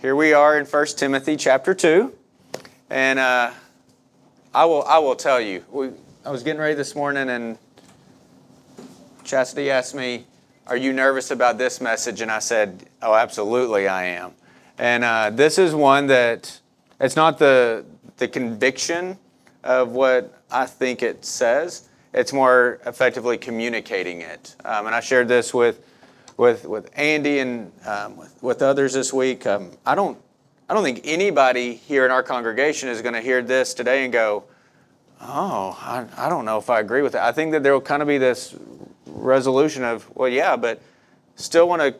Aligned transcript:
here 0.00 0.16
we 0.16 0.32
are 0.32 0.58
in 0.58 0.64
1 0.64 0.86
Timothy 0.96 1.36
chapter 1.36 1.74
2. 1.74 2.10
And 2.88 3.18
uh, 3.18 3.50
I, 4.54 4.64
will, 4.64 4.82
I 4.84 4.98
will 4.98 5.14
tell 5.14 5.38
you, 5.38 5.62
we, 5.70 5.90
I 6.24 6.30
was 6.30 6.42
getting 6.42 6.60
ready 6.60 6.74
this 6.74 6.94
morning 6.94 7.28
and 7.28 7.58
Chastity 9.24 9.70
asked 9.70 9.94
me, 9.94 10.24
Are 10.66 10.76
you 10.76 10.94
nervous 10.94 11.30
about 11.30 11.58
this 11.58 11.82
message? 11.82 12.22
And 12.22 12.30
I 12.30 12.38
said, 12.38 12.88
Oh, 13.02 13.14
absolutely, 13.14 13.88
I 13.88 14.04
am. 14.04 14.32
And 14.78 15.04
uh, 15.04 15.30
this 15.30 15.58
is 15.58 15.74
one 15.74 16.06
that 16.06 16.60
it's 16.98 17.16
not 17.16 17.38
the, 17.38 17.84
the 18.16 18.26
conviction 18.26 19.18
of 19.62 19.92
what 19.92 20.42
I 20.50 20.64
think 20.64 21.02
it 21.02 21.26
says, 21.26 21.90
it's 22.14 22.32
more 22.32 22.80
effectively 22.86 23.36
communicating 23.36 24.22
it. 24.22 24.56
Um, 24.64 24.86
and 24.86 24.94
I 24.94 25.00
shared 25.00 25.28
this 25.28 25.52
with 25.52 25.84
with 26.40 26.64
with 26.64 26.90
Andy 26.96 27.40
and 27.40 27.70
um, 27.84 28.16
with, 28.16 28.42
with 28.42 28.62
others 28.62 28.94
this 28.94 29.12
week. 29.12 29.46
Um, 29.46 29.72
I 29.84 29.94
don't 29.94 30.16
I 30.70 30.74
don't 30.74 30.82
think 30.82 31.02
anybody 31.04 31.74
here 31.74 32.06
in 32.06 32.10
our 32.10 32.22
congregation 32.22 32.88
is 32.88 33.02
going 33.02 33.12
to 33.12 33.20
hear 33.20 33.42
this 33.42 33.74
today 33.74 34.04
and 34.04 34.12
go, 34.12 34.44
"Oh, 35.20 35.78
I, 35.78 36.06
I 36.16 36.30
don't 36.30 36.46
know 36.46 36.56
if 36.56 36.70
I 36.70 36.80
agree 36.80 37.02
with 37.02 37.12
that." 37.12 37.24
I 37.24 37.32
think 37.32 37.52
that 37.52 37.62
there 37.62 37.74
will 37.74 37.82
kind 37.82 38.00
of 38.00 38.08
be 38.08 38.16
this 38.16 38.56
resolution 39.06 39.84
of, 39.84 40.08
"Well, 40.16 40.30
yeah, 40.30 40.56
but 40.56 40.80
still 41.36 41.68
want 41.68 41.82
to 41.82 41.94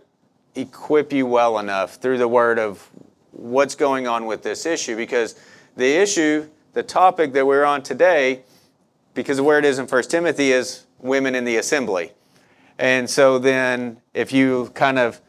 equip 0.58 1.12
you 1.12 1.26
well 1.26 1.58
enough 1.58 1.96
through 1.96 2.16
the 2.16 2.28
word 2.28 2.58
of 2.58 2.88
what's 3.32 3.74
going 3.74 4.06
on 4.06 4.24
with 4.24 4.42
this 4.42 4.64
issue 4.64 4.96
because 4.96 5.34
the 5.76 6.00
issue, 6.00 6.48
the 6.72 6.82
topic 6.82 7.34
that 7.34 7.46
we're 7.46 7.64
on 7.64 7.82
today, 7.82 8.40
because 9.12 9.38
of 9.38 9.44
where 9.44 9.58
it 9.58 9.66
is 9.66 9.78
in 9.78 9.86
First 9.86 10.10
Timothy 10.10 10.50
is 10.50 10.86
women 10.98 11.34
in 11.34 11.44
the 11.44 11.58
assembly." 11.58 12.12
And 12.80 13.10
so 13.10 13.38
then 13.38 13.98
if 14.14 14.32
you 14.32 14.70
kind 14.74 14.98
of 14.98 15.20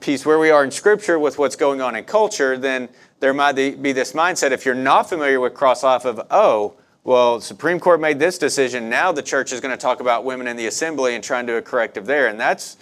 piece 0.00 0.24
where 0.24 0.38
we 0.38 0.48
are 0.48 0.64
in 0.64 0.70
Scripture 0.70 1.18
with 1.18 1.38
what's 1.38 1.54
going 1.54 1.82
on 1.82 1.94
in 1.94 2.04
culture, 2.04 2.56
then 2.56 2.88
there 3.20 3.34
might 3.34 3.52
be 3.52 3.92
this 3.92 4.12
mindset 4.12 4.50
if 4.50 4.64
you're 4.64 4.74
not 4.74 5.06
familiar 5.06 5.38
with 5.38 5.52
cross 5.52 5.82
life 5.82 6.06
of, 6.06 6.26
oh, 6.30 6.76
well, 7.04 7.42
Supreme 7.42 7.78
Court 7.78 8.00
made 8.00 8.18
this 8.18 8.38
decision. 8.38 8.88
Now 8.88 9.12
the 9.12 9.22
church 9.22 9.52
is 9.52 9.60
going 9.60 9.72
to 9.72 9.76
talk 9.76 10.00
about 10.00 10.24
women 10.24 10.46
in 10.46 10.56
the 10.56 10.66
assembly 10.66 11.14
and 11.14 11.22
try 11.22 11.40
and 11.40 11.46
do 11.46 11.58
a 11.58 11.62
corrective 11.62 12.06
there. 12.06 12.28
And 12.28 12.40
that's 12.40 12.78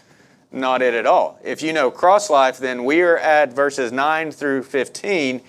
not 0.52 0.80
it 0.80 0.94
at 0.94 1.04
all. 1.04 1.40
If 1.42 1.62
you 1.62 1.72
know 1.72 1.90
cross 1.90 2.30
life, 2.30 2.58
then 2.58 2.84
we 2.84 3.02
are 3.02 3.18
at 3.18 3.52
verses 3.52 3.90
9 3.90 4.30
through 4.30 4.62
15 4.62 5.40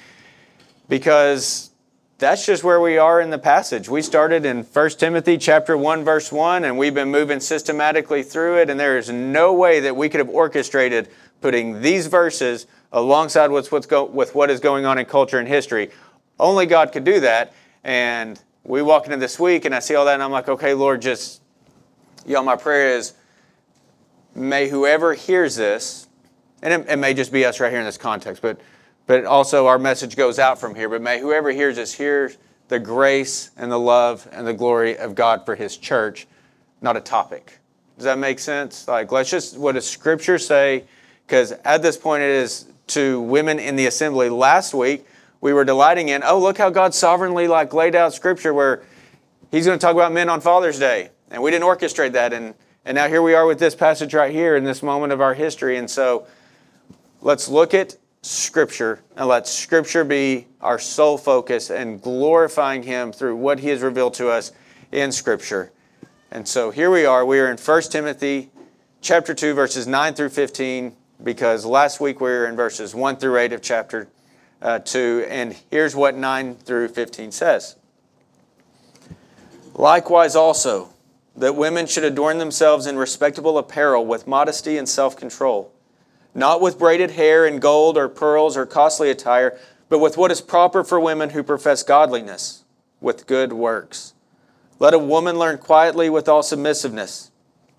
because 0.89 1.69
that's 2.17 2.45
just 2.45 2.63
where 2.63 2.79
we 2.79 2.97
are 2.97 3.19
in 3.19 3.29
the 3.29 3.39
passage. 3.39 3.89
We 3.89 4.01
started 4.01 4.45
in 4.45 4.63
1 4.63 4.89
Timothy 4.91 5.37
chapter 5.37 5.77
1 5.77 6.03
verse 6.03 6.31
1 6.31 6.63
and 6.63 6.77
we've 6.77 6.93
been 6.93 7.09
moving 7.09 7.39
systematically 7.39 8.23
through 8.23 8.59
it 8.59 8.69
and 8.69 8.79
there 8.79 8.97
is 8.97 9.09
no 9.09 9.53
way 9.53 9.79
that 9.81 9.95
we 9.95 10.09
could 10.09 10.19
have 10.19 10.29
orchestrated 10.29 11.09
putting 11.41 11.81
these 11.81 12.07
verses 12.07 12.67
alongside 12.91 13.49
what's, 13.51 13.71
what's 13.71 13.87
go, 13.87 14.05
with 14.05 14.35
what 14.35 14.49
is 14.49 14.59
going 14.59 14.85
on 14.85 14.97
in 14.97 15.05
culture 15.05 15.39
and 15.39 15.47
history. 15.47 15.89
Only 16.39 16.65
God 16.65 16.91
could 16.91 17.03
do 17.03 17.19
that 17.21 17.53
and 17.83 18.39
we 18.63 18.81
walk 18.81 19.05
into 19.05 19.17
this 19.17 19.39
week 19.39 19.65
and 19.65 19.75
I 19.75 19.79
see 19.79 19.95
all 19.95 20.05
that 20.05 20.13
and 20.13 20.23
I'm 20.23 20.31
like, 20.31 20.47
okay, 20.47 20.73
Lord, 20.73 21.01
just, 21.01 21.41
y'all, 22.25 22.43
my 22.43 22.55
prayer 22.55 22.95
is 22.95 23.13
may 24.35 24.69
whoever 24.69 25.13
hears 25.13 25.55
this, 25.55 26.07
and 26.61 26.73
it, 26.73 26.89
it 26.89 26.97
may 26.97 27.13
just 27.13 27.31
be 27.31 27.45
us 27.45 27.59
right 27.59 27.69
here 27.69 27.79
in 27.79 27.85
this 27.85 27.97
context, 27.97 28.41
but 28.41 28.59
but 29.07 29.25
also 29.25 29.67
our 29.67 29.79
message 29.79 30.15
goes 30.15 30.39
out 30.39 30.59
from 30.59 30.75
here. 30.75 30.89
But 30.89 31.01
may 31.01 31.19
whoever 31.19 31.51
hears 31.51 31.77
us 31.77 31.93
hear 31.93 32.31
the 32.67 32.79
grace 32.79 33.51
and 33.57 33.71
the 33.71 33.79
love 33.79 34.27
and 34.31 34.47
the 34.47 34.53
glory 34.53 34.97
of 34.97 35.15
God 35.15 35.45
for 35.45 35.55
his 35.55 35.77
church, 35.77 36.27
not 36.81 36.97
a 36.97 37.01
topic. 37.01 37.59
Does 37.97 38.05
that 38.05 38.17
make 38.17 38.39
sense? 38.39 38.87
Like, 38.87 39.11
let's 39.11 39.29
just, 39.29 39.57
what 39.57 39.73
does 39.73 39.89
Scripture 39.89 40.39
say? 40.39 40.85
Because 41.25 41.51
at 41.63 41.81
this 41.81 41.97
point, 41.97 42.23
it 42.23 42.29
is 42.29 42.65
to 42.87 43.21
women 43.21 43.59
in 43.59 43.75
the 43.75 43.85
assembly. 43.85 44.29
Last 44.29 44.73
week, 44.73 45.05
we 45.41 45.53
were 45.53 45.65
delighting 45.65 46.09
in, 46.09 46.23
oh, 46.23 46.39
look 46.39 46.57
how 46.57 46.69
God 46.69 46.93
sovereignly 46.93 47.47
like 47.47 47.73
laid 47.73 47.95
out 47.95 48.13
Scripture 48.13 48.53
where 48.53 48.83
He's 49.51 49.65
going 49.65 49.77
to 49.77 49.81
talk 49.85 49.93
about 49.93 50.11
men 50.11 50.29
on 50.29 50.41
Father's 50.41 50.79
Day. 50.79 51.09
And 51.29 51.43
we 51.43 51.51
didn't 51.51 51.67
orchestrate 51.67 52.13
that. 52.13 52.33
And, 52.33 52.55
and 52.85 52.95
now 52.95 53.07
here 53.07 53.21
we 53.21 53.35
are 53.35 53.45
with 53.45 53.59
this 53.59 53.75
passage 53.75 54.15
right 54.15 54.31
here 54.31 54.55
in 54.55 54.63
this 54.63 54.81
moment 54.81 55.13
of 55.13 55.21
our 55.21 55.35
history. 55.35 55.77
And 55.77 55.89
so 55.89 56.25
let's 57.21 57.47
look 57.47 57.75
at 57.75 57.95
Scripture 58.23 59.01
and 59.17 59.27
let 59.27 59.47
Scripture 59.47 60.05
be 60.05 60.47
our 60.61 60.79
sole 60.79 61.17
focus 61.17 61.69
and 61.69 62.01
glorifying 62.01 62.81
Him 62.83 63.11
through 63.11 63.35
what 63.35 63.59
He 63.59 63.67
has 63.67 63.81
revealed 63.81 64.13
to 64.15 64.29
us 64.29 64.53
in 64.91 65.11
Scripture. 65.11 65.71
And 66.31 66.47
so 66.47 66.71
here 66.71 66.89
we 66.89 67.05
are. 67.05 67.25
We 67.25 67.39
are 67.39 67.51
in 67.51 67.57
1 67.57 67.81
Timothy 67.83 68.49
chapter 69.01 69.33
2, 69.33 69.53
verses 69.53 69.87
9 69.87 70.13
through 70.13 70.29
15, 70.29 70.95
because 71.21 71.65
last 71.65 71.99
week 71.99 72.21
we 72.21 72.29
were 72.29 72.47
in 72.47 72.55
verses 72.55 72.95
1 72.95 73.17
through 73.17 73.37
8 73.37 73.53
of 73.53 73.61
chapter 73.61 74.07
uh, 74.61 74.79
2. 74.79 75.25
And 75.27 75.55
here's 75.69 75.93
what 75.93 76.15
9 76.15 76.55
through 76.55 76.87
15 76.87 77.31
says 77.33 77.75
Likewise, 79.75 80.35
also, 80.35 80.89
that 81.35 81.55
women 81.57 81.87
should 81.87 82.05
adorn 82.05 82.37
themselves 82.37 82.85
in 82.85 82.95
respectable 82.95 83.57
apparel 83.57 84.05
with 84.05 84.27
modesty 84.27 84.77
and 84.77 84.87
self 84.87 85.17
control 85.17 85.73
not 86.35 86.61
with 86.61 86.79
braided 86.79 87.11
hair 87.11 87.45
and 87.45 87.61
gold 87.61 87.97
or 87.97 88.09
pearls 88.09 88.57
or 88.57 88.65
costly 88.65 89.09
attire, 89.09 89.57
but 89.89 89.99
with 89.99 90.17
what 90.17 90.31
is 90.31 90.41
proper 90.41 90.83
for 90.83 90.99
women 90.99 91.31
who 91.31 91.43
profess 91.43 91.83
godliness, 91.83 92.63
with 92.99 93.27
good 93.27 93.53
works. 93.53 94.13
Let 94.79 94.93
a 94.93 94.99
woman 94.99 95.37
learn 95.37 95.59
quietly 95.59 96.09
with 96.09 96.27
all 96.27 96.41
submissiveness. 96.41 97.31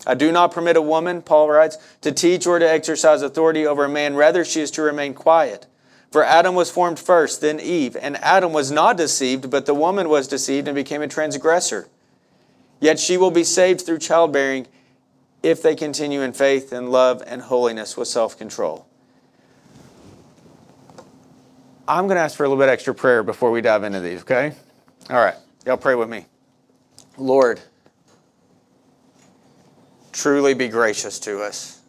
I 0.06 0.14
do 0.14 0.30
not 0.30 0.52
permit 0.52 0.76
a 0.76 0.82
woman, 0.82 1.22
Paul 1.22 1.48
writes, 1.48 1.78
to 2.02 2.12
teach 2.12 2.46
or 2.46 2.58
to 2.58 2.70
exercise 2.70 3.22
authority 3.22 3.66
over 3.66 3.84
a 3.84 3.88
man. 3.88 4.14
Rather, 4.14 4.44
she 4.44 4.60
is 4.60 4.70
to 4.72 4.82
remain 4.82 5.14
quiet. 5.14 5.66
For 6.12 6.22
Adam 6.22 6.54
was 6.54 6.70
formed 6.70 6.98
first, 6.98 7.40
then 7.40 7.58
Eve. 7.58 7.96
And 8.00 8.16
Adam 8.18 8.52
was 8.52 8.70
not 8.70 8.96
deceived, 8.96 9.50
but 9.50 9.66
the 9.66 9.74
woman 9.74 10.08
was 10.08 10.28
deceived 10.28 10.68
and 10.68 10.74
became 10.74 11.02
a 11.02 11.08
transgressor. 11.08 11.88
Yet 12.80 13.00
she 13.00 13.16
will 13.16 13.30
be 13.30 13.44
saved 13.44 13.80
through 13.80 13.98
childbearing 13.98 14.66
if 15.44 15.60
they 15.60 15.76
continue 15.76 16.22
in 16.22 16.32
faith 16.32 16.72
and 16.72 16.90
love 16.90 17.22
and 17.26 17.42
holiness 17.42 17.98
with 17.98 18.08
self 18.08 18.36
control. 18.36 18.86
I'm 21.86 22.06
going 22.06 22.16
to 22.16 22.22
ask 22.22 22.34
for 22.34 22.44
a 22.44 22.48
little 22.48 22.60
bit 22.60 22.70
extra 22.70 22.94
prayer 22.94 23.22
before 23.22 23.50
we 23.50 23.60
dive 23.60 23.84
into 23.84 24.00
these, 24.00 24.22
okay? 24.22 24.54
All 25.10 25.16
right, 25.16 25.34
y'all 25.66 25.76
pray 25.76 25.94
with 25.94 26.08
me. 26.08 26.24
Lord, 27.18 27.60
truly 30.12 30.54
be 30.54 30.68
gracious 30.68 31.18
to 31.20 31.42
us. 31.42 31.82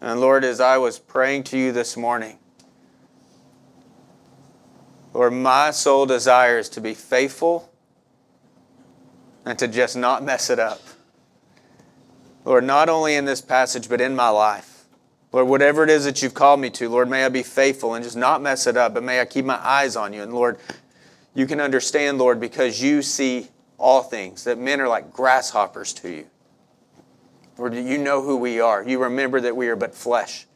And 0.00 0.22
Lord, 0.22 0.42
as 0.42 0.58
I 0.58 0.78
was 0.78 0.98
praying 0.98 1.44
to 1.44 1.58
you 1.58 1.70
this 1.70 1.98
morning, 1.98 2.38
Lord, 5.12 5.34
my 5.34 5.70
soul 5.70 6.06
desires 6.06 6.70
to 6.70 6.80
be 6.80 6.94
faithful 6.94 7.70
and 9.44 9.58
to 9.58 9.68
just 9.68 9.96
not 9.96 10.24
mess 10.24 10.48
it 10.48 10.58
up. 10.58 10.80
Lord, 12.44 12.64
not 12.64 12.88
only 12.88 13.14
in 13.14 13.24
this 13.24 13.40
passage, 13.40 13.88
but 13.88 14.00
in 14.00 14.14
my 14.14 14.28
life. 14.28 14.84
Lord, 15.32 15.48
whatever 15.48 15.82
it 15.82 15.90
is 15.90 16.04
that 16.04 16.22
you've 16.22 16.34
called 16.34 16.60
me 16.60 16.70
to, 16.70 16.88
Lord, 16.88 17.08
may 17.08 17.24
I 17.24 17.28
be 17.28 17.42
faithful 17.42 17.94
and 17.94 18.04
just 18.04 18.16
not 18.16 18.40
mess 18.40 18.66
it 18.66 18.76
up, 18.76 18.94
but 18.94 19.02
may 19.02 19.20
I 19.20 19.24
keep 19.24 19.44
my 19.44 19.56
eyes 19.56 19.96
on 19.96 20.12
you. 20.12 20.22
And 20.22 20.32
Lord, 20.32 20.58
you 21.34 21.46
can 21.46 21.60
understand, 21.60 22.18
Lord, 22.18 22.38
because 22.38 22.80
you 22.80 23.02
see 23.02 23.48
all 23.78 24.02
things, 24.02 24.44
that 24.44 24.58
men 24.58 24.80
are 24.80 24.88
like 24.88 25.12
grasshoppers 25.12 25.92
to 25.94 26.08
you. 26.08 26.26
Lord, 27.58 27.74
you 27.74 27.98
know 27.98 28.22
who 28.22 28.36
we 28.36 28.60
are. 28.60 28.86
You 28.86 29.02
remember 29.02 29.40
that 29.40 29.56
we 29.56 29.68
are 29.68 29.76
but 29.76 29.94
flesh. 29.94 30.46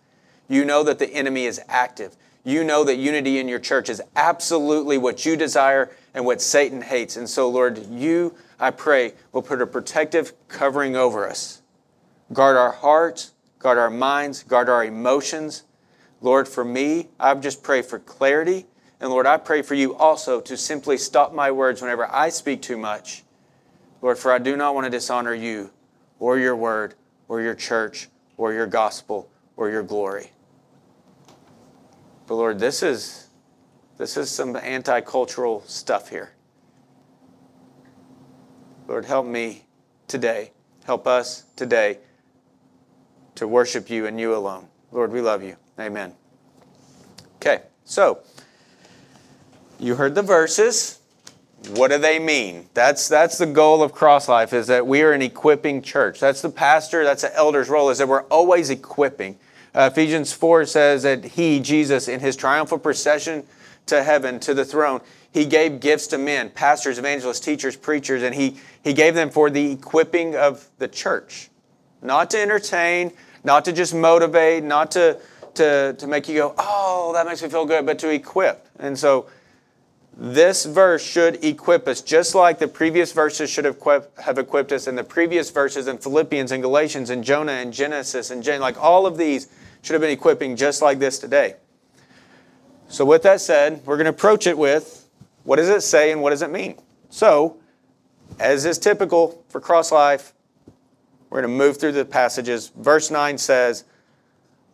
You 0.48 0.64
know 0.64 0.82
that 0.84 0.98
the 0.98 1.08
enemy 1.12 1.46
is 1.46 1.60
active. 1.68 2.16
You 2.44 2.64
know 2.64 2.84
that 2.84 2.96
unity 2.96 3.38
in 3.38 3.48
your 3.48 3.58
church 3.58 3.88
is 3.88 4.00
absolutely 4.16 4.96
what 4.98 5.26
you 5.26 5.36
desire 5.36 5.90
and 6.14 6.24
what 6.24 6.40
Satan 6.40 6.82
hates. 6.82 7.16
And 7.16 7.28
so, 7.28 7.48
Lord, 7.50 7.84
you, 7.86 8.34
I 8.58 8.70
pray, 8.70 9.14
will 9.32 9.42
put 9.42 9.60
a 9.60 9.66
protective 9.66 10.32
covering 10.48 10.96
over 10.96 11.28
us. 11.28 11.62
Guard 12.32 12.56
our 12.56 12.72
hearts, 12.72 13.32
guard 13.58 13.78
our 13.78 13.90
minds, 13.90 14.42
guard 14.42 14.68
our 14.68 14.84
emotions. 14.84 15.62
Lord, 16.20 16.46
for 16.46 16.64
me, 16.64 17.08
I 17.18 17.34
just 17.34 17.62
pray 17.62 17.82
for 17.82 17.98
clarity. 17.98 18.66
And 19.00 19.10
Lord, 19.10 19.26
I 19.26 19.36
pray 19.36 19.62
for 19.62 19.74
you 19.74 19.94
also 19.94 20.40
to 20.40 20.56
simply 20.56 20.98
stop 20.98 21.32
my 21.32 21.50
words 21.50 21.80
whenever 21.80 22.06
I 22.10 22.28
speak 22.28 22.62
too 22.62 22.76
much. 22.76 23.22
Lord, 24.02 24.18
for 24.18 24.32
I 24.32 24.38
do 24.38 24.56
not 24.56 24.74
want 24.74 24.84
to 24.84 24.90
dishonor 24.90 25.34
you 25.34 25.70
or 26.18 26.38
your 26.38 26.56
word 26.56 26.94
or 27.28 27.40
your 27.40 27.54
church 27.54 28.08
or 28.36 28.52
your 28.52 28.66
gospel 28.66 29.30
or 29.56 29.70
your 29.70 29.82
glory. 29.82 30.32
But 32.26 32.34
Lord, 32.34 32.58
this 32.58 32.82
is 32.82 33.28
this 33.96 34.16
is 34.16 34.30
some 34.30 34.54
anti-cultural 34.54 35.62
stuff 35.66 36.10
here. 36.10 36.32
Lord, 38.86 39.04
help 39.06 39.26
me 39.26 39.64
today. 40.06 40.52
Help 40.84 41.06
us 41.06 41.44
today 41.56 41.98
to 43.38 43.48
worship 43.48 43.88
you 43.88 44.06
and 44.06 44.18
you 44.18 44.34
alone. 44.34 44.66
Lord, 44.90 45.12
we 45.12 45.20
love 45.20 45.42
you. 45.42 45.56
Amen. 45.78 46.12
Okay, 47.36 47.62
so 47.84 48.20
you 49.78 49.94
heard 49.94 50.14
the 50.14 50.22
verses. 50.22 50.98
What 51.74 51.90
do 51.90 51.98
they 51.98 52.18
mean? 52.18 52.68
That's, 52.74 53.08
that's 53.08 53.38
the 53.38 53.46
goal 53.46 53.82
of 53.82 53.92
Cross 53.92 54.28
Life 54.28 54.52
is 54.52 54.66
that 54.68 54.86
we 54.86 55.02
are 55.02 55.12
an 55.12 55.22
equipping 55.22 55.82
church. 55.82 56.18
That's 56.20 56.42
the 56.42 56.50
pastor, 56.50 57.04
that's 57.04 57.22
the 57.22 57.34
elder's 57.36 57.68
role, 57.68 57.90
is 57.90 57.98
that 57.98 58.08
we're 58.08 58.24
always 58.24 58.70
equipping. 58.70 59.38
Uh, 59.74 59.90
Ephesians 59.92 60.32
4 60.32 60.66
says 60.66 61.02
that 61.04 61.24
he, 61.24 61.60
Jesus, 61.60 62.08
in 62.08 62.20
his 62.20 62.34
triumphal 62.34 62.78
procession 62.78 63.44
to 63.86 64.02
heaven, 64.02 64.40
to 64.40 64.54
the 64.54 64.64
throne, 64.64 65.00
he 65.32 65.44
gave 65.44 65.78
gifts 65.78 66.08
to 66.08 66.18
men, 66.18 66.50
pastors, 66.50 66.98
evangelists, 66.98 67.40
teachers, 67.40 67.76
preachers, 67.76 68.22
and 68.22 68.34
he, 68.34 68.56
he 68.82 68.92
gave 68.92 69.14
them 69.14 69.30
for 69.30 69.50
the 69.50 69.72
equipping 69.72 70.34
of 70.34 70.68
the 70.78 70.88
church. 70.88 71.50
Not 72.02 72.30
to 72.30 72.40
entertain, 72.40 73.12
not 73.48 73.64
to 73.64 73.72
just 73.72 73.94
motivate, 73.94 74.62
not 74.62 74.90
to, 74.90 75.18
to, 75.54 75.96
to 75.98 76.06
make 76.06 76.28
you 76.28 76.34
go, 76.34 76.54
oh, 76.58 77.12
that 77.14 77.24
makes 77.24 77.42
me 77.42 77.48
feel 77.48 77.64
good, 77.64 77.86
but 77.86 77.98
to 77.98 78.10
equip. 78.10 78.68
And 78.78 78.96
so 78.96 79.26
this 80.18 80.66
verse 80.66 81.02
should 81.02 81.42
equip 81.42 81.88
us, 81.88 82.02
just 82.02 82.34
like 82.34 82.58
the 82.58 82.68
previous 82.68 83.12
verses 83.12 83.48
should 83.48 83.64
have 83.64 83.76
equipped, 83.76 84.20
have 84.20 84.36
equipped 84.36 84.70
us, 84.70 84.86
and 84.86 84.98
the 84.98 85.02
previous 85.02 85.50
verses 85.50 85.88
in 85.88 85.96
Philippians 85.96 86.52
and 86.52 86.62
Galatians 86.62 87.08
and 87.08 87.24
Jonah 87.24 87.52
and 87.52 87.72
Genesis 87.72 88.30
and 88.30 88.42
James, 88.42 88.60
like 88.60 88.78
all 88.78 89.06
of 89.06 89.16
these 89.16 89.48
should 89.80 89.94
have 89.94 90.02
been 90.02 90.10
equipping 90.10 90.54
just 90.54 90.82
like 90.82 90.98
this 90.98 91.18
today. 91.18 91.54
So, 92.88 93.06
with 93.06 93.22
that 93.22 93.40
said, 93.40 93.80
we're 93.86 93.96
going 93.96 94.04
to 94.04 94.10
approach 94.10 94.46
it 94.46 94.58
with 94.58 95.08
what 95.44 95.56
does 95.56 95.70
it 95.70 95.80
say 95.80 96.12
and 96.12 96.20
what 96.20 96.30
does 96.30 96.42
it 96.42 96.50
mean? 96.50 96.76
So, 97.08 97.56
as 98.38 98.66
is 98.66 98.78
typical 98.78 99.42
for 99.48 99.58
Cross 99.58 99.90
Life, 99.90 100.34
we're 101.30 101.42
going 101.42 101.52
to 101.52 101.58
move 101.58 101.78
through 101.78 101.92
the 101.92 102.04
passages. 102.04 102.72
Verse 102.76 103.10
9 103.10 103.38
says, 103.38 103.84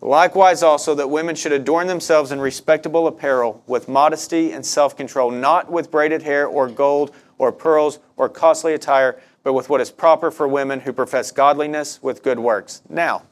Likewise, 0.00 0.62
also, 0.62 0.94
that 0.94 1.08
women 1.08 1.34
should 1.34 1.52
adorn 1.52 1.86
themselves 1.86 2.30
in 2.30 2.38
respectable 2.38 3.06
apparel 3.06 3.62
with 3.66 3.88
modesty 3.88 4.52
and 4.52 4.64
self 4.64 4.96
control, 4.96 5.30
not 5.30 5.72
with 5.72 5.90
braided 5.90 6.22
hair 6.22 6.46
or 6.46 6.68
gold 6.68 7.14
or 7.38 7.50
pearls 7.50 8.00
or 8.16 8.28
costly 8.28 8.74
attire, 8.74 9.18
but 9.42 9.54
with 9.54 9.70
what 9.70 9.80
is 9.80 9.90
proper 9.90 10.30
for 10.30 10.46
women 10.46 10.80
who 10.80 10.92
profess 10.92 11.32
godliness 11.32 12.02
with 12.02 12.22
good 12.22 12.38
works. 12.38 12.82
Now, 12.88 13.22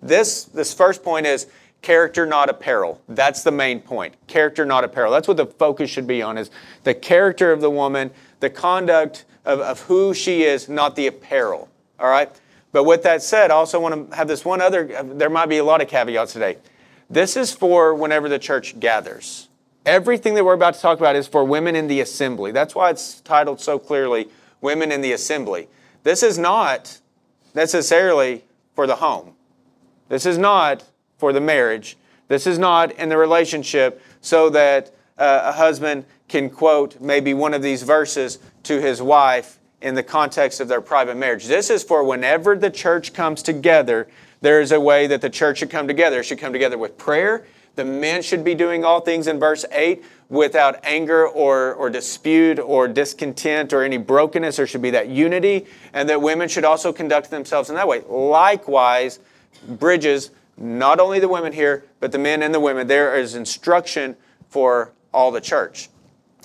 this, 0.00 0.44
this 0.44 0.72
first 0.72 1.02
point 1.02 1.26
is 1.26 1.48
character 1.82 2.26
not 2.26 2.48
apparel. 2.48 3.00
That's 3.08 3.42
the 3.42 3.50
main 3.50 3.80
point. 3.80 4.14
Character 4.28 4.64
not 4.64 4.84
apparel. 4.84 5.10
That's 5.12 5.26
what 5.26 5.36
the 5.36 5.46
focus 5.46 5.90
should 5.90 6.06
be 6.06 6.22
on 6.22 6.38
is 6.38 6.50
the 6.84 6.94
character 6.94 7.52
of 7.52 7.60
the 7.60 7.70
woman 7.70 8.10
the 8.38 8.50
conduct 8.50 9.24
of, 9.44 9.60
of 9.60 9.80
who 9.80 10.14
she 10.14 10.44
is 10.44 10.68
not 10.68 10.94
the 10.94 11.08
apparel. 11.08 11.68
All 11.98 12.08
right 12.08 12.30
but 12.74 12.84
with 12.84 13.04
that 13.04 13.22
said 13.22 13.50
i 13.50 13.54
also 13.54 13.80
want 13.80 14.10
to 14.10 14.16
have 14.16 14.28
this 14.28 14.44
one 14.44 14.60
other 14.60 14.84
there 15.14 15.30
might 15.30 15.46
be 15.46 15.58
a 15.58 15.64
lot 15.64 15.80
of 15.80 15.88
caveats 15.88 16.34
today. 16.34 16.58
This 17.10 17.36
is 17.36 17.52
for 17.52 17.94
whenever 17.94 18.28
the 18.28 18.38
church 18.38 18.78
gathers. 18.80 19.48
Everything 19.86 20.34
that 20.34 20.44
we're 20.44 20.54
about 20.54 20.74
to 20.74 20.80
talk 20.80 20.98
about 20.98 21.16
is 21.16 21.28
for 21.28 21.44
women 21.44 21.76
in 21.76 21.86
the 21.86 22.00
assembly. 22.00 22.50
That's 22.50 22.74
why 22.74 22.90
it's 22.90 23.20
titled 23.20 23.60
so 23.60 23.78
clearly 23.78 24.28
women 24.60 24.90
in 24.90 25.02
the 25.02 25.12
assembly. 25.12 25.68
This 26.02 26.22
is 26.22 26.38
not 26.38 27.00
necessarily 27.54 28.44
for 28.74 28.86
the 28.86 28.96
home. 28.96 29.34
This 30.08 30.24
is 30.24 30.38
not 30.38 30.84
for 31.18 31.32
the 31.32 31.40
marriage. 31.40 31.96
This 32.28 32.46
is 32.46 32.58
not 32.58 32.92
in 32.92 33.10
the 33.10 33.18
relationship 33.18 34.02
so 34.22 34.48
that 34.50 34.94
uh, 35.18 35.42
a 35.44 35.52
husband 35.52 36.06
can 36.28 36.48
quote 36.48 37.00
maybe 37.00 37.34
one 37.34 37.52
of 37.52 37.62
these 37.62 37.82
verses 37.82 38.38
to 38.64 38.80
his 38.80 39.02
wife 39.02 39.58
in 39.80 39.94
the 39.94 40.02
context 40.02 40.60
of 40.60 40.68
their 40.68 40.80
private 40.80 41.16
marriage. 41.16 41.46
This 41.46 41.70
is 41.70 41.82
for 41.82 42.04
whenever 42.04 42.56
the 42.56 42.70
church 42.70 43.12
comes 43.12 43.42
together, 43.42 44.08
there 44.40 44.60
is 44.60 44.72
a 44.72 44.80
way 44.80 45.06
that 45.06 45.20
the 45.20 45.30
church 45.30 45.58
should 45.58 45.70
come 45.70 45.88
together. 45.88 46.20
It 46.20 46.24
should 46.24 46.38
come 46.38 46.52
together 46.52 46.78
with 46.78 46.98
prayer. 46.98 47.46
The 47.76 47.84
men 47.84 48.22
should 48.22 48.44
be 48.44 48.54
doing 48.54 48.84
all 48.84 49.00
things 49.00 49.26
in 49.26 49.40
verse 49.40 49.64
8 49.72 50.04
without 50.28 50.84
anger 50.84 51.26
or, 51.26 51.74
or 51.74 51.90
dispute 51.90 52.58
or 52.58 52.86
discontent 52.86 53.72
or 53.72 53.82
any 53.82 53.96
brokenness. 53.96 54.56
There 54.56 54.66
should 54.66 54.82
be 54.82 54.90
that 54.90 55.08
unity, 55.08 55.66
and 55.92 56.08
that 56.08 56.20
women 56.20 56.48
should 56.48 56.64
also 56.64 56.92
conduct 56.92 57.30
themselves 57.30 57.70
in 57.70 57.76
that 57.76 57.88
way. 57.88 58.02
Likewise, 58.08 59.18
bridges 59.66 60.30
not 60.56 61.00
only 61.00 61.18
the 61.18 61.28
women 61.28 61.52
here, 61.52 61.84
but 61.98 62.12
the 62.12 62.18
men 62.18 62.42
and 62.42 62.54
the 62.54 62.60
women. 62.60 62.86
There 62.86 63.16
is 63.16 63.34
instruction 63.34 64.16
for 64.48 64.92
all 65.12 65.30
the 65.30 65.40
church. 65.40 65.88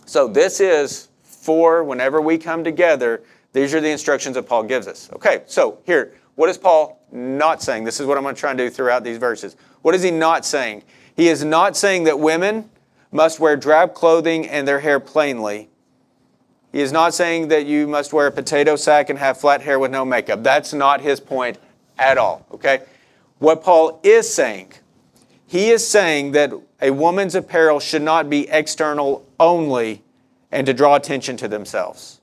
So 0.06 0.28
this 0.28 0.60
is 0.60 1.09
for 1.40 1.84
whenever 1.84 2.22
we 2.22 2.38
come 2.38 2.64
together, 2.64 3.22
these 3.54 3.74
are 3.74 3.82
the 3.82 3.90
instructions 3.90 4.36
that 4.36 4.44
Paul 4.44 4.64
gives 4.64 4.88
us. 4.88 5.10
Okay, 5.14 5.44
so 5.46 5.80
here, 5.86 6.14
what 6.36 6.50
is 6.50 6.58
Paul 6.58 7.02
not 7.12 7.62
saying? 7.62 7.84
This 7.84 8.00
is 8.00 8.06
what 8.06 8.18
I'm 8.18 8.24
going 8.24 8.36
to 8.36 8.40
try 8.40 8.52
and 8.52 8.58
do 8.58 8.70
throughout 8.70 9.04
these 9.04 9.18
verses. 9.18 9.56
What 9.82 9.96
is 9.96 10.04
he 10.04 10.12
not 10.12 10.46
saying? 10.46 10.84
He 11.16 11.28
is 11.28 11.44
not 11.44 11.76
saying 11.76 12.04
that 12.04 12.20
women 12.20 12.70
must 13.12 13.40
wear 13.40 13.56
drab 13.56 13.94
clothing 13.94 14.48
and 14.48 14.68
their 14.68 14.80
hair 14.80 15.00
plainly. 15.00 15.70
He 16.72 16.82
is 16.82 16.92
not 16.92 17.14
saying 17.14 17.48
that 17.48 17.66
you 17.66 17.88
must 17.88 18.14
wear 18.14 18.28
a 18.28 18.32
potato 18.32 18.76
sack 18.76 19.10
and 19.10 19.18
have 19.18 19.40
flat 19.40 19.62
hair 19.62 19.80
with 19.80 19.92
no 19.92 20.06
makeup. 20.06 20.44
That's 20.44 20.72
not 20.72 21.02
his 21.02 21.20
point 21.20 21.58
at 21.98 22.18
all, 22.18 22.46
okay? 22.52 22.84
what 23.40 23.64
Paul 23.64 24.00
is 24.04 24.32
saying. 24.32 24.74
He 25.48 25.72
is 25.72 25.88
saying 25.88 26.34
that 26.34 26.54
a 26.82 26.92
woman's 26.92 27.34
apparel 27.34 27.80
should 27.80 28.04
not 28.04 28.30
be 28.30 28.48
external 28.50 29.26
only 29.40 30.04
and 30.52 30.66
to 30.66 30.74
draw 30.74 30.96
attention 30.96 31.38
to 31.38 31.48
themselves. 31.48 32.22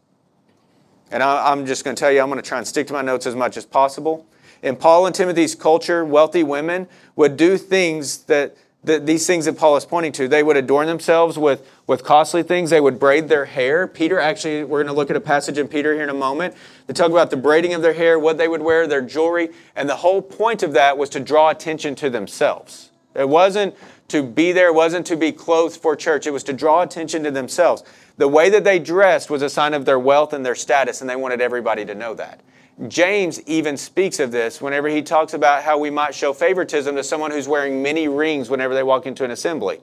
And 1.10 1.22
I, 1.22 1.52
am 1.52 1.66
just 1.66 1.84
going 1.84 1.94
to 1.94 2.00
tell 2.00 2.10
you, 2.10 2.20
I'm 2.20 2.28
going 2.28 2.42
to 2.42 2.48
try 2.48 2.58
and 2.58 2.66
stick 2.66 2.86
to 2.88 2.92
my 2.92 3.02
notes 3.02 3.26
as 3.26 3.36
much 3.36 3.56
as 3.56 3.64
possible. 3.64 4.26
In 4.62 4.74
Paul 4.74 5.06
and 5.06 5.14
Timothy's 5.14 5.54
culture, 5.54 6.04
wealthy 6.04 6.42
women 6.42 6.88
would 7.14 7.36
do 7.36 7.56
things 7.56 8.24
that 8.24 8.56
the, 8.86 9.00
these 9.00 9.26
things 9.26 9.46
that 9.46 9.58
Paul 9.58 9.76
is 9.76 9.84
pointing 9.84 10.12
to. 10.12 10.28
They 10.28 10.44
would 10.44 10.56
adorn 10.56 10.86
themselves 10.86 11.36
with, 11.36 11.68
with 11.88 12.04
costly 12.04 12.44
things. 12.44 12.70
They 12.70 12.80
would 12.80 13.00
braid 13.00 13.28
their 13.28 13.44
hair. 13.44 13.88
Peter, 13.88 14.20
actually, 14.20 14.62
we're 14.62 14.78
going 14.78 14.86
to 14.86 14.92
look 14.92 15.10
at 15.10 15.16
a 15.16 15.20
passage 15.20 15.58
in 15.58 15.66
Peter 15.66 15.92
here 15.92 16.04
in 16.04 16.08
a 16.08 16.14
moment. 16.14 16.54
They 16.86 16.94
talk 16.94 17.10
about 17.10 17.30
the 17.30 17.36
braiding 17.36 17.74
of 17.74 17.82
their 17.82 17.94
hair, 17.94 18.16
what 18.16 18.38
they 18.38 18.46
would 18.46 18.62
wear, 18.62 18.86
their 18.86 19.02
jewelry. 19.02 19.50
And 19.74 19.88
the 19.88 19.96
whole 19.96 20.22
point 20.22 20.62
of 20.62 20.72
that 20.74 20.96
was 20.96 21.10
to 21.10 21.20
draw 21.20 21.50
attention 21.50 21.96
to 21.96 22.08
themselves. 22.08 22.90
It 23.16 23.28
wasn't 23.28 23.74
to 24.08 24.22
be 24.22 24.52
there, 24.52 24.68
it 24.68 24.74
wasn't 24.74 25.04
to 25.06 25.16
be 25.16 25.32
clothed 25.32 25.80
for 25.80 25.96
church. 25.96 26.28
It 26.28 26.32
was 26.32 26.44
to 26.44 26.52
draw 26.52 26.82
attention 26.82 27.24
to 27.24 27.32
themselves. 27.32 27.82
The 28.16 28.28
way 28.28 28.48
that 28.50 28.64
they 28.64 28.78
dressed 28.78 29.30
was 29.30 29.42
a 29.42 29.50
sign 29.50 29.74
of 29.74 29.84
their 29.84 29.98
wealth 29.98 30.32
and 30.32 30.44
their 30.44 30.54
status, 30.54 31.00
and 31.00 31.10
they 31.10 31.16
wanted 31.16 31.40
everybody 31.40 31.84
to 31.84 31.94
know 31.94 32.14
that. 32.14 32.40
James 32.88 33.40
even 33.42 33.76
speaks 33.76 34.20
of 34.20 34.30
this 34.32 34.60
whenever 34.60 34.88
he 34.88 35.02
talks 35.02 35.32
about 35.32 35.62
how 35.62 35.78
we 35.78 35.90
might 35.90 36.14
show 36.14 36.32
favoritism 36.32 36.94
to 36.96 37.04
someone 37.04 37.30
who's 37.30 37.48
wearing 37.48 37.82
many 37.82 38.06
rings 38.06 38.50
whenever 38.50 38.74
they 38.74 38.82
walk 38.82 39.06
into 39.06 39.24
an 39.24 39.30
assembly. 39.30 39.80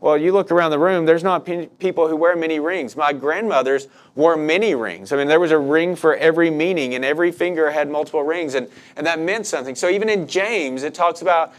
Well, 0.00 0.16
you 0.16 0.32
look 0.32 0.52
around 0.52 0.70
the 0.70 0.78
room, 0.78 1.06
there's 1.06 1.24
not 1.24 1.44
pe- 1.44 1.66
people 1.66 2.06
who 2.06 2.16
wear 2.16 2.36
many 2.36 2.60
rings. 2.60 2.96
My 2.96 3.12
grandmothers 3.12 3.88
wore 4.14 4.36
many 4.36 4.74
rings. 4.74 5.12
I 5.12 5.16
mean, 5.16 5.26
there 5.26 5.40
was 5.40 5.50
a 5.50 5.58
ring 5.58 5.96
for 5.96 6.14
every 6.14 6.50
meaning, 6.50 6.94
and 6.94 7.04
every 7.04 7.32
finger 7.32 7.70
had 7.70 7.90
multiple 7.90 8.22
rings, 8.22 8.54
and, 8.54 8.68
and 8.96 9.06
that 9.06 9.18
meant 9.18 9.46
something. 9.46 9.74
So 9.74 9.88
even 9.88 10.08
in 10.08 10.28
James, 10.28 10.84
it 10.84 10.94
talks 10.94 11.20
about 11.20 11.52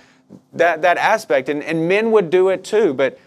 that, 0.53 0.81
that 0.83 0.97
aspect, 0.97 1.49
and, 1.49 1.61
and 1.61 1.87
men 1.89 2.11
would 2.11 2.29
do 2.29 2.49
it 2.49 2.63
too. 2.63 2.93
But, 2.93 3.19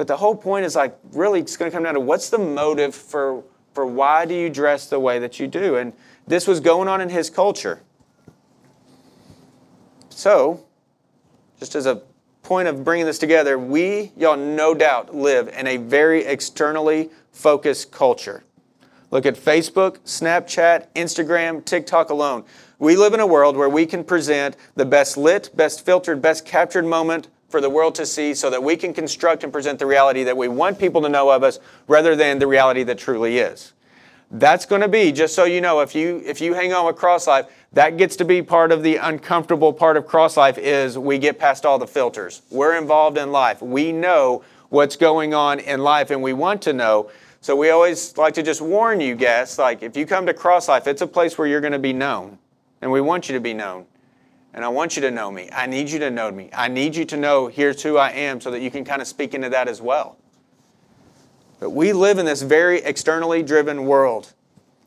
but 0.00 0.06
the 0.06 0.16
whole 0.16 0.34
point 0.34 0.64
is 0.64 0.76
like, 0.76 0.96
really, 1.12 1.40
it's 1.40 1.58
going 1.58 1.70
to 1.70 1.76
come 1.76 1.84
down 1.84 1.92
to 1.92 2.00
what's 2.00 2.30
the 2.30 2.38
motive 2.38 2.94
for, 2.94 3.44
for 3.74 3.84
why 3.84 4.24
do 4.24 4.32
you 4.34 4.48
dress 4.48 4.86
the 4.86 4.98
way 4.98 5.18
that 5.18 5.38
you 5.38 5.46
do? 5.46 5.76
And 5.76 5.92
this 6.26 6.46
was 6.46 6.58
going 6.58 6.88
on 6.88 7.02
in 7.02 7.10
his 7.10 7.28
culture. 7.28 7.82
So, 10.08 10.64
just 11.58 11.74
as 11.74 11.84
a 11.84 12.00
point 12.42 12.66
of 12.66 12.82
bringing 12.82 13.04
this 13.04 13.18
together, 13.18 13.58
we, 13.58 14.12
y'all 14.16 14.38
no 14.38 14.72
doubt, 14.72 15.14
live 15.14 15.48
in 15.48 15.66
a 15.66 15.76
very 15.76 16.24
externally 16.24 17.10
focused 17.30 17.92
culture. 17.92 18.42
Look 19.10 19.26
at 19.26 19.34
Facebook, 19.34 19.98
Snapchat, 20.06 20.86
Instagram, 20.94 21.62
TikTok 21.62 22.08
alone. 22.08 22.44
We 22.78 22.96
live 22.96 23.12
in 23.12 23.20
a 23.20 23.26
world 23.26 23.54
where 23.54 23.68
we 23.68 23.84
can 23.84 24.04
present 24.04 24.56
the 24.76 24.86
best 24.86 25.18
lit, 25.18 25.50
best 25.54 25.84
filtered, 25.84 26.22
best 26.22 26.46
captured 26.46 26.86
moment 26.86 27.28
for 27.50 27.60
the 27.60 27.68
world 27.68 27.94
to 27.96 28.06
see 28.06 28.32
so 28.32 28.48
that 28.48 28.62
we 28.62 28.76
can 28.76 28.94
construct 28.94 29.44
and 29.44 29.52
present 29.52 29.78
the 29.78 29.86
reality 29.86 30.24
that 30.24 30.36
we 30.36 30.48
want 30.48 30.78
people 30.78 31.02
to 31.02 31.08
know 31.08 31.30
of 31.30 31.42
us 31.42 31.58
rather 31.88 32.14
than 32.14 32.38
the 32.38 32.46
reality 32.46 32.82
that 32.84 32.98
truly 32.98 33.38
is. 33.38 33.72
That's 34.30 34.64
going 34.64 34.82
to 34.82 34.88
be, 34.88 35.10
just 35.10 35.34
so 35.34 35.44
you 35.44 35.60
know, 35.60 35.80
if 35.80 35.92
you 35.94 36.22
if 36.24 36.40
you 36.40 36.54
hang 36.54 36.72
on 36.72 36.86
with 36.86 36.94
cross 36.94 37.26
life, 37.26 37.46
that 37.72 37.96
gets 37.96 38.14
to 38.16 38.24
be 38.24 38.42
part 38.42 38.70
of 38.70 38.84
the 38.84 38.96
uncomfortable 38.96 39.72
part 39.72 39.96
of 39.96 40.06
cross 40.06 40.36
life 40.36 40.56
is 40.56 40.96
we 40.96 41.18
get 41.18 41.38
past 41.38 41.66
all 41.66 41.78
the 41.78 41.86
filters. 41.86 42.42
We're 42.50 42.78
involved 42.78 43.18
in 43.18 43.32
life. 43.32 43.60
We 43.60 43.90
know 43.90 44.44
what's 44.68 44.94
going 44.94 45.34
on 45.34 45.58
in 45.58 45.80
life 45.80 46.10
and 46.10 46.22
we 46.22 46.32
want 46.32 46.62
to 46.62 46.72
know. 46.72 47.10
So 47.40 47.56
we 47.56 47.70
always 47.70 48.16
like 48.16 48.34
to 48.34 48.42
just 48.42 48.60
warn 48.60 49.00
you 49.00 49.16
guests, 49.16 49.58
like 49.58 49.82
if 49.82 49.96
you 49.96 50.06
come 50.06 50.26
to 50.26 50.34
cross 50.34 50.68
life, 50.68 50.86
it's 50.86 51.02
a 51.02 51.06
place 51.06 51.36
where 51.36 51.48
you're 51.48 51.60
going 51.60 51.72
to 51.72 51.78
be 51.78 51.92
known. 51.92 52.38
And 52.82 52.90
we 52.92 53.00
want 53.00 53.28
you 53.28 53.34
to 53.34 53.40
be 53.40 53.54
known. 53.54 53.86
And 54.52 54.64
I 54.64 54.68
want 54.68 54.96
you 54.96 55.02
to 55.02 55.10
know 55.10 55.30
me. 55.30 55.48
I 55.52 55.66
need 55.66 55.90
you 55.90 55.98
to 56.00 56.10
know 56.10 56.30
me. 56.30 56.50
I 56.52 56.68
need 56.68 56.96
you 56.96 57.04
to 57.06 57.16
know 57.16 57.46
here's 57.46 57.82
who 57.82 57.96
I 57.96 58.10
am 58.10 58.40
so 58.40 58.50
that 58.50 58.60
you 58.60 58.70
can 58.70 58.84
kind 58.84 59.00
of 59.00 59.06
speak 59.06 59.34
into 59.34 59.48
that 59.50 59.68
as 59.68 59.80
well. 59.80 60.16
But 61.60 61.70
we 61.70 61.92
live 61.92 62.18
in 62.18 62.26
this 62.26 62.42
very 62.42 62.78
externally 62.78 63.42
driven 63.42 63.84
world 63.84 64.32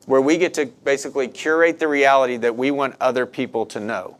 where 0.06 0.22
we 0.22 0.38
get 0.38 0.54
to 0.56 0.66
basically 0.66 1.28
curate 1.28 1.80
the 1.80 1.88
reality 1.88 2.36
that 2.38 2.58
we 2.58 2.72
want 2.72 2.96
other 3.00 3.26
people 3.26 3.66
to 3.68 3.80
know. 3.80 4.18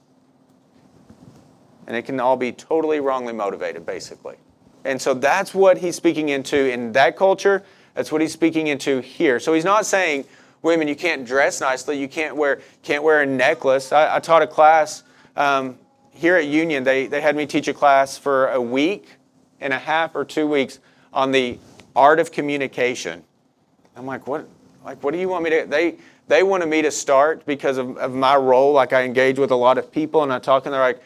And 1.88 1.98
it 1.98 2.04
can 2.04 2.20
all 2.20 2.38
be 2.38 2.54
totally 2.54 3.02
wrongly 3.02 3.34
motivated, 3.34 3.86
basically. 3.86 4.38
And 4.86 5.02
so 5.02 5.14
that's 5.14 5.54
what 5.54 5.80
he's 5.80 5.96
speaking 5.96 6.30
into 6.30 6.72
in 6.72 6.94
that 6.94 7.18
culture. 7.18 7.64
That's 7.96 8.12
what 8.12 8.22
he's 8.22 8.32
speaking 8.32 8.68
into 8.68 9.02
here. 9.02 9.40
So 9.40 9.54
he's 9.54 9.66
not 9.66 9.86
saying, 9.86 10.26
women, 10.62 10.88
you 10.88 10.96
can't 10.96 11.26
dress 11.26 11.60
nicely, 11.60 12.00
you 12.00 12.08
can't 12.08 12.36
wear, 12.38 12.62
can't 12.84 13.04
wear 13.04 13.22
a 13.22 13.26
necklace. 13.26 13.92
I, 13.92 14.16
I 14.16 14.20
taught 14.20 14.42
a 14.42 14.48
class 14.48 15.04
um, 15.36 15.78
here 16.12 16.36
at 16.36 16.46
Union, 16.46 16.84
they, 16.84 17.08
they 17.08 17.22
had 17.22 17.36
me 17.36 17.46
teach 17.46 17.68
a 17.68 17.74
class 17.74 18.18
for 18.18 18.50
a 18.50 18.62
week 18.62 19.16
and 19.60 19.74
a 19.74 19.80
half 19.80 20.16
or 20.16 20.26
two 20.26 20.48
weeks 20.48 20.80
on 21.12 21.32
the 21.32 21.58
art 21.96 22.20
of 22.20 22.32
communication. 22.32 23.24
I'm 23.96 24.06
like, 24.06 24.28
what? 24.28 24.48
Like, 24.84 25.04
what 25.04 25.14
do 25.14 25.20
you 25.20 25.30
want 25.30 25.44
me 25.44 25.50
to? 25.52 25.66
They 25.68 25.96
they 26.28 26.44
wanted 26.44 26.68
me 26.68 26.82
to 26.82 26.92
start 26.92 27.46
because 27.46 27.78
of, 27.78 27.98
of 27.98 28.14
my 28.14 28.36
role. 28.36 28.74
Like, 28.74 28.94
I 28.94 29.04
engage 29.04 29.38
with 29.40 29.52
a 29.52 29.56
lot 29.56 29.78
of 29.78 29.92
people, 29.92 30.24
and 30.24 30.32
I 30.32 30.40
talk, 30.40 30.66
and 30.66 30.74
they're 30.74 30.82
like, 30.82 31.02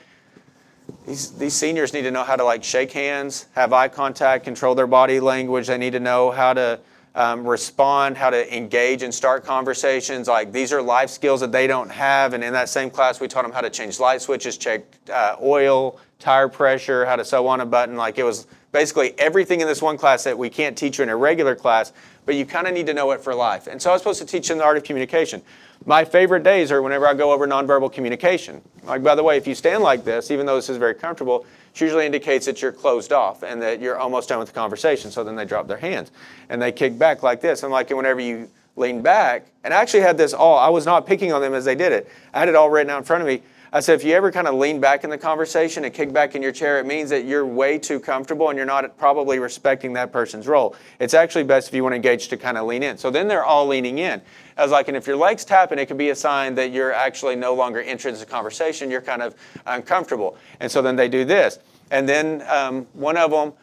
these 1.05 1.31
these 1.31 1.53
seniors 1.53 1.93
need 1.93 2.03
to 2.03 2.11
know 2.11 2.23
how 2.23 2.35
to 2.35 2.43
like 2.43 2.63
shake 2.63 2.91
hands, 2.91 3.47
have 3.53 3.73
eye 3.73 3.87
contact, 3.87 4.43
control 4.43 4.75
their 4.75 4.87
body 4.87 5.19
language. 5.19 5.67
They 5.67 5.77
need 5.77 5.93
to 5.93 5.99
know 5.99 6.31
how 6.31 6.53
to 6.53 6.79
um, 7.17 7.47
respond, 7.47 8.15
how 8.15 8.29
to 8.29 8.55
engage 8.55 9.01
and 9.01 9.13
start 9.13 9.43
conversations. 9.43 10.27
Like 10.27 10.51
these 10.51 10.71
are 10.71 10.83
life 10.83 11.09
skills 11.09 11.41
that 11.41 11.51
they 11.51 11.65
don't 11.65 11.89
have. 11.89 12.33
And 12.33 12.43
in 12.43 12.53
that 12.53 12.69
same 12.69 12.91
class, 12.91 13.19
we 13.19 13.27
taught 13.27 13.41
them 13.41 13.51
how 13.51 13.61
to 13.61 13.71
change 13.71 13.99
light 13.99 14.21
switches, 14.21 14.55
check 14.55 14.83
uh, 15.11 15.35
oil, 15.41 15.99
tire 16.19 16.47
pressure, 16.47 17.05
how 17.05 17.15
to 17.15 17.25
sew 17.25 17.47
on 17.47 17.59
a 17.59 17.65
button. 17.65 17.95
Like 17.95 18.19
it 18.19 18.23
was 18.23 18.45
basically 18.71 19.17
everything 19.17 19.61
in 19.61 19.67
this 19.67 19.81
one 19.81 19.97
class 19.97 20.23
that 20.25 20.37
we 20.37 20.47
can't 20.47 20.77
teach 20.77 20.99
you 20.99 21.03
in 21.03 21.09
a 21.09 21.17
regular 21.17 21.55
class, 21.55 21.91
but 22.27 22.35
you 22.35 22.45
kind 22.45 22.67
of 22.67 22.75
need 22.75 22.85
to 22.85 22.93
know 22.93 23.09
it 23.09 23.19
for 23.19 23.33
life. 23.33 23.65
And 23.65 23.81
so 23.81 23.89
I 23.89 23.93
was 23.93 24.03
supposed 24.03 24.19
to 24.19 24.25
teach 24.25 24.47
them 24.47 24.59
the 24.59 24.63
art 24.63 24.77
of 24.77 24.83
communication. 24.83 25.41
My 25.85 26.05
favorite 26.05 26.43
days 26.43 26.71
are 26.71 26.83
whenever 26.83 27.07
I 27.07 27.15
go 27.15 27.31
over 27.31 27.47
nonverbal 27.47 27.91
communication. 27.91 28.61
Like, 28.83 29.01
by 29.01 29.15
the 29.15 29.23
way, 29.23 29.37
if 29.37 29.47
you 29.47 29.55
stand 29.55 29.81
like 29.81 30.03
this, 30.03 30.29
even 30.29 30.45
though 30.45 30.55
this 30.55 30.69
is 30.69 30.77
very 30.77 30.93
comfortable, 30.93 31.45
it 31.77 31.81
usually 31.81 32.07
indicates 32.07 32.47
that 32.47 32.59
you're 32.59 32.71
closed 32.71 33.13
off 33.13 33.43
and 33.43 33.61
that 33.61 33.79
you're 33.79 33.99
almost 33.99 34.29
done 34.29 34.39
with 34.39 34.47
the 34.47 34.53
conversation. 34.53 35.11
So 35.11 35.23
then 35.23 35.35
they 35.35 35.45
drop 35.45 35.67
their 35.67 35.77
hands 35.77 36.11
and 36.49 36.59
they 36.59 36.71
kick 36.71 36.97
back 36.97 37.21
like 37.21 37.39
this. 37.39 37.61
And 37.61 37.71
like 37.71 37.91
whenever 37.91 38.19
you 38.19 38.49
lean 38.75 39.03
back, 39.03 39.45
and 39.63 39.71
I 39.71 39.79
actually 39.79 39.99
had 39.99 40.17
this 40.17 40.33
all, 40.33 40.57
I 40.57 40.69
was 40.69 40.87
not 40.87 41.05
picking 41.05 41.31
on 41.31 41.39
them 41.39 41.53
as 41.53 41.65
they 41.65 41.75
did 41.75 41.91
it. 41.91 42.09
I 42.33 42.39
had 42.39 42.49
it 42.49 42.55
all 42.55 42.71
written 42.71 42.89
out 42.89 42.97
in 42.97 43.03
front 43.03 43.21
of 43.21 43.27
me. 43.27 43.43
I 43.73 43.81
said, 43.81 43.95
if 43.95 44.05
you 44.05 44.13
ever 44.13 44.31
kind 44.31 44.47
of 44.47 44.55
lean 44.55 44.79
back 44.79 45.03
in 45.03 45.09
the 45.09 45.17
conversation 45.17 45.83
and 45.83 45.93
kick 45.93 46.13
back 46.13 46.35
in 46.35 46.41
your 46.41 46.53
chair, 46.53 46.79
it 46.79 46.85
means 46.85 47.09
that 47.09 47.25
you're 47.25 47.45
way 47.45 47.77
too 47.77 47.99
comfortable 47.99 48.49
and 48.49 48.55
you're 48.55 48.65
not 48.65 48.97
probably 48.97 49.39
respecting 49.39 49.93
that 49.93 50.13
person's 50.13 50.47
role. 50.47 50.75
It's 50.99 51.13
actually 51.13 51.43
best 51.43 51.67
if 51.67 51.73
you 51.73 51.83
want 51.83 51.91
to 51.91 51.97
engage 51.97 52.29
to 52.29 52.37
kind 52.37 52.57
of 52.57 52.65
lean 52.65 52.81
in. 52.81 52.97
So 52.97 53.11
then 53.11 53.27
they're 53.27 53.43
all 53.43 53.67
leaning 53.67 53.97
in. 53.97 54.21
I 54.57 54.63
was 54.63 54.71
like, 54.71 54.87
and 54.87 54.95
if 54.95 55.05
your 55.05 55.17
legs 55.17 55.43
tapping, 55.43 55.79
it 55.79 55.87
could 55.87 55.97
be 55.97 56.09
a 56.09 56.15
sign 56.15 56.55
that 56.55 56.71
you're 56.71 56.93
actually 56.93 57.35
no 57.35 57.53
longer 57.53 57.81
interested 57.81 58.13
in 58.13 58.19
the 58.19 58.25
conversation. 58.25 58.89
You're 58.89 59.01
kind 59.01 59.21
of 59.21 59.35
uncomfortable. 59.65 60.37
And 60.61 60.71
so 60.71 60.81
then 60.81 60.95
they 60.95 61.09
do 61.09 61.25
this. 61.25 61.59
And 61.91 62.07
then 62.07 62.43
um, 62.47 62.87
one 62.93 63.17
of 63.17 63.31
them 63.31 63.53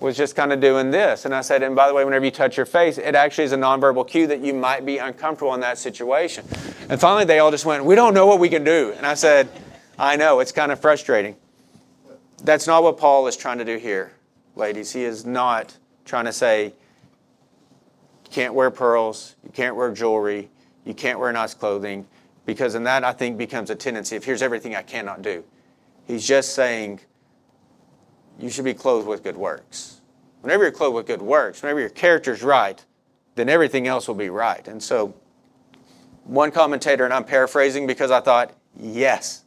was 0.00 0.16
just 0.16 0.36
kind 0.36 0.52
of 0.52 0.60
doing 0.60 0.90
this. 0.90 1.24
And 1.24 1.34
I 1.34 1.40
said, 1.40 1.62
and 1.62 1.74
by 1.74 1.88
the 1.88 1.94
way, 1.94 2.04
whenever 2.04 2.24
you 2.24 2.30
touch 2.30 2.56
your 2.56 2.66
face, 2.66 2.98
it 2.98 3.14
actually 3.14 3.44
is 3.44 3.52
a 3.52 3.56
nonverbal 3.56 4.06
cue 4.06 4.26
that 4.28 4.40
you 4.40 4.54
might 4.54 4.86
be 4.86 4.98
uncomfortable 4.98 5.54
in 5.54 5.60
that 5.60 5.78
situation. 5.78 6.44
And 6.88 7.00
finally, 7.00 7.24
they 7.24 7.40
all 7.40 7.50
just 7.50 7.64
went, 7.64 7.84
we 7.84 7.94
don't 7.94 8.14
know 8.14 8.26
what 8.26 8.38
we 8.38 8.48
can 8.48 8.62
do. 8.62 8.94
And 8.96 9.04
I 9.04 9.14
said, 9.14 9.48
I 9.98 10.16
know, 10.16 10.38
it's 10.38 10.52
kind 10.52 10.70
of 10.70 10.80
frustrating. 10.80 11.36
That's 12.44 12.68
not 12.68 12.84
what 12.84 12.96
Paul 12.98 13.26
is 13.26 13.36
trying 13.36 13.58
to 13.58 13.64
do 13.64 13.76
here, 13.78 14.12
ladies. 14.54 14.92
He 14.92 15.02
is 15.02 15.26
not 15.26 15.76
trying 16.04 16.26
to 16.26 16.32
say, 16.32 16.66
you 16.66 18.30
can't 18.30 18.54
wear 18.54 18.70
pearls, 18.70 19.34
you 19.42 19.50
can't 19.50 19.74
wear 19.74 19.90
jewelry, 19.90 20.48
you 20.84 20.94
can't 20.94 21.18
wear 21.18 21.32
nice 21.32 21.54
clothing, 21.54 22.06
because 22.46 22.76
in 22.76 22.84
that, 22.84 23.02
I 23.02 23.12
think, 23.12 23.36
becomes 23.36 23.70
a 23.70 23.74
tendency 23.74 24.14
of 24.14 24.24
here's 24.24 24.42
everything 24.42 24.76
I 24.76 24.82
cannot 24.82 25.22
do. 25.22 25.42
He's 26.06 26.26
just 26.26 26.54
saying, 26.54 27.00
you 28.38 28.50
should 28.50 28.64
be 28.64 28.74
clothed 28.74 29.06
with 29.06 29.22
good 29.22 29.36
works. 29.36 30.00
Whenever 30.40 30.62
you're 30.62 30.72
clothed 30.72 30.94
with 30.94 31.06
good 31.06 31.22
works, 31.22 31.62
whenever 31.62 31.80
your 31.80 31.88
character's 31.88 32.42
right, 32.42 32.84
then 33.34 33.48
everything 33.48 33.86
else 33.86 34.06
will 34.06 34.14
be 34.14 34.30
right. 34.30 34.66
And 34.68 34.82
so, 34.82 35.14
one 36.24 36.50
commentator, 36.50 37.04
and 37.04 37.12
I'm 37.12 37.24
paraphrasing 37.24 37.86
because 37.86 38.10
I 38.10 38.20
thought, 38.20 38.52
yes. 38.78 39.44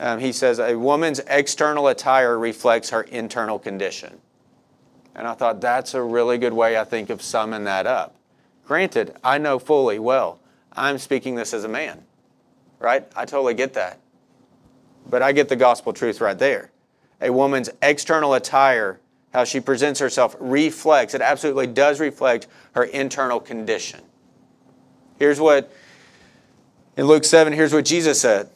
Um, 0.00 0.18
he 0.18 0.32
says, 0.32 0.58
a 0.58 0.76
woman's 0.76 1.20
external 1.26 1.88
attire 1.88 2.38
reflects 2.38 2.90
her 2.90 3.02
internal 3.02 3.58
condition. 3.58 4.20
And 5.14 5.26
I 5.26 5.34
thought 5.34 5.60
that's 5.60 5.94
a 5.94 6.02
really 6.02 6.38
good 6.38 6.52
way, 6.54 6.78
I 6.78 6.84
think, 6.84 7.10
of 7.10 7.20
summing 7.20 7.64
that 7.64 7.86
up. 7.86 8.16
Granted, 8.64 9.16
I 9.22 9.38
know 9.38 9.58
fully 9.58 9.98
well, 9.98 10.40
I'm 10.72 10.96
speaking 10.98 11.34
this 11.34 11.52
as 11.52 11.64
a 11.64 11.68
man, 11.68 12.04
right? 12.78 13.06
I 13.14 13.26
totally 13.26 13.54
get 13.54 13.74
that. 13.74 14.00
But 15.08 15.20
I 15.20 15.32
get 15.32 15.48
the 15.48 15.56
gospel 15.56 15.92
truth 15.92 16.20
right 16.20 16.38
there 16.38 16.71
a 17.22 17.32
woman's 17.32 17.70
external 17.80 18.34
attire, 18.34 19.00
how 19.32 19.44
she 19.44 19.60
presents 19.60 20.00
herself, 20.00 20.36
reflects, 20.40 21.14
it 21.14 21.22
absolutely 21.22 21.68
does 21.68 22.00
reflect 22.00 22.48
her 22.72 22.84
internal 22.84 23.40
condition. 23.40 24.00
Here's 25.18 25.40
what, 25.40 25.72
in 26.96 27.06
Luke 27.06 27.24
7, 27.24 27.52
here's 27.52 27.72
what 27.72 27.84
Jesus 27.84 28.20
said 28.20 28.50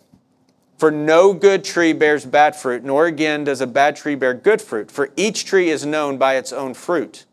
For 0.78 0.90
no 0.90 1.32
good 1.32 1.64
tree 1.64 1.92
bears 1.92 2.26
bad 2.26 2.56
fruit, 2.56 2.84
nor 2.84 3.06
again 3.06 3.44
does 3.44 3.60
a 3.60 3.66
bad 3.66 3.96
tree 3.96 4.16
bear 4.16 4.34
good 4.34 4.60
fruit, 4.60 4.90
for 4.90 5.10
each 5.16 5.44
tree 5.44 5.70
is 5.70 5.86
known 5.86 6.18
by 6.18 6.36
its 6.36 6.52
own 6.52 6.74
fruit. 6.74 7.24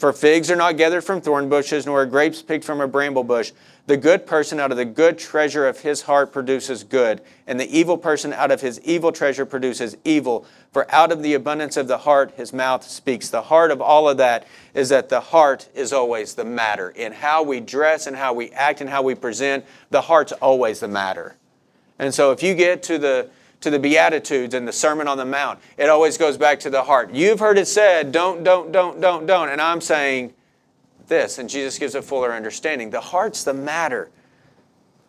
For 0.00 0.14
figs 0.14 0.50
are 0.50 0.56
not 0.56 0.78
gathered 0.78 1.02
from 1.02 1.20
thorn 1.20 1.50
bushes, 1.50 1.84
nor 1.84 2.00
are 2.00 2.06
grapes 2.06 2.40
picked 2.40 2.64
from 2.64 2.80
a 2.80 2.88
bramble 2.88 3.22
bush. 3.22 3.52
The 3.84 3.98
good 3.98 4.24
person 4.24 4.58
out 4.58 4.70
of 4.70 4.78
the 4.78 4.86
good 4.86 5.18
treasure 5.18 5.68
of 5.68 5.80
his 5.80 6.00
heart 6.00 6.32
produces 6.32 6.84
good, 6.84 7.20
and 7.46 7.60
the 7.60 7.68
evil 7.78 7.98
person 7.98 8.32
out 8.32 8.50
of 8.50 8.62
his 8.62 8.80
evil 8.80 9.12
treasure 9.12 9.44
produces 9.44 9.98
evil. 10.02 10.46
For 10.72 10.90
out 10.90 11.12
of 11.12 11.22
the 11.22 11.34
abundance 11.34 11.76
of 11.76 11.86
the 11.86 11.98
heart 11.98 12.32
his 12.34 12.50
mouth 12.50 12.82
speaks. 12.82 13.28
The 13.28 13.42
heart 13.42 13.70
of 13.70 13.82
all 13.82 14.08
of 14.08 14.16
that 14.16 14.46
is 14.72 14.88
that 14.88 15.10
the 15.10 15.20
heart 15.20 15.68
is 15.74 15.92
always 15.92 16.34
the 16.34 16.46
matter. 16.46 16.88
In 16.88 17.12
how 17.12 17.42
we 17.42 17.60
dress 17.60 18.06
and 18.06 18.16
how 18.16 18.32
we 18.32 18.52
act 18.52 18.80
and 18.80 18.88
how 18.88 19.02
we 19.02 19.14
present, 19.14 19.66
the 19.90 20.00
heart's 20.00 20.32
always 20.32 20.80
the 20.80 20.88
matter. 20.88 21.36
And 21.98 22.14
so 22.14 22.32
if 22.32 22.42
you 22.42 22.54
get 22.54 22.82
to 22.84 22.96
the 22.96 23.28
to 23.60 23.70
the 23.70 23.78
Beatitudes 23.78 24.54
and 24.54 24.66
the 24.66 24.72
Sermon 24.72 25.06
on 25.06 25.18
the 25.18 25.24
Mount. 25.24 25.58
It 25.76 25.88
always 25.88 26.16
goes 26.16 26.36
back 26.36 26.60
to 26.60 26.70
the 26.70 26.82
heart. 26.82 27.12
You've 27.12 27.40
heard 27.40 27.58
it 27.58 27.66
said, 27.66 28.12
don't, 28.12 28.42
don't, 28.42 28.72
don't, 28.72 29.00
don't, 29.00 29.26
don't. 29.26 29.48
And 29.48 29.60
I'm 29.60 29.80
saying 29.80 30.32
this, 31.06 31.38
and 31.38 31.48
Jesus 31.48 31.78
gives 31.78 31.94
a 31.94 32.02
fuller 32.02 32.32
understanding. 32.32 32.90
The 32.90 33.00
heart's 33.00 33.44
the 33.44 33.54
matter. 33.54 34.10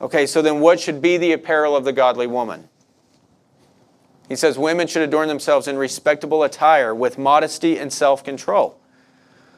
Okay, 0.02 0.26
so 0.26 0.42
then 0.42 0.60
what 0.60 0.80
should 0.80 1.02
be 1.02 1.18
the 1.18 1.32
apparel 1.32 1.76
of 1.76 1.86
the 1.86 1.94
godly 1.94 2.28
woman? 2.28 2.68
He 4.28 4.36
says 4.36 4.58
women 4.58 4.88
should 4.88 5.04
adorn 5.04 5.28
themselves 5.28 5.68
in 5.68 5.78
respectable 5.78 6.44
attire 6.44 6.96
with 6.96 7.18
modesty 7.18 7.78
and 7.78 7.92
self 7.92 8.24
control. 8.24 8.80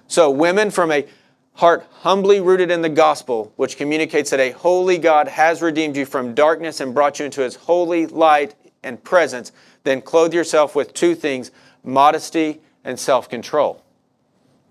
So, 0.08 0.30
women 0.30 0.72
from 0.72 0.92
a 0.92 1.08
heart 1.54 1.86
humbly 2.00 2.40
rooted 2.40 2.72
in 2.72 2.82
the 2.82 2.90
gospel, 2.90 3.54
which 3.56 3.78
communicates 3.78 4.32
that 4.32 4.40
a 4.40 4.52
holy 4.52 4.98
God 4.98 5.28
has 5.28 5.62
redeemed 5.62 5.96
you 5.96 6.06
from 6.06 6.34
darkness 6.34 6.80
and 6.80 6.94
brought 6.94 7.20
you 7.20 7.26
into 7.26 7.42
his 7.42 7.56
holy 7.56 8.08
light 8.08 8.56
and 8.84 9.04
presence, 9.04 9.52
then 9.84 10.02
clothe 10.02 10.34
yourself 10.34 10.76
with 10.76 10.94
two 10.94 11.16
things 11.16 11.52
modesty 11.84 12.62
and 12.84 13.00
self 13.00 13.30
control. 13.30 13.84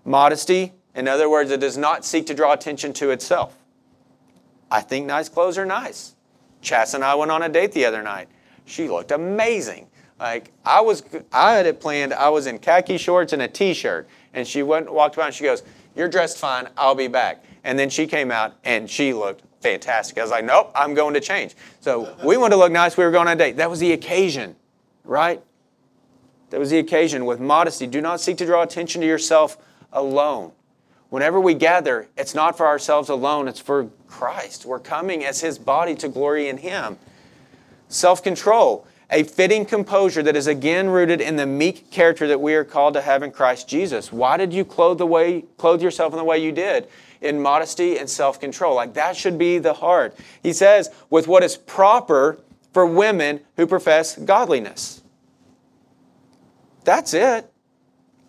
Modesty, 0.05 0.73
in 0.95 1.07
other 1.07 1.29
words, 1.29 1.51
it 1.51 1.59
does 1.59 1.77
not 1.77 2.05
seek 2.05 2.25
to 2.27 2.33
draw 2.33 2.53
attention 2.53 2.93
to 2.93 3.11
itself. 3.11 3.55
I 4.69 4.81
think 4.81 5.05
nice 5.05 5.29
clothes 5.29 5.57
are 5.57 5.65
nice. 5.65 6.15
Chas 6.61 6.93
and 6.93 7.03
I 7.03 7.15
went 7.15 7.31
on 7.31 7.43
a 7.43 7.49
date 7.49 7.73
the 7.73 7.85
other 7.85 8.01
night. 8.01 8.27
She 8.65 8.87
looked 8.87 9.11
amazing. 9.11 9.87
Like 10.19 10.51
I 10.65 10.81
was, 10.81 11.03
I 11.31 11.53
had 11.53 11.65
it 11.65 11.79
planned. 11.79 12.13
I 12.13 12.29
was 12.29 12.47
in 12.47 12.59
khaki 12.59 12.97
shorts 12.97 13.33
and 13.33 13.41
a 13.41 13.47
t-shirt, 13.47 14.07
and 14.33 14.47
she 14.47 14.63
went 14.63 14.91
walked 14.91 15.15
by 15.15 15.27
and 15.27 15.35
she 15.35 15.43
goes, 15.43 15.63
"You're 15.95 16.07
dressed 16.07 16.37
fine. 16.37 16.69
I'll 16.77 16.95
be 16.95 17.07
back." 17.07 17.43
And 17.63 17.77
then 17.77 17.89
she 17.89 18.07
came 18.07 18.31
out 18.31 18.53
and 18.63 18.89
she 18.89 19.13
looked 19.13 19.43
fantastic. 19.63 20.17
I 20.17 20.21
was 20.21 20.31
like, 20.31 20.45
nope, 20.45 20.71
I'm 20.75 20.93
going 20.93 21.15
to 21.15 21.19
change. 21.19 21.55
So 21.79 22.15
we 22.23 22.37
wanted 22.37 22.51
to 22.51 22.57
look 22.57 22.71
nice. 22.71 22.95
We 22.97 23.03
were 23.03 23.11
going 23.11 23.27
on 23.27 23.33
a 23.33 23.37
date. 23.37 23.57
That 23.57 23.69
was 23.69 23.79
the 23.79 23.93
occasion, 23.93 24.55
right? 25.03 25.41
That 26.51 26.59
was 26.59 26.69
the 26.69 26.77
occasion 26.77 27.25
with 27.25 27.39
modesty. 27.39 27.87
Do 27.87 28.01
not 28.01 28.21
seek 28.21 28.37
to 28.37 28.45
draw 28.45 28.61
attention 28.61 29.01
to 29.01 29.07
yourself 29.07 29.57
alone. 29.91 30.51
Whenever 31.09 31.39
we 31.39 31.53
gather, 31.53 32.07
it's 32.17 32.35
not 32.35 32.57
for 32.57 32.67
ourselves 32.67 33.09
alone, 33.09 33.47
it's 33.47 33.59
for 33.59 33.89
Christ. 34.07 34.65
We're 34.65 34.79
coming 34.79 35.23
as 35.23 35.41
His 35.41 35.57
body 35.57 35.95
to 35.95 36.07
glory 36.07 36.49
in 36.49 36.57
Him. 36.57 36.97
Self 37.87 38.23
control, 38.23 38.87
a 39.11 39.23
fitting 39.23 39.65
composure 39.65 40.23
that 40.23 40.35
is 40.35 40.47
again 40.47 40.89
rooted 40.89 41.21
in 41.21 41.35
the 41.35 41.45
meek 41.45 41.91
character 41.91 42.27
that 42.27 42.41
we 42.41 42.55
are 42.55 42.63
called 42.63 42.95
to 42.95 43.01
have 43.01 43.21
in 43.21 43.31
Christ 43.31 43.69
Jesus. 43.69 44.11
Why 44.11 44.37
did 44.37 44.53
you 44.53 44.65
clothe, 44.65 44.97
the 44.97 45.05
way, 45.05 45.45
clothe 45.57 45.81
yourself 45.81 46.13
in 46.13 46.17
the 46.17 46.23
way 46.23 46.39
you 46.39 46.51
did? 46.51 46.87
In 47.23 47.41
modesty 47.41 47.97
and 47.97 48.09
self 48.09 48.39
control. 48.39 48.75
Like 48.75 48.93
that 48.93 49.15
should 49.15 49.37
be 49.37 49.57
the 49.57 49.73
heart. 49.73 50.15
He 50.41 50.53
says, 50.53 50.89
with 51.09 51.27
what 51.27 51.43
is 51.43 51.57
proper 51.57 52.39
for 52.73 52.85
women 52.85 53.41
who 53.55 53.67
profess 53.67 54.17
godliness. 54.17 55.03
That's 56.83 57.13
it. 57.13 57.49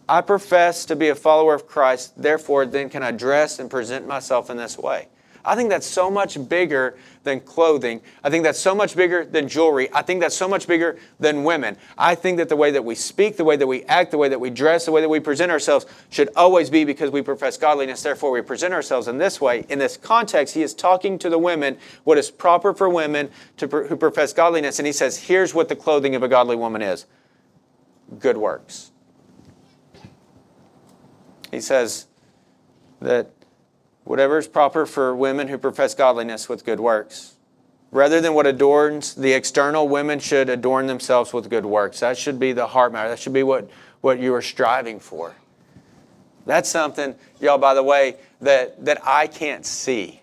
I 0.09 0.21
profess 0.21 0.85
to 0.87 0.97
be 0.97 1.09
a 1.09 1.15
follower 1.15 1.55
of 1.55 1.67
Christ, 1.67 2.21
therefore, 2.21 2.67
then 2.67 2.91
can 2.91 3.03
I 3.03 3.11
dress 3.11 3.59
and 3.59 3.71
present 3.71 4.07
myself 4.07 4.51
in 4.51 4.59
this 4.59 4.77
way. 4.77 5.09
I 5.45 5.55
think 5.55 5.69
that's 5.69 5.87
so 5.87 6.11
much 6.11 6.49
bigger 6.49 6.97
than 7.23 7.41
clothing. 7.41 8.01
I 8.23 8.31
think 8.31 8.45
that's 8.45 8.59
so 8.59 8.75
much 8.75 8.97
bigger 8.97 9.25
than 9.25 9.47
jewelry. 9.49 9.89
I 9.93 10.03
think 10.03 10.21
that's 10.21 10.37
so 10.37 10.49
much 10.49 10.67
bigger 10.67 10.99
than 11.21 11.45
women. 11.45 11.77
I 11.99 12.15
think 12.15 12.39
that 12.39 12.49
the 12.49 12.57
way 12.57 12.71
that 12.71 12.85
we 12.85 12.95
speak, 12.95 13.37
the 13.37 13.45
way 13.45 13.57
that 13.57 13.67
we 13.67 13.83
act, 13.85 14.11
the 14.11 14.19
way 14.19 14.29
that 14.29 14.41
we 14.41 14.51
dress, 14.51 14.87
the 14.87 14.93
way 14.93 15.01
that 15.01 15.09
we 15.09 15.21
present 15.21 15.53
ourselves 15.53 15.87
should 16.11 16.31
always 16.37 16.71
be 16.71 16.85
because 16.85 17.11
we 17.11 17.23
profess 17.23 17.57
godliness. 17.57 18.03
Therefore, 18.03 18.31
we 18.31 18.41
present 18.41 18.73
ourselves 18.73 19.09
in 19.09 19.19
this 19.19 19.41
way. 19.41 19.67
In 19.69 19.79
this 19.79 19.97
context, 19.97 20.55
he 20.55 20.63
is 20.63 20.73
talking 20.75 21.19
to 21.19 21.29
the 21.29 21.39
women 21.39 21.77
what 22.05 22.19
is 22.19 22.31
proper 22.31 22.73
for 22.73 22.89
women 22.89 23.31
to, 23.59 23.67
who 23.67 23.97
profess 23.97 24.33
godliness. 24.33 24.79
And 24.79 24.87
he 24.87 24.93
says, 24.93 25.19
here's 25.19 25.55
what 25.55 25.69
the 25.69 25.77
clothing 25.77 26.15
of 26.15 26.23
a 26.23 26.29
godly 26.29 26.57
woman 26.57 26.83
is 26.83 27.07
good 28.19 28.37
works. 28.37 28.93
He 31.51 31.61
says 31.61 32.07
that 33.01 33.31
whatever 34.05 34.39
is 34.39 34.47
proper 34.47 34.87
for 34.87 35.15
women 35.15 35.49
who 35.49 35.59
profess 35.59 35.95
godliness 35.95 36.49
with 36.49 36.65
good 36.65 36.81
works. 36.81 37.35
Rather 37.91 38.21
than 38.21 38.35
what 38.35 38.47
adorns 38.47 39.15
the 39.15 39.33
external, 39.33 39.89
women 39.89 40.19
should 40.19 40.49
adorn 40.49 40.87
themselves 40.87 41.33
with 41.33 41.49
good 41.49 41.65
works. 41.65 42.01
That 42.01 42.19
should 42.19 42.39
be 42.39 42.53
the 42.53 42.67
heart 42.67 42.93
matter. 42.93 43.09
That 43.09 43.19
should 43.19 43.33
be 43.33 43.45
what, 43.45 43.71
what 44.01 44.19
you 44.19 44.35
are 44.35 44.43
striving 44.43 44.99
for. 44.99 45.35
That's 46.45 46.69
something, 46.69 47.15
y'all, 47.41 47.59
by 47.59 47.75
the 47.75 47.83
way, 47.83 48.17
that, 48.41 48.85
that 48.85 49.01
I 49.05 49.27
can't 49.27 49.65
see. 49.65 50.21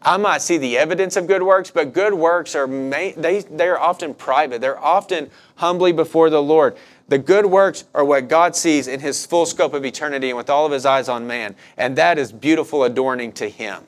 I 0.00 0.16
might 0.16 0.42
see 0.42 0.58
the 0.58 0.78
evidence 0.78 1.16
of 1.16 1.26
good 1.26 1.42
works, 1.42 1.70
but 1.70 1.92
good 1.92 2.14
works 2.14 2.54
are 2.54 2.68
they, 2.68 3.12
they 3.50 3.68
are 3.68 3.78
often 3.78 4.14
private. 4.14 4.60
They're 4.60 4.78
often 4.78 5.30
humbly 5.56 5.92
before 5.92 6.30
the 6.30 6.42
Lord. 6.42 6.76
The 7.08 7.18
good 7.18 7.46
works 7.46 7.84
are 7.94 8.04
what 8.04 8.28
God 8.28 8.54
sees 8.54 8.86
in 8.86 9.00
his 9.00 9.24
full 9.24 9.46
scope 9.46 9.72
of 9.72 9.84
eternity 9.84 10.28
and 10.28 10.36
with 10.36 10.50
all 10.50 10.66
of 10.66 10.72
his 10.72 10.84
eyes 10.84 11.08
on 11.08 11.26
man. 11.26 11.56
And 11.78 11.96
that 11.96 12.18
is 12.18 12.32
beautiful 12.32 12.84
adorning 12.84 13.32
to 13.32 13.48
him. 13.48 13.82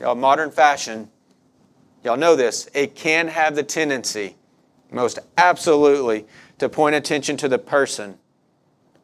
Y'all, 0.00 0.14
modern 0.14 0.50
fashion, 0.50 1.10
y'all 2.02 2.16
know 2.16 2.36
this, 2.36 2.68
it 2.74 2.94
can 2.94 3.28
have 3.28 3.54
the 3.54 3.62
tendency, 3.62 4.36
most 4.90 5.18
absolutely, 5.36 6.26
to 6.58 6.68
point 6.68 6.94
attention 6.94 7.36
to 7.36 7.48
the 7.48 7.58
person. 7.58 8.18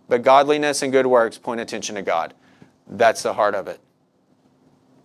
But 0.08 0.22
godliness 0.22 0.82
and 0.82 0.90
good 0.90 1.06
works 1.06 1.36
point 1.38 1.60
attention 1.60 1.94
to 1.96 2.02
God. 2.02 2.34
That's 2.86 3.22
the 3.22 3.34
heart 3.34 3.54
of 3.54 3.68
it. 3.68 3.80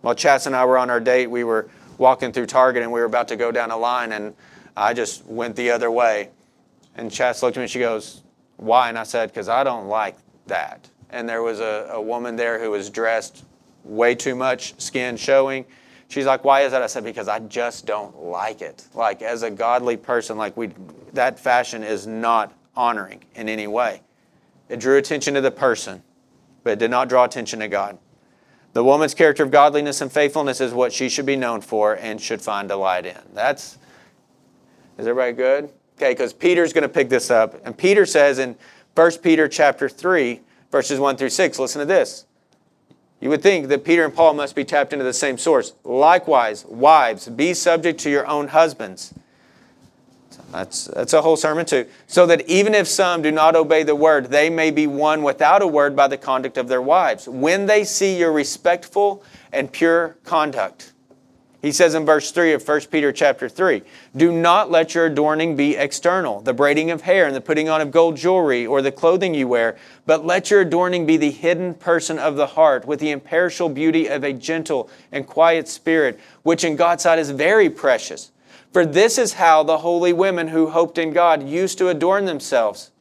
While 0.00 0.14
Chas 0.14 0.46
and 0.46 0.56
I 0.56 0.64
were 0.64 0.78
on 0.78 0.90
our 0.90 1.00
date, 1.00 1.28
we 1.28 1.44
were 1.44 1.68
walking 1.98 2.32
through 2.32 2.46
Target 2.46 2.82
and 2.82 2.92
we 2.92 3.00
were 3.00 3.06
about 3.06 3.28
to 3.28 3.36
go 3.36 3.50
down 3.50 3.70
a 3.70 3.76
line, 3.76 4.12
and 4.12 4.34
I 4.76 4.94
just 4.94 5.26
went 5.26 5.56
the 5.56 5.70
other 5.70 5.90
way. 5.90 6.30
And 6.98 7.12
Chas 7.12 7.42
looked 7.42 7.56
at 7.56 7.60
me 7.60 7.64
and 7.64 7.70
she 7.70 7.78
goes, 7.78 8.22
Why? 8.56 8.88
And 8.88 8.98
I 8.98 9.04
said, 9.04 9.30
Because 9.30 9.48
I 9.48 9.64
don't 9.64 9.86
like 9.86 10.16
that. 10.48 10.90
And 11.10 11.28
there 11.28 11.42
was 11.42 11.60
a, 11.60 11.88
a 11.92 12.02
woman 12.02 12.36
there 12.36 12.58
who 12.58 12.72
was 12.72 12.90
dressed 12.90 13.44
way 13.84 14.14
too 14.14 14.34
much, 14.34 14.78
skin 14.80 15.16
showing. 15.16 15.64
She's 16.08 16.26
like, 16.26 16.44
Why 16.44 16.62
is 16.62 16.72
that? 16.72 16.82
I 16.82 16.88
said, 16.88 17.04
Because 17.04 17.28
I 17.28 17.38
just 17.38 17.86
don't 17.86 18.16
like 18.16 18.60
it. 18.60 18.84
Like, 18.94 19.22
as 19.22 19.44
a 19.44 19.50
godly 19.50 19.96
person, 19.96 20.36
like, 20.36 20.56
we, 20.56 20.70
that 21.12 21.38
fashion 21.38 21.84
is 21.84 22.06
not 22.06 22.52
honoring 22.76 23.22
in 23.36 23.48
any 23.48 23.68
way. 23.68 24.02
It 24.68 24.80
drew 24.80 24.98
attention 24.98 25.34
to 25.34 25.40
the 25.40 25.52
person, 25.52 26.02
but 26.64 26.72
it 26.72 26.78
did 26.80 26.90
not 26.90 27.08
draw 27.08 27.24
attention 27.24 27.60
to 27.60 27.68
God. 27.68 27.96
The 28.72 28.82
woman's 28.82 29.14
character 29.14 29.44
of 29.44 29.52
godliness 29.52 30.00
and 30.00 30.10
faithfulness 30.10 30.60
is 30.60 30.74
what 30.74 30.92
she 30.92 31.08
should 31.08 31.26
be 31.26 31.36
known 31.36 31.60
for 31.60 31.94
and 31.94 32.20
should 32.20 32.42
find 32.42 32.68
delight 32.68 33.06
in. 33.06 33.16
That's, 33.32 33.78
is 34.98 35.06
everybody 35.06 35.32
good? 35.32 35.70
Okay, 35.98 36.12
because 36.12 36.32
Peter's 36.32 36.72
going 36.72 36.82
to 36.82 36.88
pick 36.88 37.08
this 37.08 37.28
up. 37.28 37.60
And 37.66 37.76
Peter 37.76 38.06
says 38.06 38.38
in 38.38 38.54
1 38.94 39.10
Peter 39.18 39.48
chapter 39.48 39.88
3, 39.88 40.40
verses 40.70 41.00
1 41.00 41.16
through 41.16 41.30
6, 41.30 41.58
listen 41.58 41.80
to 41.80 41.84
this. 41.84 42.24
You 43.20 43.30
would 43.30 43.42
think 43.42 43.66
that 43.66 43.82
Peter 43.82 44.04
and 44.04 44.14
Paul 44.14 44.34
must 44.34 44.54
be 44.54 44.62
tapped 44.64 44.92
into 44.92 45.04
the 45.04 45.12
same 45.12 45.36
source. 45.38 45.72
Likewise, 45.82 46.64
wives, 46.66 47.26
be 47.26 47.52
subject 47.52 47.98
to 48.00 48.10
your 48.10 48.24
own 48.28 48.46
husbands. 48.46 49.12
That's, 50.52 50.84
that's 50.84 51.14
a 51.14 51.20
whole 51.20 51.36
sermon, 51.36 51.66
too. 51.66 51.88
So 52.06 52.26
that 52.26 52.48
even 52.48 52.76
if 52.76 52.86
some 52.86 53.20
do 53.20 53.32
not 53.32 53.56
obey 53.56 53.82
the 53.82 53.96
word, 53.96 54.26
they 54.26 54.48
may 54.50 54.70
be 54.70 54.86
won 54.86 55.24
without 55.24 55.62
a 55.62 55.66
word 55.66 55.96
by 55.96 56.06
the 56.06 56.16
conduct 56.16 56.56
of 56.58 56.68
their 56.68 56.80
wives, 56.80 57.26
when 57.26 57.66
they 57.66 57.82
see 57.82 58.16
your 58.16 58.30
respectful 58.30 59.24
and 59.52 59.72
pure 59.72 60.16
conduct. 60.22 60.92
He 61.60 61.72
says 61.72 61.94
in 61.94 62.06
verse 62.06 62.30
3 62.30 62.52
of 62.52 62.66
1 62.66 62.80
Peter 62.82 63.10
chapter 63.10 63.48
3, 63.48 63.82
Do 64.16 64.30
not 64.30 64.70
let 64.70 64.94
your 64.94 65.06
adorning 65.06 65.56
be 65.56 65.74
external, 65.74 66.40
the 66.40 66.52
braiding 66.54 66.92
of 66.92 67.02
hair 67.02 67.26
and 67.26 67.34
the 67.34 67.40
putting 67.40 67.68
on 67.68 67.80
of 67.80 67.90
gold 67.90 68.16
jewelry 68.16 68.64
or 68.64 68.80
the 68.80 68.92
clothing 68.92 69.34
you 69.34 69.48
wear, 69.48 69.76
but 70.06 70.24
let 70.24 70.52
your 70.52 70.60
adorning 70.60 71.04
be 71.04 71.16
the 71.16 71.32
hidden 71.32 71.74
person 71.74 72.16
of 72.16 72.36
the 72.36 72.46
heart 72.46 72.86
with 72.86 73.00
the 73.00 73.10
imperishable 73.10 73.70
beauty 73.70 74.06
of 74.06 74.22
a 74.22 74.32
gentle 74.32 74.88
and 75.10 75.26
quiet 75.26 75.66
spirit, 75.66 76.20
which 76.44 76.62
in 76.62 76.76
God's 76.76 77.02
sight 77.02 77.18
is 77.18 77.30
very 77.30 77.68
precious. 77.68 78.30
For 78.72 78.86
this 78.86 79.18
is 79.18 79.34
how 79.34 79.64
the 79.64 79.78
holy 79.78 80.12
women 80.12 80.48
who 80.48 80.70
hoped 80.70 80.96
in 80.96 81.12
God 81.12 81.42
used 81.42 81.78
to 81.78 81.88
adorn 81.88 82.26
themselves 82.26 82.92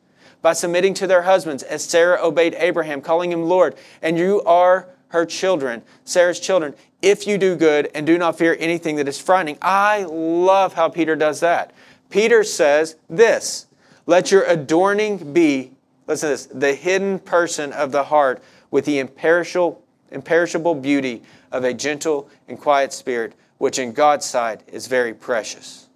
by 0.41 0.54
submitting 0.54 0.96
to 0.96 1.06
their 1.06 1.24
husbands, 1.24 1.62
as 1.62 1.84
Sarah 1.84 2.20
obeyed 2.24 2.56
Abraham, 2.58 3.02
calling 3.02 3.32
him 3.32 3.43
Lord, 3.43 3.76
and 4.02 4.17
you 4.17 4.41
are 4.43 4.88
her 5.10 5.26
children, 5.26 5.84
Sarah's 6.04 6.39
children, 6.39 6.74
if 7.02 7.28
you 7.28 7.38
do 7.38 7.56
good 7.56 7.90
and 7.94 8.06
do 8.06 8.18
not 8.18 8.38
fear 8.38 8.56
anything 8.60 8.96
that 8.96 9.08
is 9.08 9.20
frightening. 9.20 9.58
I 9.62 10.04
love 10.04 10.74
how 10.74 10.90
Peter 10.90 11.16
does 11.16 11.40
that. 11.42 11.74
Peter 12.10 12.44
says 12.44 12.96
this 13.10 13.68
Let 14.06 14.32
your 14.32 14.44
adorning 14.44 15.34
be, 15.34 15.72
listen 16.08 16.28
to 16.28 16.34
this, 16.34 16.46
the 16.48 16.74
hidden 16.74 17.20
person 17.20 17.72
of 17.74 17.92
the 17.92 18.06
heart 18.06 18.42
with 18.72 18.86
the 18.86 19.00
imperishable, 19.00 19.84
imperishable 20.12 20.76
beauty 20.76 21.22
of 21.52 21.64
a 21.64 21.74
gentle 21.74 22.30
and 22.48 22.60
quiet 22.60 22.94
spirit, 22.94 23.34
which 23.58 23.80
in 23.80 23.94
God's 23.94 24.26
sight 24.26 24.62
is 24.68 24.88
very 24.88 25.14
precious. 25.14 25.88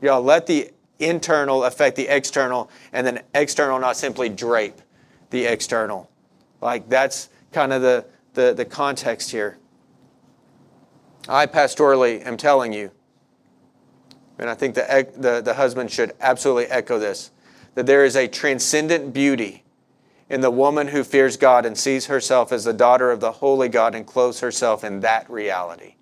Y'all, 0.00 0.22
let 0.22 0.46
the 0.46 0.70
internal 0.98 1.64
affect 1.64 1.96
the 1.96 2.08
external, 2.08 2.70
and 2.92 3.06
then 3.06 3.22
external 3.34 3.78
not 3.78 3.96
simply 3.96 4.28
drape 4.28 4.80
the 5.30 5.44
external. 5.44 6.10
Like 6.60 6.88
that's 6.88 7.28
kind 7.52 7.72
of 7.72 7.82
the, 7.82 8.06
the, 8.34 8.54
the 8.54 8.64
context 8.64 9.30
here. 9.30 9.58
I 11.28 11.46
pastorally 11.46 12.24
am 12.24 12.36
telling 12.36 12.72
you, 12.72 12.90
and 14.38 14.48
I 14.48 14.54
think 14.54 14.74
the, 14.74 15.08
the, 15.16 15.40
the 15.40 15.54
husband 15.54 15.90
should 15.90 16.12
absolutely 16.20 16.66
echo 16.66 16.98
this, 16.98 17.30
that 17.74 17.86
there 17.86 18.04
is 18.04 18.16
a 18.16 18.28
transcendent 18.28 19.12
beauty 19.12 19.64
in 20.28 20.40
the 20.40 20.50
woman 20.50 20.88
who 20.88 21.04
fears 21.04 21.36
God 21.36 21.64
and 21.66 21.76
sees 21.76 22.06
herself 22.06 22.52
as 22.52 22.64
the 22.64 22.72
daughter 22.72 23.10
of 23.10 23.20
the 23.20 23.32
holy 23.32 23.68
God 23.68 23.94
and 23.94 24.06
clothes 24.06 24.40
herself 24.40 24.84
in 24.84 25.00
that 25.00 25.28
reality. 25.30 25.94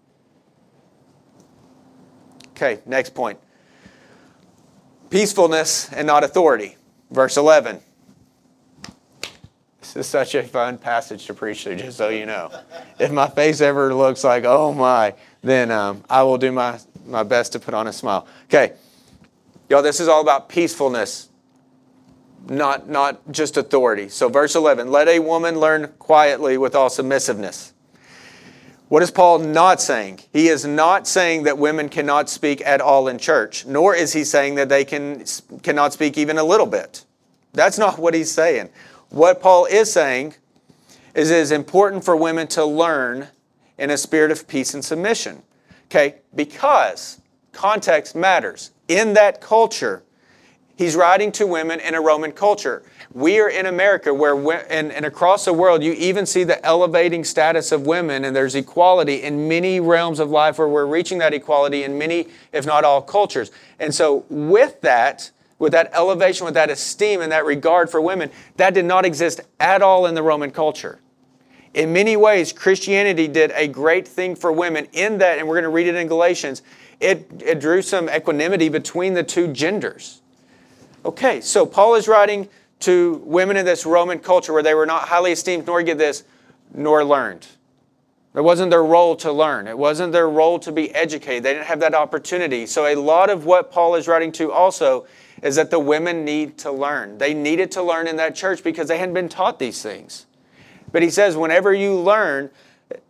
Okay, 2.50 2.80
next 2.86 3.14
point. 3.14 3.38
Peacefulness 5.10 5.92
and 5.92 6.06
not 6.06 6.24
authority. 6.24 6.76
Verse 7.10 7.36
11. 7.36 7.80
This 9.94 10.06
is 10.06 10.10
such 10.10 10.34
a 10.34 10.42
fun 10.42 10.76
passage 10.76 11.26
to 11.26 11.34
preach 11.34 11.62
through, 11.62 11.76
just 11.76 11.98
so 11.98 12.08
you 12.08 12.26
know. 12.26 12.50
If 12.98 13.12
my 13.12 13.28
face 13.28 13.60
ever 13.60 13.94
looks 13.94 14.24
like, 14.24 14.44
oh 14.44 14.74
my, 14.74 15.14
then 15.40 15.70
um, 15.70 16.02
I 16.10 16.24
will 16.24 16.36
do 16.36 16.50
my, 16.50 16.80
my 17.06 17.22
best 17.22 17.52
to 17.52 17.60
put 17.60 17.74
on 17.74 17.86
a 17.86 17.92
smile. 17.92 18.26
Okay, 18.46 18.72
y'all, 19.68 19.82
this 19.82 20.00
is 20.00 20.08
all 20.08 20.20
about 20.20 20.48
peacefulness, 20.48 21.28
not, 22.48 22.88
not 22.88 23.30
just 23.30 23.56
authority. 23.56 24.08
So, 24.08 24.28
verse 24.28 24.56
11 24.56 24.90
let 24.90 25.06
a 25.06 25.20
woman 25.20 25.60
learn 25.60 25.86
quietly 26.00 26.58
with 26.58 26.74
all 26.74 26.90
submissiveness. 26.90 27.72
What 28.88 29.04
is 29.04 29.12
Paul 29.12 29.38
not 29.38 29.80
saying? 29.80 30.20
He 30.32 30.48
is 30.48 30.64
not 30.64 31.06
saying 31.06 31.44
that 31.44 31.56
women 31.56 31.88
cannot 31.88 32.28
speak 32.28 32.60
at 32.66 32.80
all 32.80 33.06
in 33.06 33.18
church, 33.18 33.64
nor 33.64 33.94
is 33.94 34.12
he 34.12 34.24
saying 34.24 34.56
that 34.56 34.68
they 34.68 34.84
can, 34.84 35.24
cannot 35.62 35.92
speak 35.92 36.18
even 36.18 36.36
a 36.36 36.44
little 36.44 36.66
bit. 36.66 37.04
That's 37.52 37.78
not 37.78 38.00
what 38.00 38.14
he's 38.14 38.32
saying. 38.32 38.70
What 39.14 39.40
Paul 39.40 39.66
is 39.66 39.92
saying 39.92 40.34
is 41.14 41.30
it 41.30 41.38
is 41.38 41.52
important 41.52 42.04
for 42.04 42.16
women 42.16 42.48
to 42.48 42.64
learn 42.64 43.28
in 43.78 43.90
a 43.90 43.96
spirit 43.96 44.32
of 44.32 44.48
peace 44.48 44.74
and 44.74 44.84
submission. 44.84 45.44
Okay? 45.84 46.16
Because 46.34 47.20
context 47.52 48.16
matters. 48.16 48.72
In 48.88 49.14
that 49.14 49.40
culture, 49.40 50.02
he's 50.74 50.96
writing 50.96 51.30
to 51.30 51.46
women 51.46 51.78
in 51.78 51.94
a 51.94 52.00
Roman 52.00 52.32
culture. 52.32 52.82
We 53.12 53.38
are 53.38 53.48
in 53.48 53.66
America 53.66 54.12
where, 54.12 54.34
and, 54.68 54.90
and 54.90 55.06
across 55.06 55.44
the 55.44 55.52
world, 55.52 55.84
you 55.84 55.92
even 55.92 56.26
see 56.26 56.42
the 56.42 56.64
elevating 56.66 57.22
status 57.22 57.70
of 57.70 57.86
women, 57.86 58.24
and 58.24 58.34
there's 58.34 58.56
equality 58.56 59.22
in 59.22 59.46
many 59.46 59.78
realms 59.78 60.18
of 60.18 60.30
life 60.30 60.58
where 60.58 60.66
we're 60.66 60.86
reaching 60.86 61.18
that 61.18 61.32
equality 61.32 61.84
in 61.84 61.96
many, 61.96 62.26
if 62.52 62.66
not 62.66 62.82
all, 62.82 63.00
cultures. 63.00 63.52
And 63.78 63.94
so, 63.94 64.24
with 64.28 64.80
that, 64.80 65.30
with 65.64 65.72
that 65.72 65.90
elevation, 65.92 66.44
with 66.44 66.54
that 66.54 66.70
esteem 66.70 67.20
and 67.20 67.32
that 67.32 67.44
regard 67.44 67.90
for 67.90 68.00
women, 68.00 68.30
that 68.56 68.74
did 68.74 68.84
not 68.84 69.04
exist 69.04 69.40
at 69.58 69.82
all 69.82 70.06
in 70.06 70.14
the 70.14 70.22
Roman 70.22 70.52
culture. 70.52 71.00
In 71.74 71.92
many 71.92 72.16
ways, 72.16 72.52
Christianity 72.52 73.26
did 73.26 73.50
a 73.56 73.66
great 73.66 74.06
thing 74.06 74.36
for 74.36 74.52
women 74.52 74.86
in 74.92 75.18
that, 75.18 75.38
and 75.38 75.48
we're 75.48 75.56
going 75.56 75.64
to 75.64 75.70
read 75.70 75.88
it 75.88 75.96
in 75.96 76.06
Galatians, 76.06 76.62
it, 77.00 77.28
it 77.44 77.60
drew 77.60 77.82
some 77.82 78.08
equanimity 78.08 78.68
between 78.68 79.14
the 79.14 79.24
two 79.24 79.48
genders. 79.48 80.20
Okay, 81.04 81.40
so 81.40 81.66
Paul 81.66 81.96
is 81.96 82.06
writing 82.06 82.48
to 82.80 83.20
women 83.24 83.56
in 83.56 83.64
this 83.64 83.84
Roman 83.84 84.20
culture 84.20 84.52
where 84.52 84.62
they 84.62 84.74
were 84.74 84.86
not 84.86 85.08
highly 85.08 85.32
esteemed, 85.32 85.66
nor 85.66 85.82
get 85.82 85.98
this, 85.98 86.22
nor 86.72 87.04
learned. 87.04 87.46
It 88.34 88.42
wasn't 88.42 88.70
their 88.70 88.84
role 88.84 89.14
to 89.16 89.30
learn. 89.30 89.68
It 89.68 89.78
wasn't 89.78 90.12
their 90.12 90.28
role 90.28 90.58
to 90.60 90.72
be 90.72 90.92
educated. 90.94 91.44
They 91.44 91.54
didn't 91.54 91.66
have 91.66 91.80
that 91.80 91.94
opportunity. 91.94 92.66
So, 92.66 92.86
a 92.86 92.96
lot 92.96 93.30
of 93.30 93.46
what 93.46 93.70
Paul 93.70 93.94
is 93.94 94.08
writing 94.08 94.32
to 94.32 94.50
also 94.50 95.06
is 95.42 95.56
that 95.56 95.70
the 95.70 95.78
women 95.78 96.24
need 96.24 96.58
to 96.58 96.70
learn. 96.70 97.18
They 97.18 97.34
needed 97.34 97.70
to 97.72 97.82
learn 97.82 98.06
in 98.06 98.16
that 98.16 98.34
church 98.34 98.62
because 98.62 98.88
they 98.88 98.98
hadn't 98.98 99.14
been 99.14 99.28
taught 99.28 99.58
these 99.58 99.82
things. 99.82 100.26
But 100.92 101.02
he 101.02 101.10
says, 101.10 101.36
whenever 101.36 101.72
you 101.72 101.94
learn, 101.98 102.50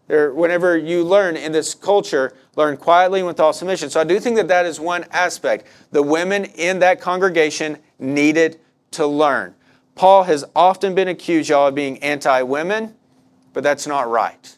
or 0.08 0.32
whenever 0.34 0.76
you 0.76 1.04
learn 1.04 1.36
in 1.36 1.52
this 1.52 1.74
culture, 1.74 2.34
learn 2.56 2.76
quietly 2.76 3.20
and 3.20 3.26
with 3.26 3.40
all 3.40 3.52
submission. 3.52 3.90
So 3.90 4.00
I 4.00 4.04
do 4.04 4.18
think 4.20 4.36
that 4.36 4.48
that 4.48 4.66
is 4.66 4.80
one 4.80 5.04
aspect. 5.10 5.66
The 5.92 6.02
women 6.02 6.44
in 6.44 6.78
that 6.80 7.00
congregation 7.00 7.78
needed 7.98 8.58
to 8.92 9.06
learn. 9.06 9.54
Paul 9.94 10.24
has 10.24 10.44
often 10.56 10.94
been 10.94 11.08
accused, 11.08 11.48
y'all, 11.48 11.68
of 11.68 11.74
being 11.74 12.02
anti 12.02 12.42
women, 12.42 12.94
but 13.52 13.62
that's 13.62 13.86
not 13.86 14.08
right. 14.08 14.56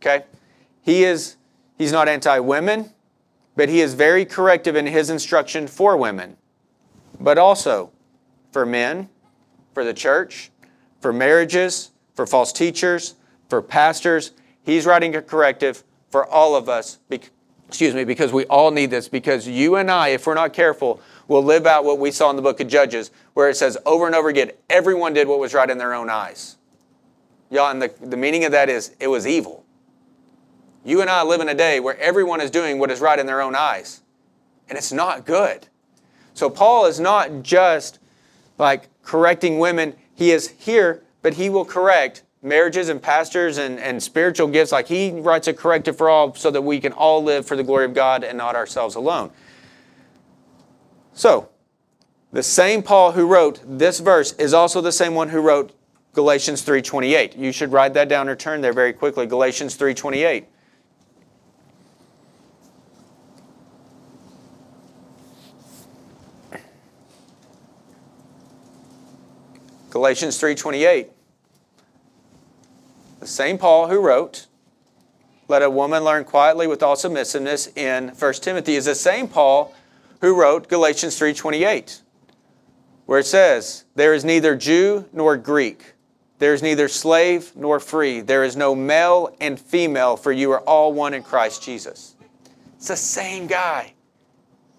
Okay? 0.00 0.24
He 0.82 1.02
is 1.04 1.36
he's 1.78 1.92
not 1.92 2.08
anti-women, 2.08 2.90
but 3.56 3.68
he 3.68 3.80
is 3.80 3.94
very 3.94 4.24
corrective 4.24 4.76
in 4.76 4.86
his 4.86 5.10
instruction 5.10 5.66
for 5.66 5.96
women, 5.96 6.36
but 7.20 7.38
also 7.38 7.90
for 8.52 8.66
men, 8.66 9.08
for 9.74 9.84
the 9.84 9.94
church, 9.94 10.50
for 11.00 11.12
marriages, 11.12 11.90
for 12.14 12.26
false 12.26 12.52
teachers, 12.52 13.14
for 13.48 13.62
pastors. 13.62 14.32
He's 14.62 14.86
writing 14.86 15.14
a 15.14 15.22
corrective 15.22 15.84
for 16.10 16.26
all 16.26 16.56
of 16.56 16.68
us. 16.68 16.98
Excuse 17.68 17.94
me, 17.94 18.04
because 18.04 18.32
we 18.32 18.44
all 18.46 18.70
need 18.70 18.90
this. 18.90 19.08
Because 19.08 19.46
you 19.46 19.76
and 19.76 19.90
I, 19.90 20.08
if 20.08 20.26
we're 20.26 20.34
not 20.34 20.52
careful, 20.52 21.00
will 21.28 21.42
live 21.42 21.66
out 21.66 21.84
what 21.84 21.98
we 21.98 22.10
saw 22.10 22.30
in 22.30 22.36
the 22.36 22.42
book 22.42 22.60
of 22.60 22.68
Judges, 22.68 23.10
where 23.34 23.48
it 23.50 23.56
says 23.56 23.76
over 23.84 24.06
and 24.06 24.14
over 24.14 24.28
again, 24.28 24.52
everyone 24.70 25.12
did 25.12 25.28
what 25.28 25.38
was 25.38 25.52
right 25.52 25.68
in 25.68 25.78
their 25.78 25.92
own 25.92 26.08
eyes. 26.08 26.56
Y'all, 27.50 27.70
and 27.70 27.80
the, 27.80 27.92
the 28.00 28.16
meaning 28.16 28.44
of 28.44 28.52
that 28.52 28.68
is 28.68 28.94
it 28.98 29.08
was 29.08 29.26
evil. 29.26 29.64
You 30.84 31.00
and 31.00 31.10
I 31.10 31.22
live 31.24 31.40
in 31.40 31.48
a 31.48 31.54
day 31.54 31.80
where 31.80 31.98
everyone 31.98 32.40
is 32.40 32.50
doing 32.50 32.78
what 32.78 32.90
is 32.90 33.00
right 33.00 33.18
in 33.18 33.26
their 33.26 33.40
own 33.40 33.54
eyes, 33.54 34.02
and 34.68 34.78
it's 34.78 34.92
not 34.92 35.26
good. 35.26 35.66
So 36.36 36.50
Paul 36.50 36.84
is 36.84 37.00
not 37.00 37.42
just 37.42 37.98
like 38.58 38.88
correcting 39.02 39.58
women, 39.58 39.94
he 40.14 40.32
is 40.32 40.48
here, 40.58 41.02
but 41.22 41.34
he 41.34 41.48
will 41.48 41.64
correct 41.64 42.24
marriages 42.42 42.90
and 42.90 43.00
pastors 43.00 43.56
and, 43.56 43.80
and 43.80 44.02
spiritual 44.02 44.46
gifts. 44.46 44.70
Like 44.70 44.86
he 44.86 45.12
writes 45.12 45.48
a 45.48 45.54
corrective 45.54 45.96
for 45.96 46.10
all 46.10 46.34
so 46.34 46.50
that 46.50 46.60
we 46.60 46.78
can 46.78 46.92
all 46.92 47.24
live 47.24 47.46
for 47.46 47.56
the 47.56 47.64
glory 47.64 47.86
of 47.86 47.94
God 47.94 48.22
and 48.22 48.36
not 48.36 48.54
ourselves 48.54 48.96
alone. 48.96 49.30
So, 51.14 51.48
the 52.32 52.42
same 52.42 52.82
Paul 52.82 53.12
who 53.12 53.26
wrote 53.26 53.62
this 53.64 54.00
verse 54.00 54.32
is 54.34 54.52
also 54.52 54.82
the 54.82 54.92
same 54.92 55.14
one 55.14 55.30
who 55.30 55.40
wrote 55.40 55.72
Galatians 56.12 56.60
3:28. 56.60 57.34
You 57.34 57.50
should 57.50 57.72
write 57.72 57.94
that 57.94 58.10
down 58.10 58.28
or 58.28 58.36
turn 58.36 58.60
there 58.60 58.74
very 58.74 58.92
quickly. 58.92 59.24
Galatians 59.24 59.74
3:28. 59.74 60.44
Galatians 69.96 70.36
3:28. 70.36 71.08
The 73.20 73.26
same 73.26 73.56
Paul 73.56 73.88
who 73.88 73.98
wrote, 73.98 74.44
"Let 75.48 75.62
a 75.62 75.70
woman 75.70 76.04
learn 76.04 76.24
quietly 76.24 76.66
with 76.66 76.82
all 76.82 76.96
submissiveness" 76.96 77.70
in 77.74 78.10
1 78.10 78.42
Timothy 78.42 78.76
is 78.76 78.84
the 78.84 78.94
same 78.94 79.26
Paul 79.26 79.72
who 80.20 80.34
wrote 80.34 80.68
Galatians 80.68 81.16
3:28, 81.16 82.02
where 83.06 83.18
it 83.18 83.24
says, 83.24 83.84
"There 83.94 84.12
is 84.12 84.22
neither 84.22 84.54
Jew 84.54 85.06
nor 85.14 85.38
Greek, 85.38 85.94
there 86.40 86.52
is 86.52 86.60
neither 86.60 86.88
slave 86.88 87.52
nor 87.56 87.80
free, 87.80 88.20
there 88.20 88.44
is 88.44 88.54
no 88.54 88.74
male 88.74 89.34
and 89.40 89.58
female, 89.58 90.18
for 90.18 90.30
you 90.30 90.52
are 90.52 90.60
all 90.60 90.92
one 90.92 91.14
in 91.14 91.22
Christ 91.22 91.62
Jesus." 91.62 92.16
It's 92.76 92.88
the 92.88 92.96
same 92.96 93.46
guy. 93.46 93.94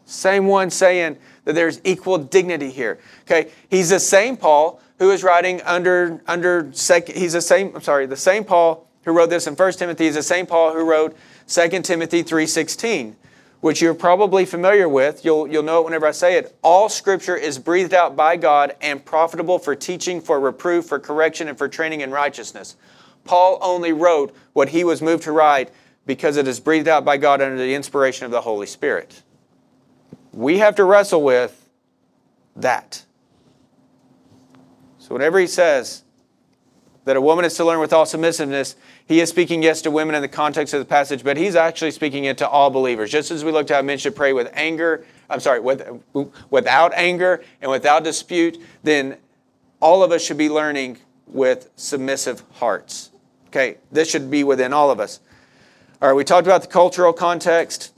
Same 0.05 0.45
one 0.45 0.69
saying 0.69 1.17
that 1.47 1.53
there's 1.53 1.79
equal 1.85 2.17
dignity 2.17 2.69
here. 2.69 2.99
Okay, 3.21 3.49
he's 3.69 3.89
the 3.89 4.01
same 4.01 4.35
Paul 4.35 4.81
who 4.99 5.11
is 5.11 5.23
writing 5.23 5.61
under 5.61 6.21
under 6.27 6.69
second 6.73 7.15
he's 7.15 7.31
the 7.33 7.41
same 7.41 7.73
I'm 7.73 7.81
sorry, 7.81 8.05
the 8.05 8.17
same 8.17 8.43
Paul 8.43 8.85
who 9.05 9.13
wrote 9.13 9.29
this 9.29 9.47
in 9.47 9.55
1 9.55 9.71
Timothy 9.73 10.07
is 10.07 10.15
the 10.15 10.23
same 10.23 10.45
Paul 10.45 10.73
who 10.73 10.83
wrote 10.83 11.15
2 11.47 11.83
Timothy 11.83 12.21
3:16, 12.21 13.15
which 13.61 13.81
you're 13.81 13.93
probably 13.93 14.43
familiar 14.43 14.89
with. 14.89 15.23
You'll 15.23 15.47
you'll 15.47 15.63
know 15.63 15.79
it 15.79 15.85
whenever 15.85 16.05
I 16.05 16.11
say 16.11 16.37
it. 16.37 16.53
All 16.61 16.89
scripture 16.89 17.37
is 17.37 17.57
breathed 17.57 17.93
out 17.93 18.17
by 18.17 18.35
God 18.35 18.75
and 18.81 19.03
profitable 19.05 19.57
for 19.57 19.73
teaching, 19.73 20.19
for 20.19 20.41
reproof, 20.41 20.87
for 20.87 20.99
correction 20.99 21.47
and 21.47 21.57
for 21.57 21.69
training 21.69 22.01
in 22.01 22.11
righteousness. 22.11 22.75
Paul 23.23 23.57
only 23.61 23.93
wrote 23.93 24.35
what 24.51 24.69
he 24.69 24.83
was 24.83 25.01
moved 25.01 25.23
to 25.23 25.31
write 25.31 25.71
because 26.05 26.35
it 26.35 26.45
is 26.45 26.59
breathed 26.59 26.89
out 26.89 27.05
by 27.05 27.15
God 27.15 27.41
under 27.41 27.57
the 27.57 27.73
inspiration 27.73 28.25
of 28.25 28.31
the 28.31 28.41
Holy 28.41 28.67
Spirit. 28.67 29.21
We 30.33 30.59
have 30.59 30.75
to 30.75 30.83
wrestle 30.83 31.23
with 31.23 31.69
that. 32.55 33.03
So, 34.99 35.13
whenever 35.13 35.39
he 35.39 35.47
says 35.47 36.03
that 37.05 37.15
a 37.15 37.21
woman 37.21 37.45
is 37.45 37.55
to 37.55 37.63
learn 37.63 37.79
with 37.79 37.93
all 37.93 38.05
submissiveness, 38.05 38.75
he 39.05 39.21
is 39.21 39.29
speaking, 39.29 39.63
yes, 39.63 39.81
to 39.83 39.91
women 39.91 40.15
in 40.15 40.21
the 40.21 40.27
context 40.27 40.73
of 40.73 40.79
the 40.79 40.85
passage, 40.85 41.23
but 41.23 41.37
he's 41.37 41.55
actually 41.55 41.91
speaking 41.91 42.25
it 42.25 42.37
to 42.39 42.47
all 42.47 42.69
believers. 42.69 43.09
Just 43.09 43.31
as 43.31 43.45
we 43.45 43.51
looked 43.51 43.71
at, 43.71 43.85
men 43.85 43.97
should 43.97 44.15
pray 44.15 44.33
with 44.33 44.49
anger, 44.53 45.05
I'm 45.29 45.39
sorry, 45.39 45.61
with, 45.61 45.87
without 46.49 46.93
anger 46.93 47.41
and 47.61 47.71
without 47.71 48.03
dispute, 48.03 48.57
then 48.83 49.17
all 49.79 50.03
of 50.03 50.11
us 50.11 50.21
should 50.21 50.37
be 50.37 50.49
learning 50.49 50.97
with 51.25 51.69
submissive 51.77 52.43
hearts. 52.53 53.11
Okay, 53.47 53.77
this 53.91 54.09
should 54.09 54.29
be 54.29 54.43
within 54.43 54.73
all 54.73 54.91
of 54.91 54.99
us. 54.99 55.21
All 56.01 56.09
right, 56.09 56.15
we 56.15 56.23
talked 56.23 56.47
about 56.47 56.61
the 56.61 56.67
cultural 56.67 57.13
context 57.13 57.96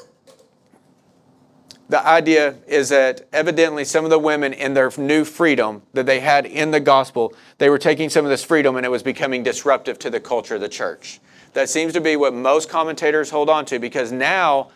the 1.90 2.06
idea 2.08 2.56
is 2.68 2.90
that 2.90 3.28
evidently 3.34 3.84
some 3.84 4.06
of 4.06 4.12
the 4.12 4.20
women 4.20 4.54
in 4.54 4.76
their 4.76 4.92
new 4.98 5.26
freedom 5.26 5.82
that 5.94 6.06
they 6.06 6.20
had 6.20 6.46
in 6.46 6.70
the 6.70 6.80
gospel, 6.80 7.34
they 7.58 7.70
were 7.70 7.80
taking 7.80 8.10
some 8.10 8.24
of 8.24 8.30
this 8.30 8.44
freedom 8.44 8.76
and 8.76 8.86
it 8.86 8.90
was 8.90 9.02
becoming 9.02 9.42
disruptive 9.42 9.98
to 10.00 10.12
the 10.12 10.20
culture 10.20 10.56
of 10.56 10.62
the 10.62 10.70
church. 10.70 11.20
That 11.54 11.68
seems 11.68 11.94
to 11.94 12.02
be 12.02 12.16
what 12.16 12.36
most 12.36 12.70
commentators 12.70 13.32
hold 13.32 13.50
on 13.50 13.66
to 13.66 13.80
because 13.80 14.12
now 14.12 14.70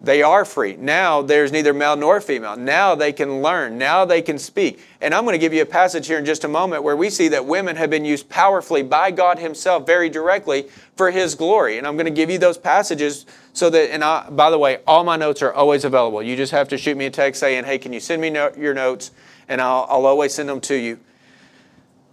they 0.00 0.22
are 0.22 0.44
free. 0.44 0.76
Now 0.76 1.22
there's 1.22 1.50
neither 1.50 1.74
male 1.74 1.96
nor 1.96 2.20
female. 2.20 2.56
Now 2.56 2.94
they 2.94 3.12
can 3.12 3.42
learn. 3.42 3.78
Now 3.78 4.04
they 4.04 4.22
can 4.22 4.38
speak. 4.38 4.80
And 5.00 5.12
I'm 5.12 5.24
going 5.24 5.34
to 5.34 5.38
give 5.38 5.52
you 5.52 5.62
a 5.62 5.66
passage 5.66 6.06
here 6.06 6.18
in 6.18 6.24
just 6.24 6.44
a 6.44 6.48
moment 6.48 6.84
where 6.84 6.96
we 6.96 7.10
see 7.10 7.26
that 7.28 7.46
women 7.46 7.74
have 7.74 7.90
been 7.90 8.04
used 8.04 8.28
powerfully 8.28 8.84
by 8.84 9.10
God 9.10 9.40
Himself 9.40 9.86
very 9.86 10.08
directly 10.08 10.68
for 10.94 11.10
His 11.10 11.34
glory. 11.34 11.78
And 11.78 11.86
I'm 11.86 11.96
going 11.96 12.06
to 12.06 12.12
give 12.12 12.30
you 12.30 12.38
those 12.38 12.56
passages 12.56 13.26
so 13.52 13.70
that, 13.70 13.92
and 13.92 14.04
I, 14.04 14.30
by 14.30 14.50
the 14.50 14.58
way, 14.58 14.78
all 14.86 15.02
my 15.02 15.16
notes 15.16 15.42
are 15.42 15.52
always 15.52 15.84
available. 15.84 16.22
You 16.22 16.36
just 16.36 16.52
have 16.52 16.68
to 16.68 16.78
shoot 16.78 16.96
me 16.96 17.06
a 17.06 17.10
text 17.10 17.40
saying, 17.40 17.64
hey, 17.64 17.78
can 17.78 17.92
you 17.92 18.00
send 18.00 18.22
me 18.22 18.30
no- 18.30 18.52
your 18.56 18.74
notes? 18.74 19.10
And 19.48 19.60
I'll, 19.60 19.84
I'll 19.88 20.06
always 20.06 20.32
send 20.32 20.48
them 20.48 20.60
to 20.60 20.76
you. 20.76 21.00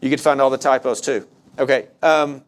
You 0.02 0.10
can 0.10 0.18
find 0.18 0.42
all 0.42 0.50
the 0.50 0.58
typos 0.58 1.02
too. 1.02 1.28
Okay. 1.60 1.88
Um, 2.02 2.45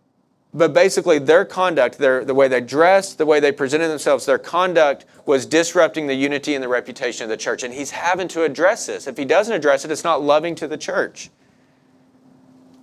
but 0.57 0.73
basically, 0.73 1.19
their 1.19 1.45
conduct, 1.45 1.99
their, 1.99 2.25
the 2.25 2.33
way 2.33 2.47
they 2.47 2.61
dressed, 2.61 3.19
the 3.19 3.27
way 3.27 3.39
they 3.39 3.51
presented 3.51 3.89
themselves, 3.89 4.25
their 4.25 4.39
conduct 4.39 5.05
was 5.27 5.45
disrupting 5.45 6.07
the 6.07 6.15
unity 6.15 6.55
and 6.55 6.63
the 6.63 6.67
reputation 6.67 7.23
of 7.23 7.29
the 7.29 7.37
church. 7.37 7.61
And 7.61 7.71
he's 7.71 7.91
having 7.91 8.27
to 8.29 8.43
address 8.43 8.87
this. 8.87 9.05
If 9.05 9.17
he 9.17 9.25
doesn't 9.25 9.53
address 9.53 9.85
it, 9.85 9.91
it's 9.91 10.03
not 10.03 10.23
loving 10.23 10.55
to 10.55 10.67
the 10.67 10.77
church. 10.77 11.29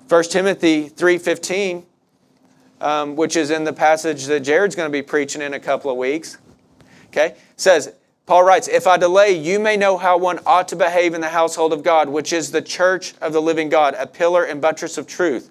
1 0.09 0.25
Timothy 0.25 0.89
3.15, 0.89 1.85
um, 2.81 3.17
which 3.17 3.35
is 3.35 3.51
in 3.51 3.65
the 3.65 3.73
passage 3.73 4.27
that 4.27 4.41
Jared's 4.41 4.77
going 4.77 4.89
to 4.89 4.93
be 4.93 5.03
preaching 5.03 5.43
in 5.43 5.55
a 5.55 5.61
couple 5.61 5.91
of 5.91 5.97
weeks, 5.97 6.39
okay, 7.09 7.35
says, 7.57 7.93
Paul 8.27 8.45
writes, 8.45 8.69
If 8.69 8.87
I 8.87 8.99
delay, 8.99 9.33
you 9.33 9.59
may 9.59 9.77
know 9.77 9.99
how 9.99 10.17
one 10.17 10.39
ought 10.47 10.69
to 10.69 10.77
behave 10.77 11.13
in 11.13 11.21
the 11.21 11.29
household 11.29 11.73
of 11.73 11.83
God, 11.83 12.09
which 12.09 12.33
is 12.33 12.53
the 12.53 12.63
church 12.63 13.15
of 13.21 13.33
the 13.33 13.43
living 13.43 13.69
God, 13.69 13.97
a 13.99 14.07
pillar 14.07 14.45
and 14.45 14.61
buttress 14.61 14.97
of 14.97 15.09
truth. 15.09 15.51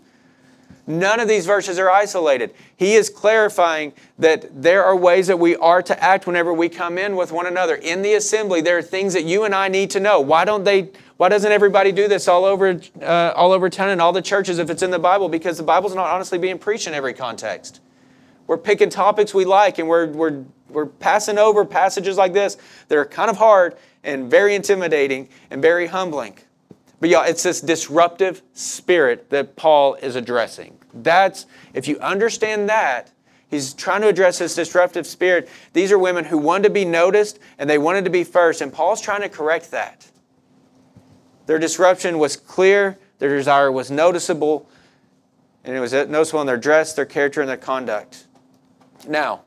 None 0.85 1.21
of 1.21 1.29
these 1.29 1.45
verses 1.45 1.79
are 1.79 1.89
isolated. 1.89 2.53
He 2.75 2.95
is 2.95 3.09
clarifying 3.09 3.93
that 4.19 4.61
there 4.61 4.83
are 4.83 4.95
ways 4.95 5.27
that 5.27 5.39
we 5.39 5.55
are 5.55 5.81
to 5.81 6.03
act 6.03 6.27
whenever 6.27 6.53
we 6.53 6.67
come 6.67 6.97
in 6.97 7.15
with 7.15 7.31
one 7.31 7.45
another. 7.45 7.75
In 7.75 8.01
the 8.01 8.15
assembly, 8.15 8.59
there 8.59 8.77
are 8.77 8.81
things 8.81 9.13
that 9.13 9.23
you 9.23 9.45
and 9.45 9.55
I 9.55 9.69
need 9.69 9.89
to 9.91 10.01
know. 10.01 10.19
Why 10.19 10.43
don't 10.43 10.65
they 10.65 10.89
why 11.15 11.29
doesn't 11.29 11.51
everybody 11.51 11.93
do 11.93 12.09
this 12.09 12.27
all 12.27 12.43
over 12.43 12.81
uh, 13.01 13.31
all 13.35 13.53
over 13.53 13.69
town 13.69 13.89
and 13.89 14.01
all 14.01 14.11
the 14.11 14.21
churches 14.21 14.59
if 14.59 14.69
it's 14.69 14.83
in 14.83 14.91
the 14.91 14.99
Bible? 14.99 15.29
Because 15.29 15.57
the 15.57 15.63
Bible's 15.63 15.95
not 15.95 16.07
honestly 16.07 16.37
being 16.37 16.59
preached 16.59 16.87
in 16.87 16.93
every 16.93 17.13
context. 17.13 17.79
We're 18.47 18.57
picking 18.57 18.89
topics 18.89 19.33
we 19.33 19.45
like 19.45 19.79
and 19.79 19.87
we're 19.87 20.07
we're 20.07 20.43
we're 20.67 20.87
passing 20.87 21.37
over 21.37 21.63
passages 21.63 22.17
like 22.17 22.33
this 22.33 22.57
that 22.89 22.97
are 22.97 23.05
kind 23.05 23.29
of 23.29 23.37
hard 23.37 23.77
and 24.03 24.29
very 24.29 24.53
intimidating 24.53 25.29
and 25.49 25.61
very 25.61 25.87
humbling. 25.87 26.37
But 26.99 27.09
y'all, 27.09 27.23
it's 27.23 27.43
this 27.43 27.59
disruptive 27.59 28.41
spirit 28.53 29.29
that 29.29 29.55
Paul 29.55 29.95
is 29.95 30.15
addressing. 30.15 30.77
That's, 30.93 31.45
if 31.73 31.87
you 31.87 31.99
understand 31.99 32.69
that, 32.69 33.11
he's 33.49 33.73
trying 33.73 34.01
to 34.01 34.07
address 34.07 34.39
this 34.39 34.55
disruptive 34.55 35.05
spirit. 35.05 35.49
These 35.73 35.91
are 35.91 35.99
women 35.99 36.25
who 36.25 36.37
wanted 36.37 36.63
to 36.63 36.69
be 36.69 36.85
noticed 36.85 37.39
and 37.57 37.69
they 37.69 37.77
wanted 37.77 38.05
to 38.05 38.09
be 38.09 38.23
first, 38.23 38.61
and 38.61 38.71
Paul's 38.71 39.01
trying 39.01 39.21
to 39.21 39.29
correct 39.29 39.71
that. 39.71 40.07
Their 41.45 41.59
disruption 41.59 42.19
was 42.19 42.37
clear, 42.37 42.97
their 43.19 43.35
desire 43.35 43.71
was 43.71 43.91
noticeable, 43.91 44.69
and 45.63 45.75
it 45.75 45.79
was 45.79 45.93
noticeable 45.93 46.41
in 46.41 46.47
their 46.47 46.57
dress, 46.57 46.93
their 46.93 47.05
character, 47.05 47.41
and 47.41 47.49
their 47.49 47.57
conduct. 47.57 48.27
Now, 49.07 49.41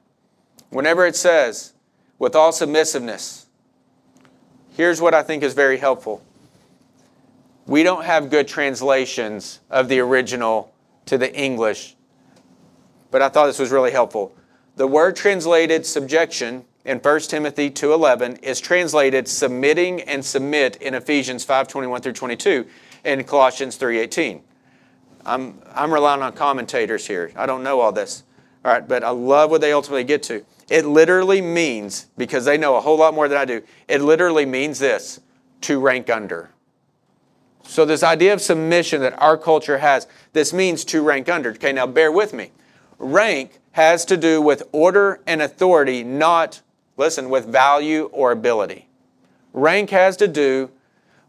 whenever 0.70 1.06
it 1.06 1.16
says, 1.16 1.72
with 2.18 2.34
all 2.34 2.52
submissiveness, 2.52 3.46
here's 4.70 5.00
what 5.00 5.14
I 5.14 5.22
think 5.22 5.42
is 5.42 5.54
very 5.54 5.78
helpful. 5.78 6.22
We 7.66 7.82
don't 7.82 8.04
have 8.04 8.30
good 8.30 8.46
translations 8.46 9.60
of 9.70 9.88
the 9.88 9.98
original 9.98 10.72
to 11.06 11.18
the 11.18 11.34
English, 11.34 11.96
but 13.10 13.22
I 13.22 13.28
thought 13.28 13.46
this 13.46 13.58
was 13.58 13.72
really 13.72 13.90
helpful. 13.90 14.34
The 14.76 14.86
word 14.86 15.16
translated 15.16 15.84
subjection 15.84 16.64
in 16.84 17.00
1 17.00 17.28
Timothy 17.28 17.70
2:11 17.70 18.38
is 18.42 18.60
translated 18.60 19.26
submitting 19.26 20.00
and 20.02 20.24
submit 20.24 20.76
in 20.76 20.94
Ephesians 20.94 21.44
5:21 21.44 22.02
through 22.02 22.12
22 22.12 22.66
and 23.04 23.26
Colossians 23.26 23.76
3:18. 23.76 24.42
I'm 25.24 25.60
I'm 25.74 25.92
relying 25.92 26.22
on 26.22 26.32
commentators 26.34 27.06
here. 27.06 27.32
I 27.34 27.46
don't 27.46 27.64
know 27.64 27.80
all 27.80 27.90
this. 27.90 28.22
All 28.64 28.72
right, 28.72 28.86
but 28.86 29.02
I 29.02 29.10
love 29.10 29.50
what 29.50 29.60
they 29.60 29.72
ultimately 29.72 30.04
get 30.04 30.22
to. 30.24 30.44
It 30.68 30.84
literally 30.84 31.40
means 31.40 32.06
because 32.16 32.44
they 32.44 32.58
know 32.58 32.76
a 32.76 32.80
whole 32.80 32.96
lot 32.96 33.14
more 33.14 33.28
than 33.28 33.38
I 33.38 33.44
do. 33.44 33.62
It 33.88 34.02
literally 34.02 34.46
means 34.46 34.78
this, 34.78 35.20
to 35.62 35.78
rank 35.78 36.10
under. 36.10 36.50
So 37.66 37.84
this 37.84 38.02
idea 38.02 38.32
of 38.32 38.40
submission 38.40 39.00
that 39.02 39.20
our 39.20 39.36
culture 39.36 39.78
has, 39.78 40.06
this 40.32 40.52
means 40.52 40.84
to 40.86 41.02
rank 41.02 41.28
under. 41.28 41.50
Okay, 41.50 41.72
now 41.72 41.86
bear 41.86 42.10
with 42.10 42.32
me. 42.32 42.52
Rank 42.98 43.58
has 43.72 44.04
to 44.06 44.16
do 44.16 44.40
with 44.40 44.62
order 44.72 45.20
and 45.26 45.42
authority, 45.42 46.02
not 46.02 46.62
Listen, 46.96 47.28
with 47.28 47.46
value 47.46 48.08
or 48.12 48.32
ability. 48.32 48.88
Rank 49.52 49.90
has 49.90 50.16
to 50.18 50.28
do 50.28 50.70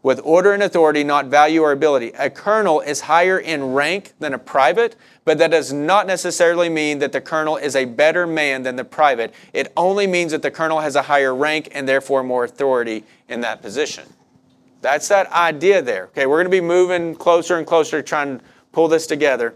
with 0.02 0.20
order 0.22 0.52
and 0.52 0.62
authority, 0.62 1.04
not 1.04 1.26
value 1.26 1.62
or 1.62 1.72
ability. 1.72 2.12
A 2.18 2.30
colonel 2.30 2.80
is 2.80 3.02
higher 3.02 3.38
in 3.38 3.74
rank 3.74 4.14
than 4.18 4.32
a 4.32 4.38
private, 4.38 4.96
but 5.24 5.38
that 5.38 5.50
does 5.50 5.72
not 5.72 6.06
necessarily 6.06 6.68
mean 6.68 7.00
that 7.00 7.12
the 7.12 7.20
colonel 7.20 7.56
is 7.56 7.76
a 7.76 7.84
better 7.84 8.26
man 8.26 8.62
than 8.62 8.76
the 8.76 8.84
private. 8.84 9.34
It 9.52 9.72
only 9.76 10.06
means 10.06 10.32
that 10.32 10.42
the 10.42 10.50
colonel 10.50 10.80
has 10.80 10.94
a 10.94 11.02
higher 11.02 11.34
rank 11.34 11.68
and 11.72 11.88
therefore 11.88 12.22
more 12.22 12.44
authority 12.44 13.04
in 13.28 13.40
that 13.40 13.60
position. 13.60 14.04
That's 14.80 15.08
that 15.08 15.30
idea 15.32 15.82
there. 15.82 16.04
Okay, 16.06 16.26
we're 16.26 16.36
going 16.36 16.46
to 16.46 16.50
be 16.50 16.60
moving 16.60 17.14
closer 17.14 17.58
and 17.58 17.66
closer 17.66 18.02
trying 18.02 18.38
to 18.38 18.44
pull 18.72 18.88
this 18.88 19.06
together. 19.06 19.54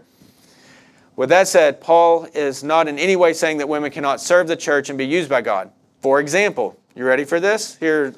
With 1.15 1.29
that 1.29 1.47
said, 1.47 1.79
Paul 1.79 2.27
is 2.33 2.63
not 2.63 2.87
in 2.87 2.97
any 2.97 3.15
way 3.15 3.33
saying 3.33 3.57
that 3.59 3.69
women 3.69 3.91
cannot 3.91 4.19
serve 4.19 4.47
the 4.47 4.55
church 4.55 4.89
and 4.89 4.97
be 4.97 5.05
used 5.05 5.29
by 5.29 5.41
God. 5.41 5.71
For 6.01 6.19
example, 6.19 6.77
you 6.95 7.05
ready 7.05 7.23
for 7.23 7.39
this? 7.39 7.75
Here's 7.75 8.15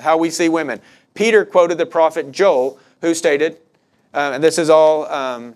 how 0.00 0.16
we 0.16 0.30
see 0.30 0.48
women. 0.48 0.80
Peter 1.14 1.44
quoted 1.44 1.78
the 1.78 1.86
prophet 1.86 2.30
Joel, 2.30 2.78
who 3.00 3.14
stated, 3.14 3.58
uh, 4.14 4.32
and 4.34 4.42
this 4.42 4.58
is 4.58 4.70
all, 4.70 5.06
um, 5.06 5.54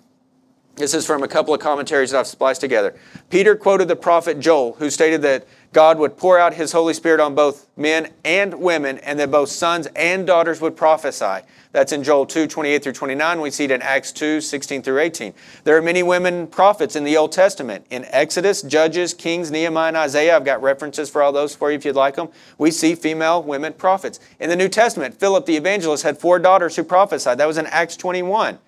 this 0.77 0.95
is 0.95 1.07
from 1.07 1.23
a 1.23 1.29
couple 1.29 1.55
of 1.55 1.61
commentaries 1.61 2.11
that 2.11 2.19
I've 2.19 2.27
spliced 2.27 2.61
together. 2.61 2.99
Peter 3.29 3.55
quoted 3.55 3.89
the 3.89 3.97
prophet 3.97 4.41
Joel, 4.41 4.75
who 4.75 4.91
stated 4.91 5.23
that 5.23 5.47
God 5.73 5.99
would 5.99 6.17
pour 6.17 6.39
out 6.39 6.55
his 6.55 6.73
Holy 6.73 6.95
Spirit 6.95 7.21
on 7.21 7.35
both 7.35 7.69
men 7.77 8.13
and 8.25 8.55
women, 8.55 8.99
and 8.99 9.21
that 9.21 9.31
both 9.31 9.51
sons 9.51 9.87
and 9.95 10.27
daughters 10.27 10.61
would 10.61 10.77
prophesy. 10.77 11.47
That's 11.73 11.93
in 11.93 12.03
Joel 12.03 12.27
2, 12.27 12.49
28 12.49 12.83
through 12.83 12.93
29. 12.95 13.41
We 13.41 13.53
see 13.53 13.65
it 13.65 13.71
in 13.71 13.81
Acts 13.81 14.11
2, 14.11 14.41
16 14.41 14.83
through 14.83 14.99
18. 14.99 15.33
There 15.63 15.77
are 15.77 15.83
many 15.83 16.03
women 16.03 16.49
prophets 16.49 16.97
in 16.97 17.05
the 17.05 17.17
Old 17.17 17.31
Testament. 17.31 17.87
In 17.91 18.05
Exodus, 18.07 18.63
Judges, 18.63 19.15
Kings, 19.15 19.53
Nehemiah, 19.53 19.89
and 19.89 19.97
Isaiah, 19.97 20.35
I've 20.35 20.45
got 20.45 20.61
references 20.61 21.09
for 21.09 21.23
all 21.23 21.31
those 21.31 21.55
for 21.55 21.71
you 21.71 21.77
if 21.77 21.85
you'd 21.85 21.95
like 21.95 22.17
them. 22.17 22.31
We 22.59 22.73
see 22.73 22.97
female 22.97 23.41
women 23.41 23.73
prophets. 23.75 24.19
In 24.41 24.51
the 24.51 24.57
New 24.57 24.69
Testament, 24.69 25.15
Philip 25.15 25.47
the 25.47 25.57
evangelist 25.57 26.03
had 26.03 26.19
four 26.19 26.41
daughters 26.41 26.75
who 26.75 26.83
prophesied. 26.83 27.39
That 27.39 27.47
was 27.47 27.59
in 27.59 27.67
Acts 27.67 27.97
21. 27.97 28.59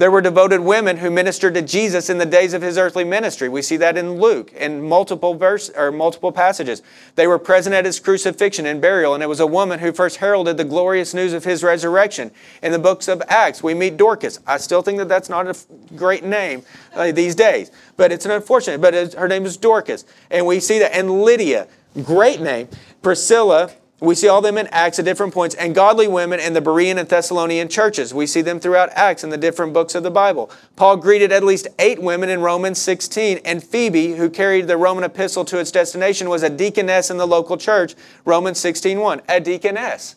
There 0.00 0.10
were 0.10 0.22
devoted 0.22 0.60
women 0.60 0.96
who 0.96 1.10
ministered 1.10 1.52
to 1.52 1.60
Jesus 1.60 2.08
in 2.08 2.16
the 2.16 2.24
days 2.24 2.54
of 2.54 2.62
his 2.62 2.78
earthly 2.78 3.04
ministry. 3.04 3.50
We 3.50 3.60
see 3.60 3.76
that 3.76 3.98
in 3.98 4.18
Luke 4.18 4.50
in 4.54 4.80
multiple 4.80 5.34
verse 5.34 5.68
or 5.68 5.92
multiple 5.92 6.32
passages. 6.32 6.80
They 7.16 7.26
were 7.26 7.38
present 7.38 7.74
at 7.74 7.84
his 7.84 8.00
crucifixion 8.00 8.64
and 8.64 8.80
burial, 8.80 9.12
and 9.12 9.22
it 9.22 9.26
was 9.26 9.40
a 9.40 9.46
woman 9.46 9.78
who 9.80 9.92
first 9.92 10.16
heralded 10.16 10.56
the 10.56 10.64
glorious 10.64 11.12
news 11.12 11.34
of 11.34 11.44
his 11.44 11.62
resurrection. 11.62 12.30
In 12.62 12.72
the 12.72 12.78
books 12.78 13.08
of 13.08 13.22
Acts, 13.28 13.62
we 13.62 13.74
meet 13.74 13.98
Dorcas. 13.98 14.40
I 14.46 14.56
still 14.56 14.80
think 14.80 14.96
that 14.96 15.08
that's 15.08 15.28
not 15.28 15.46
a 15.46 15.54
great 15.94 16.24
name 16.24 16.62
uh, 16.94 17.12
these 17.12 17.34
days, 17.34 17.70
but 17.98 18.10
it's 18.10 18.24
an 18.24 18.30
unfortunate. 18.30 18.80
But 18.80 19.12
her 19.12 19.28
name 19.28 19.44
is 19.44 19.58
Dorcas, 19.58 20.06
and 20.30 20.46
we 20.46 20.60
see 20.60 20.78
that. 20.78 20.94
And 20.94 21.20
Lydia, 21.20 21.68
great 22.02 22.40
name. 22.40 22.68
Priscilla, 23.02 23.70
we 24.00 24.14
see 24.14 24.28
all 24.28 24.40
them 24.40 24.56
in 24.56 24.66
Acts 24.68 24.98
at 24.98 25.04
different 25.04 25.34
points, 25.34 25.54
and 25.54 25.74
godly 25.74 26.08
women 26.08 26.40
in 26.40 26.54
the 26.54 26.62
Berean 26.62 26.96
and 26.96 27.08
Thessalonian 27.08 27.68
churches. 27.68 28.14
We 28.14 28.26
see 28.26 28.40
them 28.40 28.58
throughout 28.58 28.88
Acts 28.94 29.22
in 29.22 29.30
the 29.30 29.36
different 29.36 29.74
books 29.74 29.94
of 29.94 30.02
the 30.02 30.10
Bible. 30.10 30.50
Paul 30.76 30.96
greeted 30.96 31.32
at 31.32 31.44
least 31.44 31.68
eight 31.78 32.00
women 32.00 32.30
in 32.30 32.40
Romans 32.40 32.80
16, 32.80 33.40
and 33.44 33.62
Phoebe, 33.62 34.12
who 34.12 34.30
carried 34.30 34.68
the 34.68 34.78
Roman 34.78 35.04
epistle 35.04 35.44
to 35.44 35.58
its 35.58 35.70
destination, 35.70 36.30
was 36.30 36.42
a 36.42 36.50
deaconess 36.50 37.10
in 37.10 37.18
the 37.18 37.26
local 37.26 37.58
church, 37.58 37.94
Romans 38.24 38.58
16.1, 38.58 39.20
a 39.28 39.38
deaconess. 39.38 40.16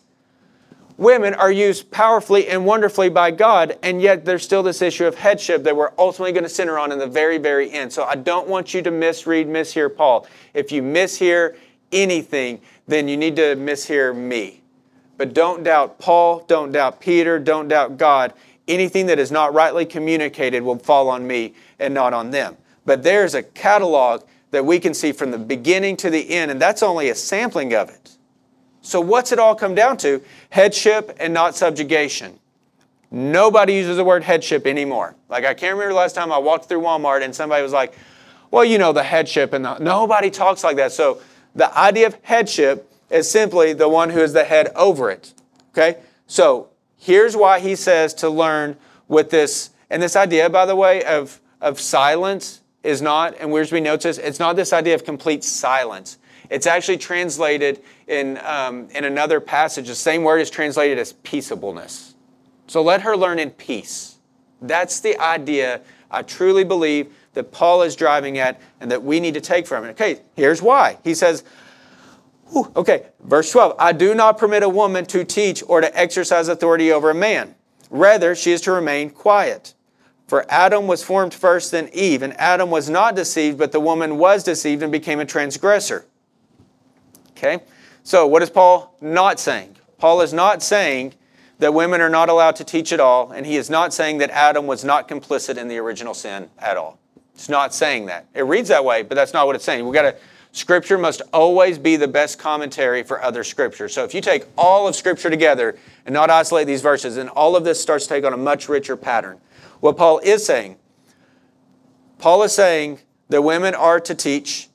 Women 0.96 1.34
are 1.34 1.50
used 1.50 1.90
powerfully 1.90 2.46
and 2.46 2.64
wonderfully 2.64 3.08
by 3.08 3.32
God, 3.32 3.76
and 3.82 4.00
yet 4.00 4.24
there's 4.24 4.44
still 4.44 4.62
this 4.62 4.80
issue 4.80 5.06
of 5.06 5.16
headship 5.16 5.64
that 5.64 5.76
we're 5.76 5.90
ultimately 5.98 6.30
going 6.30 6.44
to 6.44 6.48
center 6.48 6.78
on 6.78 6.92
in 6.92 7.00
the 7.00 7.06
very, 7.08 7.36
very 7.36 7.68
end. 7.72 7.92
So 7.92 8.04
I 8.04 8.14
don't 8.14 8.46
want 8.46 8.72
you 8.72 8.80
to 8.82 8.92
misread, 8.92 9.48
mishear 9.48 9.94
Paul. 9.94 10.28
If 10.54 10.70
you 10.70 10.82
mishear 10.82 11.56
anything, 11.92 12.60
then 12.86 13.08
you 13.08 13.16
need 13.16 13.36
to 13.36 13.56
mishear 13.56 14.14
me. 14.14 14.62
But 15.16 15.32
don't 15.32 15.62
doubt 15.62 15.98
Paul, 15.98 16.44
don't 16.46 16.72
doubt 16.72 17.00
Peter, 17.00 17.38
don't 17.38 17.68
doubt 17.68 17.96
God. 17.96 18.32
Anything 18.66 19.06
that 19.06 19.18
is 19.18 19.30
not 19.30 19.54
rightly 19.54 19.86
communicated 19.86 20.62
will 20.62 20.78
fall 20.78 21.08
on 21.08 21.26
me 21.26 21.54
and 21.78 21.94
not 21.94 22.12
on 22.12 22.30
them. 22.30 22.56
But 22.84 23.02
there's 23.02 23.34
a 23.34 23.42
catalog 23.42 24.22
that 24.50 24.64
we 24.64 24.78
can 24.78 24.94
see 24.94 25.12
from 25.12 25.30
the 25.30 25.38
beginning 25.38 25.96
to 25.98 26.10
the 26.10 26.30
end, 26.30 26.50
and 26.50 26.60
that's 26.60 26.82
only 26.82 27.10
a 27.10 27.14
sampling 27.14 27.74
of 27.74 27.88
it. 27.88 28.16
So, 28.82 29.00
what's 29.00 29.32
it 29.32 29.38
all 29.38 29.54
come 29.54 29.74
down 29.74 29.96
to? 29.98 30.22
Headship 30.50 31.16
and 31.18 31.32
not 31.32 31.54
subjugation. 31.54 32.38
Nobody 33.10 33.74
uses 33.74 33.96
the 33.96 34.04
word 34.04 34.24
headship 34.24 34.66
anymore. 34.66 35.14
Like, 35.28 35.44
I 35.44 35.54
can't 35.54 35.74
remember 35.74 35.94
last 35.94 36.14
time 36.14 36.30
I 36.30 36.38
walked 36.38 36.68
through 36.68 36.80
Walmart 36.80 37.22
and 37.22 37.34
somebody 37.34 37.62
was 37.62 37.72
like, 37.72 37.94
well, 38.50 38.64
you 38.64 38.78
know, 38.78 38.92
the 38.92 39.02
headship, 39.02 39.52
and 39.52 39.64
the, 39.64 39.78
nobody 39.78 40.30
talks 40.30 40.62
like 40.62 40.76
that. 40.76 40.92
So, 40.92 41.20
the 41.54 41.76
idea 41.76 42.06
of 42.06 42.18
headship 42.22 42.90
is 43.10 43.30
simply 43.30 43.72
the 43.72 43.88
one 43.88 44.10
who 44.10 44.20
is 44.20 44.32
the 44.32 44.44
head 44.44 44.70
over 44.74 45.10
it. 45.10 45.34
Okay? 45.70 45.98
So 46.26 46.70
here's 46.96 47.36
why 47.36 47.60
he 47.60 47.76
says 47.76 48.14
to 48.14 48.28
learn 48.28 48.76
with 49.08 49.30
this, 49.30 49.70
and 49.90 50.02
this 50.02 50.16
idea, 50.16 50.48
by 50.50 50.66
the 50.66 50.76
way, 50.76 51.04
of, 51.04 51.40
of 51.60 51.78
silence 51.78 52.60
is 52.82 53.00
not, 53.00 53.36
and 53.38 53.50
Wiersbe 53.50 53.82
notes 53.82 54.04
this, 54.04 54.18
it's 54.18 54.38
not 54.38 54.56
this 54.56 54.72
idea 54.72 54.94
of 54.94 55.04
complete 55.04 55.44
silence. 55.44 56.18
It's 56.50 56.66
actually 56.66 56.98
translated 56.98 57.82
in, 58.06 58.38
um, 58.38 58.88
in 58.90 59.04
another 59.04 59.40
passage. 59.40 59.88
The 59.88 59.94
same 59.94 60.22
word 60.22 60.40
is 60.40 60.50
translated 60.50 60.98
as 60.98 61.12
peaceableness. 61.12 62.14
So 62.66 62.82
let 62.82 63.02
her 63.02 63.16
learn 63.16 63.38
in 63.38 63.50
peace. 63.50 64.18
That's 64.60 65.00
the 65.00 65.18
idea 65.18 65.80
I 66.10 66.22
truly 66.22 66.64
believe 66.64 67.12
that 67.34 67.52
Paul 67.52 67.82
is 67.82 67.94
driving 67.94 68.38
at 68.38 68.60
and 68.80 68.90
that 68.90 69.02
we 69.02 69.20
need 69.20 69.34
to 69.34 69.40
take 69.40 69.66
from 69.66 69.84
it. 69.84 69.90
Okay, 69.90 70.20
here's 70.34 70.62
why. 70.62 70.98
He 71.04 71.14
says, 71.14 71.44
whew, 72.50 72.72
okay, 72.76 73.06
verse 73.22 73.50
12 73.52 73.76
I 73.78 73.92
do 73.92 74.14
not 74.14 74.38
permit 74.38 74.62
a 74.62 74.68
woman 74.68 75.04
to 75.06 75.24
teach 75.24 75.62
or 75.66 75.80
to 75.80 75.98
exercise 75.98 76.48
authority 76.48 76.90
over 76.90 77.10
a 77.10 77.14
man. 77.14 77.54
Rather, 77.90 78.34
she 78.34 78.52
is 78.52 78.60
to 78.62 78.72
remain 78.72 79.10
quiet. 79.10 79.74
For 80.26 80.46
Adam 80.48 80.86
was 80.86 81.02
formed 81.04 81.34
first, 81.34 81.70
then 81.70 81.90
Eve, 81.92 82.22
and 82.22 82.32
Adam 82.40 82.70
was 82.70 82.88
not 82.88 83.14
deceived, 83.14 83.58
but 83.58 83.72
the 83.72 83.80
woman 83.80 84.16
was 84.16 84.42
deceived 84.42 84.82
and 84.82 84.90
became 84.90 85.20
a 85.20 85.26
transgressor. 85.26 86.06
Okay? 87.32 87.60
So, 88.02 88.26
what 88.26 88.42
is 88.42 88.50
Paul 88.50 88.96
not 89.00 89.38
saying? 89.38 89.76
Paul 89.98 90.22
is 90.22 90.32
not 90.32 90.62
saying 90.62 91.14
that 91.58 91.72
women 91.72 92.00
are 92.00 92.10
not 92.10 92.28
allowed 92.28 92.56
to 92.56 92.64
teach 92.64 92.92
at 92.92 93.00
all, 93.00 93.30
and 93.30 93.46
he 93.46 93.56
is 93.56 93.70
not 93.70 93.94
saying 93.94 94.18
that 94.18 94.30
Adam 94.30 94.66
was 94.66 94.84
not 94.84 95.08
complicit 95.08 95.56
in 95.56 95.68
the 95.68 95.78
original 95.78 96.14
sin 96.14 96.50
at 96.58 96.76
all. 96.76 96.98
It's 97.34 97.48
not 97.48 97.74
saying 97.74 98.06
that. 98.06 98.26
It 98.34 98.42
reads 98.42 98.68
that 98.68 98.84
way, 98.84 99.02
but 99.02 99.16
that's 99.16 99.32
not 99.32 99.46
what 99.46 99.56
it's 99.56 99.64
saying. 99.64 99.86
We 99.86 99.92
got 99.92 100.02
to 100.02 100.16
Scripture 100.54 100.96
must 100.96 101.20
always 101.32 101.80
be 101.80 101.96
the 101.96 102.06
best 102.06 102.38
commentary 102.38 103.02
for 103.02 103.20
other 103.20 103.42
scripture. 103.42 103.88
So 103.88 104.04
if 104.04 104.14
you 104.14 104.20
take 104.20 104.46
all 104.56 104.86
of 104.86 104.94
Scripture 104.94 105.28
together 105.28 105.76
and 106.06 106.12
not 106.12 106.30
isolate 106.30 106.68
these 106.68 106.80
verses, 106.80 107.16
then 107.16 107.28
all 107.28 107.56
of 107.56 107.64
this 107.64 107.80
starts 107.80 108.04
to 108.04 108.14
take 108.14 108.24
on 108.24 108.32
a 108.32 108.36
much 108.36 108.68
richer 108.68 108.96
pattern. 108.96 109.40
What 109.80 109.96
Paul 109.96 110.20
is 110.20 110.46
saying, 110.46 110.76
Paul 112.18 112.44
is 112.44 112.54
saying 112.54 113.00
that 113.30 113.42
women 113.42 113.74
are 113.74 113.98
to 113.98 114.14
teach, 114.14 114.68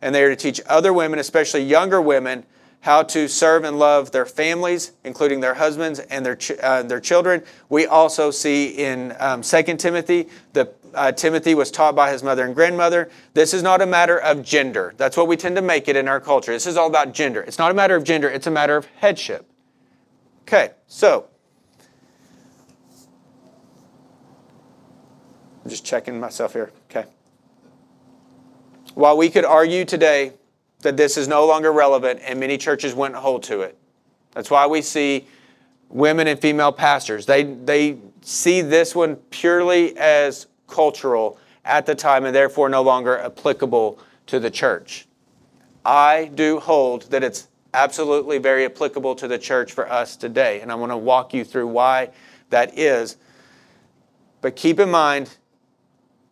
and 0.00 0.14
they 0.14 0.22
are 0.24 0.30
to 0.30 0.36
teach 0.36 0.62
other 0.64 0.94
women, 0.94 1.18
especially 1.18 1.62
younger 1.62 2.00
women, 2.00 2.44
how 2.80 3.02
to 3.02 3.28
serve 3.28 3.64
and 3.64 3.78
love 3.78 4.12
their 4.12 4.26
families, 4.26 4.92
including 5.04 5.40
their 5.40 5.54
husbands 5.54 5.98
and 5.98 6.24
their, 6.24 6.36
ch- 6.36 6.52
uh, 6.62 6.82
their 6.82 7.00
children. 7.00 7.42
We 7.68 7.86
also 7.86 8.30
see 8.30 8.68
in 8.68 9.14
um, 9.18 9.42
2 9.42 9.62
Timothy 9.76 10.28
that 10.52 10.74
uh, 10.94 11.12
Timothy 11.12 11.54
was 11.54 11.70
taught 11.70 11.94
by 11.94 12.12
his 12.12 12.22
mother 12.22 12.44
and 12.44 12.54
grandmother. 12.54 13.10
This 13.34 13.52
is 13.52 13.62
not 13.62 13.82
a 13.82 13.86
matter 13.86 14.18
of 14.18 14.42
gender. 14.42 14.94
That's 14.96 15.16
what 15.16 15.28
we 15.28 15.36
tend 15.36 15.56
to 15.56 15.62
make 15.62 15.88
it 15.88 15.96
in 15.96 16.08
our 16.08 16.20
culture. 16.20 16.52
This 16.52 16.66
is 16.66 16.76
all 16.76 16.86
about 16.86 17.12
gender. 17.12 17.42
It's 17.42 17.58
not 17.58 17.70
a 17.70 17.74
matter 17.74 17.96
of 17.96 18.04
gender, 18.04 18.28
it's 18.28 18.46
a 18.46 18.50
matter 18.50 18.76
of 18.76 18.86
headship. 18.96 19.50
Okay, 20.42 20.70
so 20.86 21.26
I'm 25.62 25.70
just 25.70 25.84
checking 25.84 26.18
myself 26.18 26.54
here. 26.54 26.70
Okay. 26.90 27.06
While 28.94 29.18
we 29.18 29.28
could 29.28 29.44
argue 29.44 29.84
today 29.84 30.32
that 30.82 30.96
this 30.96 31.16
is 31.16 31.28
no 31.28 31.46
longer 31.46 31.72
relevant, 31.72 32.20
and 32.24 32.38
many 32.38 32.56
churches 32.56 32.94
wouldn't 32.94 33.18
hold 33.18 33.42
to 33.44 33.62
it. 33.62 33.76
That's 34.32 34.50
why 34.50 34.66
we 34.66 34.82
see 34.82 35.26
women 35.88 36.26
and 36.26 36.40
female 36.40 36.72
pastors. 36.72 37.26
They, 37.26 37.44
they 37.44 37.98
see 38.22 38.60
this 38.60 38.94
one 38.94 39.16
purely 39.16 39.96
as 39.96 40.46
cultural 40.66 41.38
at 41.64 41.86
the 41.86 41.94
time 41.94 42.24
and 42.24 42.34
therefore 42.34 42.68
no 42.68 42.82
longer 42.82 43.18
applicable 43.18 43.98
to 44.26 44.38
the 44.38 44.50
church. 44.50 45.06
I 45.84 46.30
do 46.34 46.60
hold 46.60 47.10
that 47.10 47.24
it's 47.24 47.48
absolutely 47.74 48.38
very 48.38 48.64
applicable 48.64 49.14
to 49.16 49.28
the 49.28 49.38
church 49.38 49.72
for 49.72 49.90
us 49.90 50.16
today, 50.16 50.60
and 50.60 50.70
I 50.70 50.74
want 50.74 50.92
to 50.92 50.96
walk 50.96 51.34
you 51.34 51.44
through 51.44 51.68
why 51.68 52.10
that 52.50 52.78
is. 52.78 53.16
But 54.40 54.56
keep 54.56 54.78
in 54.78 54.90
mind 54.90 55.36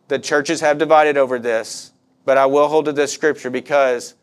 that 0.07 0.23
churches 0.23 0.61
have 0.61 0.77
divided 0.77 1.17
over 1.17 1.39
this, 1.39 1.91
but 2.25 2.37
I 2.37 2.45
will 2.45 2.67
hold 2.67 2.85
to 2.85 2.93
this 2.93 3.11
scripture 3.11 3.49
because 3.49 4.15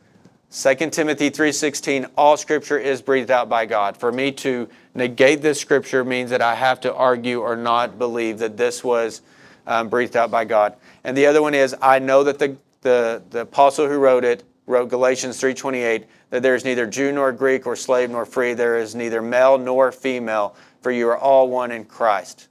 2 0.55 0.93
Timothy 0.93 1.31
3:16 1.31 2.07
all 2.17 2.37
scripture 2.37 2.79
is 2.79 3.03
breathed 3.03 3.33
out 3.33 3.49
by 3.49 3.67
God. 3.67 3.97
For 3.97 4.13
me 4.13 4.31
to 4.33 4.69
negate 4.95 5.43
this 5.43 5.61
scripture 5.61 6.05
means 6.05 6.31
that 6.31 6.41
I 6.41 6.55
have 6.55 6.81
to 6.83 6.95
argue 6.95 7.41
or 7.41 7.57
not 7.57 7.99
believe 7.99 8.39
that 8.39 8.57
this 8.57 8.85
was 8.85 9.21
um, 9.67 9.89
breathed 9.89 10.17
out 10.17 10.31
by 10.31 10.45
God. 10.45 10.77
And 11.03 11.17
the 11.17 11.27
other 11.27 11.43
one 11.43 11.55
is 11.55 11.75
I 11.83 11.99
know 11.99 12.23
that 12.23 12.39
the, 12.39 12.57
the, 12.83 13.21
the 13.31 13.41
apostle 13.41 13.89
who 13.89 13.99
wrote 13.99 14.23
it 14.23 14.45
wrote 14.67 14.91
Galatians 14.91 15.41
3:28 15.41 16.05
that 16.31 16.45
there 16.45 16.55
is 16.55 16.65
neither 16.65 16.87
Jew 16.87 17.11
nor 17.11 17.33
Greek 17.33 17.67
or 17.67 17.75
slave 17.75 18.11
nor 18.11 18.25
free 18.25 18.55
there 18.55 18.79
is 18.79 18.95
neither 18.95 19.21
male 19.21 19.59
nor 19.59 19.91
female 19.91 20.55
for 20.83 20.93
you 20.93 21.09
are 21.09 21.19
all 21.19 21.49
one 21.49 21.73
in 21.73 21.85
Christ. 21.85 22.47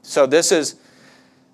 So 0.00 0.24
this 0.24 0.50
is 0.50 0.76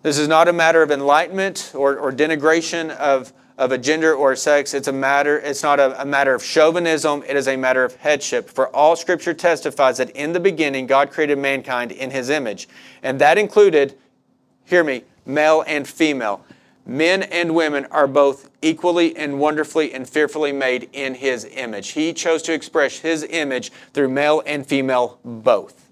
this 0.02 0.16
is 0.16 0.28
not 0.28 0.46
a 0.46 0.52
matter 0.52 0.84
of 0.84 0.92
enlightenment 0.92 1.72
or, 1.74 1.98
or 1.98 2.12
denigration 2.12 2.90
of 2.90 3.32
of 3.58 3.72
a 3.72 3.78
gender 3.78 4.14
or 4.14 4.36
sex. 4.36 4.74
It's 4.74 4.88
a 4.88 4.92
matter, 4.92 5.38
it's 5.38 5.62
not 5.62 5.80
a, 5.80 6.00
a, 6.00 6.04
matter 6.04 6.34
of 6.34 6.42
chauvinism, 6.42 7.22
it 7.26 7.36
is 7.36 7.48
a 7.48 7.56
matter 7.56 7.84
of 7.84 7.96
headship. 7.96 8.50
For 8.50 8.68
all 8.74 8.96
scripture 8.96 9.34
testifies 9.34 9.98
that 9.98 10.10
in 10.10 10.32
the 10.32 10.40
beginning 10.40 10.86
God 10.86 11.10
created 11.10 11.38
mankind 11.38 11.92
in 11.92 12.10
his 12.10 12.28
image. 12.28 12.68
And 13.02 13.18
that 13.20 13.38
included, 13.38 13.96
hear 14.64 14.84
me, 14.84 15.04
male 15.24 15.64
and 15.66 15.88
female. 15.88 16.44
Men 16.84 17.24
and 17.24 17.54
women 17.54 17.86
are 17.86 18.06
both 18.06 18.48
equally 18.62 19.16
and 19.16 19.40
wonderfully 19.40 19.92
and 19.92 20.08
fearfully 20.08 20.52
made 20.52 20.88
in 20.92 21.14
his 21.14 21.44
image. 21.44 21.90
He 21.90 22.12
chose 22.12 22.42
to 22.42 22.52
express 22.52 22.98
his 22.98 23.24
image 23.24 23.72
through 23.92 24.08
male 24.08 24.42
and 24.46 24.64
female 24.64 25.18
both. 25.24 25.88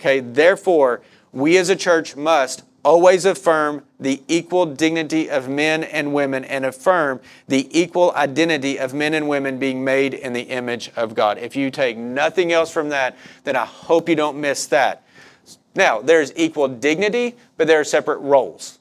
Okay, 0.00 0.20
therefore, 0.20 1.02
we 1.32 1.58
as 1.58 1.68
a 1.68 1.76
church 1.76 2.16
must 2.16 2.64
always 2.84 3.24
affirm 3.24 3.84
the 4.00 4.22
equal 4.26 4.66
dignity 4.66 5.30
of 5.30 5.48
men 5.48 5.84
and 5.84 6.12
women 6.12 6.44
and 6.44 6.64
affirm 6.64 7.20
the 7.48 7.68
equal 7.78 8.12
identity 8.12 8.78
of 8.78 8.92
men 8.92 9.14
and 9.14 9.28
women 9.28 9.58
being 9.58 9.84
made 9.84 10.14
in 10.14 10.32
the 10.32 10.42
image 10.42 10.90
of 10.96 11.14
God. 11.14 11.38
If 11.38 11.54
you 11.54 11.70
take 11.70 11.96
nothing 11.96 12.52
else 12.52 12.72
from 12.72 12.88
that, 12.88 13.16
then 13.44 13.56
I 13.56 13.64
hope 13.64 14.08
you 14.08 14.16
don't 14.16 14.40
miss 14.40 14.66
that. 14.66 15.04
Now, 15.74 16.00
there's 16.00 16.32
equal 16.36 16.68
dignity, 16.68 17.36
but 17.56 17.66
there 17.66 17.80
are 17.80 17.84
separate 17.84 18.18
roles. 18.18 18.78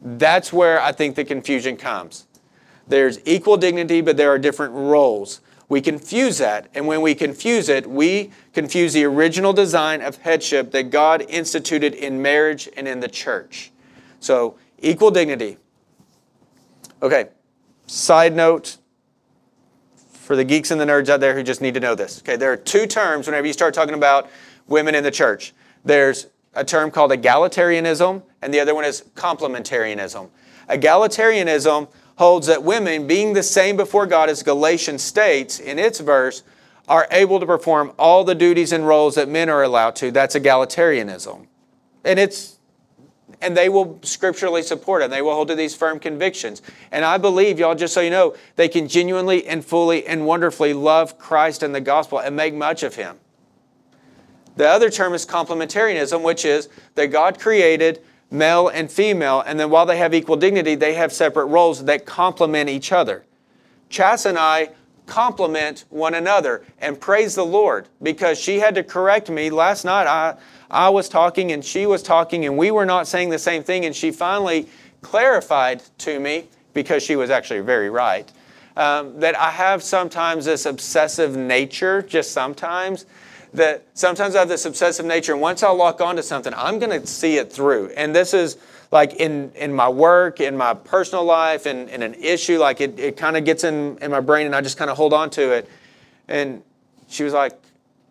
That's 0.00 0.52
where 0.52 0.80
I 0.80 0.92
think 0.92 1.16
the 1.16 1.24
confusion 1.24 1.76
comes. 1.76 2.26
There's 2.86 3.18
equal 3.26 3.56
dignity, 3.56 4.00
but 4.02 4.16
there 4.16 4.30
are 4.30 4.38
different 4.38 4.74
roles. 4.74 5.40
We 5.68 5.80
confuse 5.80 6.38
that, 6.38 6.68
and 6.74 6.86
when 6.86 7.00
we 7.00 7.14
confuse 7.14 7.68
it, 7.68 7.86
we 7.88 8.30
confuse 8.52 8.92
the 8.92 9.04
original 9.04 9.52
design 9.52 10.02
of 10.02 10.18
headship 10.18 10.72
that 10.72 10.90
God 10.90 11.24
instituted 11.28 11.94
in 11.94 12.20
marriage 12.20 12.68
and 12.76 12.86
in 12.86 13.00
the 13.00 13.08
church. 13.08 13.72
So, 14.20 14.56
equal 14.78 15.10
dignity. 15.10 15.56
Okay, 17.02 17.28
side 17.86 18.34
note 18.34 18.76
for 20.24 20.36
the 20.36 20.44
geeks 20.44 20.70
and 20.70 20.80
the 20.80 20.84
nerds 20.84 21.08
out 21.08 21.20
there 21.20 21.34
who 21.34 21.42
just 21.42 21.60
need 21.60 21.74
to 21.74 21.80
know 21.80 21.94
this. 21.94 22.20
Okay, 22.20 22.36
there 22.36 22.52
are 22.52 22.56
two 22.56 22.86
terms 22.86 23.26
whenever 23.26 23.46
you 23.46 23.52
start 23.52 23.74
talking 23.74 23.94
about 23.94 24.30
women 24.66 24.94
in 24.94 25.04
the 25.04 25.10
church. 25.10 25.52
There's 25.84 26.28
a 26.54 26.64
term 26.64 26.90
called 26.90 27.10
egalitarianism, 27.10 28.22
and 28.40 28.54
the 28.54 28.60
other 28.60 28.74
one 28.74 28.84
is 28.84 29.02
complementarianism. 29.14 30.30
Egalitarianism 30.68 31.88
holds 32.16 32.46
that 32.46 32.62
women, 32.62 33.06
being 33.06 33.32
the 33.32 33.42
same 33.42 33.76
before 33.76 34.06
God 34.06 34.28
as 34.28 34.42
Galatians 34.42 35.02
states 35.02 35.58
in 35.58 35.78
its 35.78 36.00
verse, 36.00 36.42
are 36.88 37.06
able 37.10 37.40
to 37.40 37.46
perform 37.46 37.92
all 37.98 38.24
the 38.24 38.34
duties 38.34 38.72
and 38.72 38.86
roles 38.86 39.14
that 39.14 39.28
men 39.28 39.48
are 39.48 39.62
allowed 39.62 39.96
to. 39.96 40.10
That's 40.10 40.36
egalitarianism. 40.36 41.46
And 42.04 42.18
it's 42.18 42.54
and 43.40 43.56
they 43.56 43.68
will 43.68 43.98
scripturally 44.02 44.62
support 44.62 45.02
it. 45.02 45.06
And 45.06 45.12
they 45.12 45.22
will 45.22 45.34
hold 45.34 45.48
to 45.48 45.54
these 45.54 45.74
firm 45.74 45.98
convictions. 45.98 46.62
And 46.90 47.04
I 47.04 47.18
believe, 47.18 47.58
y'all, 47.58 47.74
just 47.74 47.92
so 47.92 48.00
you 48.00 48.10
know, 48.10 48.34
they 48.56 48.68
can 48.68 48.88
genuinely 48.88 49.46
and 49.46 49.64
fully 49.64 50.06
and 50.06 50.24
wonderfully 50.24 50.72
love 50.72 51.18
Christ 51.18 51.62
and 51.62 51.74
the 51.74 51.80
gospel 51.80 52.18
and 52.18 52.34
make 52.34 52.54
much 52.54 52.82
of 52.82 52.94
him. 52.94 53.18
The 54.56 54.68
other 54.68 54.88
term 54.88 55.14
is 55.14 55.26
complementarianism, 55.26 56.22
which 56.22 56.44
is 56.44 56.68
that 56.94 57.06
God 57.06 57.38
created 57.38 58.02
male 58.30 58.68
and 58.68 58.90
female, 58.90 59.42
and 59.46 59.58
then 59.58 59.70
while 59.70 59.86
they 59.86 59.98
have 59.98 60.14
equal 60.14 60.36
dignity, 60.36 60.74
they 60.74 60.94
have 60.94 61.12
separate 61.12 61.46
roles 61.46 61.84
that 61.84 62.06
complement 62.06 62.68
each 62.68 62.92
other. 62.92 63.24
Chas 63.88 64.26
and 64.26 64.38
I 64.38 64.70
complement 65.06 65.84
one 65.90 66.14
another 66.14 66.64
and 66.80 66.98
praise 67.00 67.34
the 67.34 67.44
Lord 67.44 67.88
because 68.02 68.38
she 68.40 68.58
had 68.58 68.74
to 68.74 68.82
correct 68.82 69.28
me 69.28 69.50
last 69.50 69.84
night. 69.84 70.06
I, 70.06 70.36
I 70.70 70.88
was 70.88 71.08
talking 71.08 71.52
and 71.52 71.64
she 71.64 71.86
was 71.86 72.02
talking, 72.02 72.46
and 72.46 72.56
we 72.56 72.70
were 72.70 72.86
not 72.86 73.06
saying 73.06 73.30
the 73.30 73.38
same 73.38 73.62
thing, 73.62 73.84
and 73.84 73.94
she 73.94 74.10
finally 74.10 74.68
clarified 75.02 75.82
to 75.98 76.18
me 76.18 76.48
because 76.72 77.02
she 77.02 77.16
was 77.16 77.30
actually 77.30 77.60
very 77.60 77.90
right. 77.90 78.30
Um, 78.76 79.20
that 79.20 79.38
I 79.38 79.50
have 79.50 79.84
sometimes 79.84 80.46
this 80.46 80.66
obsessive 80.66 81.36
nature, 81.36 82.02
just 82.02 82.32
sometimes, 82.32 83.06
that 83.54 83.86
sometimes 83.94 84.34
I 84.34 84.40
have 84.40 84.48
this 84.48 84.66
obsessive 84.66 85.06
nature, 85.06 85.32
and 85.32 85.40
once 85.40 85.62
I 85.62 85.70
lock 85.70 86.00
onto 86.00 86.22
something, 86.22 86.52
I'm 86.56 86.78
going 86.78 87.00
to 87.00 87.06
see 87.06 87.36
it 87.36 87.52
through. 87.52 87.90
And 87.96 88.14
this 88.14 88.34
is 88.34 88.56
like 88.90 89.14
in, 89.14 89.52
in 89.52 89.72
my 89.72 89.88
work, 89.88 90.40
in 90.40 90.56
my 90.56 90.74
personal 90.74 91.24
life, 91.24 91.66
in, 91.66 91.88
in 91.88 92.02
an 92.02 92.14
issue, 92.14 92.58
like 92.58 92.80
it, 92.80 92.98
it 92.98 93.16
kind 93.16 93.36
of 93.36 93.44
gets 93.44 93.64
in, 93.64 93.96
in 93.98 94.10
my 94.10 94.20
brain, 94.20 94.46
and 94.46 94.54
I 94.54 94.60
just 94.60 94.76
kind 94.76 94.90
of 94.90 94.96
hold 94.96 95.12
on 95.12 95.30
to 95.30 95.52
it. 95.52 95.68
And 96.28 96.62
she 97.08 97.22
was 97.22 97.32
like, 97.32 97.58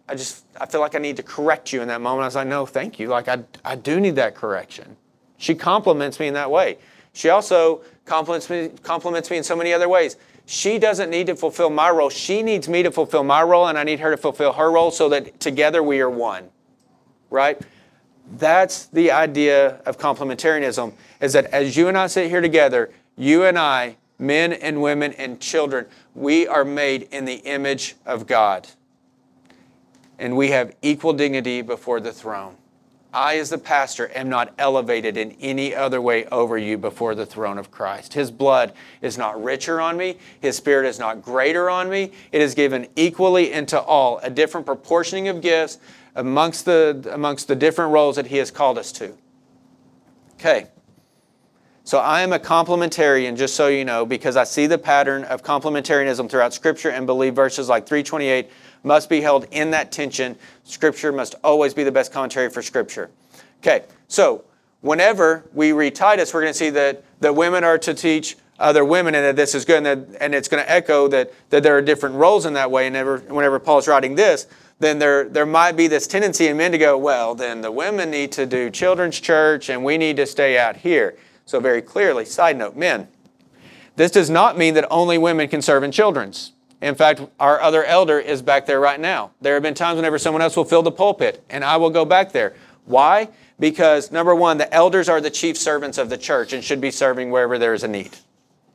I 0.07 0.15
just, 0.15 0.45
I 0.59 0.65
feel 0.65 0.81
like 0.81 0.95
I 0.95 0.99
need 0.99 1.17
to 1.17 1.23
correct 1.23 1.73
you 1.73 1.81
in 1.81 1.87
that 1.89 2.01
moment. 2.01 2.23
I 2.23 2.27
was 2.27 2.35
like, 2.35 2.47
no, 2.47 2.65
thank 2.65 2.99
you. 2.99 3.09
Like, 3.09 3.27
I, 3.27 3.43
I 3.63 3.75
do 3.75 3.99
need 3.99 4.15
that 4.15 4.35
correction. 4.35 4.97
She 5.37 5.55
complements 5.55 6.19
me 6.19 6.27
in 6.27 6.33
that 6.35 6.51
way. 6.51 6.77
She 7.13 7.29
also 7.29 7.81
complements 8.05 8.49
me, 8.49 8.69
complements 8.81 9.29
me 9.29 9.37
in 9.37 9.43
so 9.43 9.55
many 9.55 9.73
other 9.73 9.89
ways. 9.89 10.17
She 10.45 10.77
doesn't 10.77 11.09
need 11.09 11.27
to 11.27 11.35
fulfill 11.35 11.69
my 11.69 11.89
role. 11.89 12.09
She 12.09 12.43
needs 12.43 12.67
me 12.67 12.83
to 12.83 12.91
fulfill 12.91 13.23
my 13.23 13.41
role, 13.41 13.67
and 13.67 13.77
I 13.77 13.83
need 13.83 13.99
her 14.01 14.11
to 14.11 14.17
fulfill 14.17 14.53
her 14.53 14.71
role 14.71 14.91
so 14.91 15.09
that 15.09 15.39
together 15.39 15.81
we 15.81 16.01
are 16.01 16.09
one. 16.09 16.49
Right? 17.29 17.59
That's 18.37 18.87
the 18.87 19.11
idea 19.11 19.81
of 19.85 19.97
complementarianism, 19.97 20.93
is 21.21 21.33
that 21.33 21.45
as 21.45 21.75
you 21.77 21.87
and 21.87 21.97
I 21.97 22.07
sit 22.07 22.29
here 22.29 22.41
together, 22.41 22.91
you 23.17 23.43
and 23.45 23.57
I, 23.57 23.97
men 24.19 24.53
and 24.53 24.81
women 24.81 25.13
and 25.13 25.39
children, 25.39 25.85
we 26.15 26.47
are 26.47 26.65
made 26.65 27.03
in 27.11 27.25
the 27.25 27.35
image 27.35 27.95
of 28.05 28.27
God. 28.27 28.67
And 30.19 30.37
we 30.37 30.51
have 30.51 30.75
equal 30.81 31.13
dignity 31.13 31.61
before 31.61 31.99
the 31.99 32.13
throne. 32.13 32.55
I, 33.13 33.37
as 33.37 33.49
the 33.49 33.57
pastor, 33.57 34.11
am 34.15 34.29
not 34.29 34.53
elevated 34.57 35.17
in 35.17 35.37
any 35.39 35.75
other 35.75 36.01
way 36.01 36.25
over 36.25 36.57
you 36.57 36.77
before 36.77 37.13
the 37.15 37.25
throne 37.25 37.57
of 37.57 37.69
Christ. 37.69 38.13
His 38.13 38.31
blood 38.31 38.73
is 39.01 39.17
not 39.17 39.41
richer 39.41 39.79
on 39.79 39.97
me. 39.97 40.17
His 40.41 40.57
spirit 40.57 40.87
is 40.87 40.99
not 40.99 41.21
greater 41.21 41.69
on 41.69 41.89
me. 41.89 42.11
It 42.31 42.41
is 42.41 42.55
given 42.55 42.87
equally 42.95 43.51
into 43.51 43.79
all, 43.79 44.19
a 44.19 44.29
different 44.29 44.65
proportioning 44.65 45.27
of 45.27 45.41
gifts 45.41 45.77
amongst 46.15 46.65
the, 46.65 47.07
amongst 47.11 47.47
the 47.47 47.55
different 47.55 47.91
roles 47.91 48.15
that 48.15 48.27
He 48.27 48.37
has 48.37 48.49
called 48.49 48.77
us 48.77 48.91
to. 48.93 49.13
Okay. 50.33 50.67
So 51.85 51.99
I 51.99 52.21
am 52.21 52.31
a 52.31 52.39
complementarian, 52.39 53.35
just 53.35 53.55
so 53.55 53.67
you 53.67 53.83
know, 53.83 54.05
because 54.05 54.37
I 54.37 54.45
see 54.45 54.67
the 54.67 54.77
pattern 54.77 55.25
of 55.25 55.43
complementarianism 55.43 56.29
throughout 56.29 56.53
Scripture 56.53 56.89
and 56.89 57.05
believe 57.05 57.35
verses 57.35 57.67
like 57.67 57.85
328 57.85 58.49
must 58.83 59.09
be 59.09 59.21
held 59.21 59.47
in 59.51 59.71
that 59.71 59.91
tension. 59.91 60.35
Scripture 60.63 61.11
must 61.11 61.35
always 61.43 61.73
be 61.73 61.83
the 61.83 61.91
best 61.91 62.11
commentary 62.11 62.49
for 62.49 62.61
Scripture. 62.61 63.09
Okay, 63.59 63.85
so 64.07 64.43
whenever 64.81 65.45
we 65.53 65.71
read 65.71 65.95
Titus, 65.95 66.33
we're 66.33 66.41
going 66.41 66.53
to 66.53 66.57
see 66.57 66.69
that, 66.71 67.03
that 67.21 67.35
women 67.35 67.63
are 67.63 67.77
to 67.79 67.93
teach 67.93 68.35
other 68.59 68.85
women 68.85 69.15
and 69.15 69.25
that 69.25 69.35
this 69.35 69.55
is 69.55 69.65
good 69.65 69.85
and, 69.85 69.85
that, 69.85 70.21
and 70.21 70.35
it's 70.35 70.47
going 70.47 70.63
to 70.63 70.69
echo 70.71 71.07
that, 71.07 71.33
that 71.49 71.63
there 71.63 71.75
are 71.77 71.81
different 71.81 72.15
roles 72.15 72.45
in 72.45 72.53
that 72.53 72.69
way. 72.69 72.87
And 72.87 72.93
whenever, 72.93 73.17
whenever 73.33 73.59
Paul's 73.59 73.87
writing 73.87 74.15
this, 74.15 74.47
then 74.79 74.99
there, 74.99 75.27
there 75.27 75.45
might 75.45 75.73
be 75.73 75.87
this 75.87 76.07
tendency 76.07 76.47
in 76.47 76.57
men 76.57 76.71
to 76.71 76.77
go, 76.77 76.97
well, 76.97 77.35
then 77.35 77.61
the 77.61 77.71
women 77.71 78.11
need 78.11 78.31
to 78.33 78.45
do 78.45 78.69
children's 78.69 79.19
church 79.19 79.69
and 79.69 79.83
we 79.83 79.97
need 79.97 80.17
to 80.17 80.25
stay 80.25 80.57
out 80.57 80.77
here. 80.77 81.17
So, 81.45 81.59
very 81.59 81.81
clearly, 81.81 82.23
side 82.25 82.57
note, 82.57 82.75
men, 82.75 83.09
this 83.95 84.11
does 84.11 84.29
not 84.29 84.57
mean 84.57 84.75
that 84.75 84.87
only 84.89 85.17
women 85.17 85.49
can 85.49 85.61
serve 85.61 85.83
in 85.83 85.91
children's. 85.91 86.52
In 86.83 86.95
fact, 86.95 87.21
our 87.39 87.61
other 87.61 87.85
elder 87.85 88.19
is 88.19 88.41
back 88.41 88.65
there 88.65 88.81
right 88.81 88.99
now. 88.99 89.31
There 89.39 89.53
have 89.53 89.63
been 89.63 89.73
times 89.73 89.95
whenever 89.95 90.19
someone 90.19 90.41
else 90.41 90.57
will 90.57 90.65
fill 90.65 90.83
the 90.83 90.91
pulpit, 90.91 91.41
and 91.49 91.63
I 91.63 91.77
will 91.77 91.89
go 91.89 92.03
back 92.03 92.33
there. 92.33 92.55
Why? 92.83 93.29
Because 93.57 94.11
number 94.11 94.35
one, 94.35 94.57
the 94.57 94.71
elders 94.73 95.07
are 95.07 95.21
the 95.21 95.29
chief 95.29 95.57
servants 95.57 95.97
of 95.97 96.09
the 96.09 96.17
church 96.17 96.51
and 96.51 96.61
should 96.61 96.81
be 96.81 96.91
serving 96.91 97.31
wherever 97.31 97.57
there 97.57 97.73
is 97.73 97.83
a 97.83 97.87
need. 97.87 98.17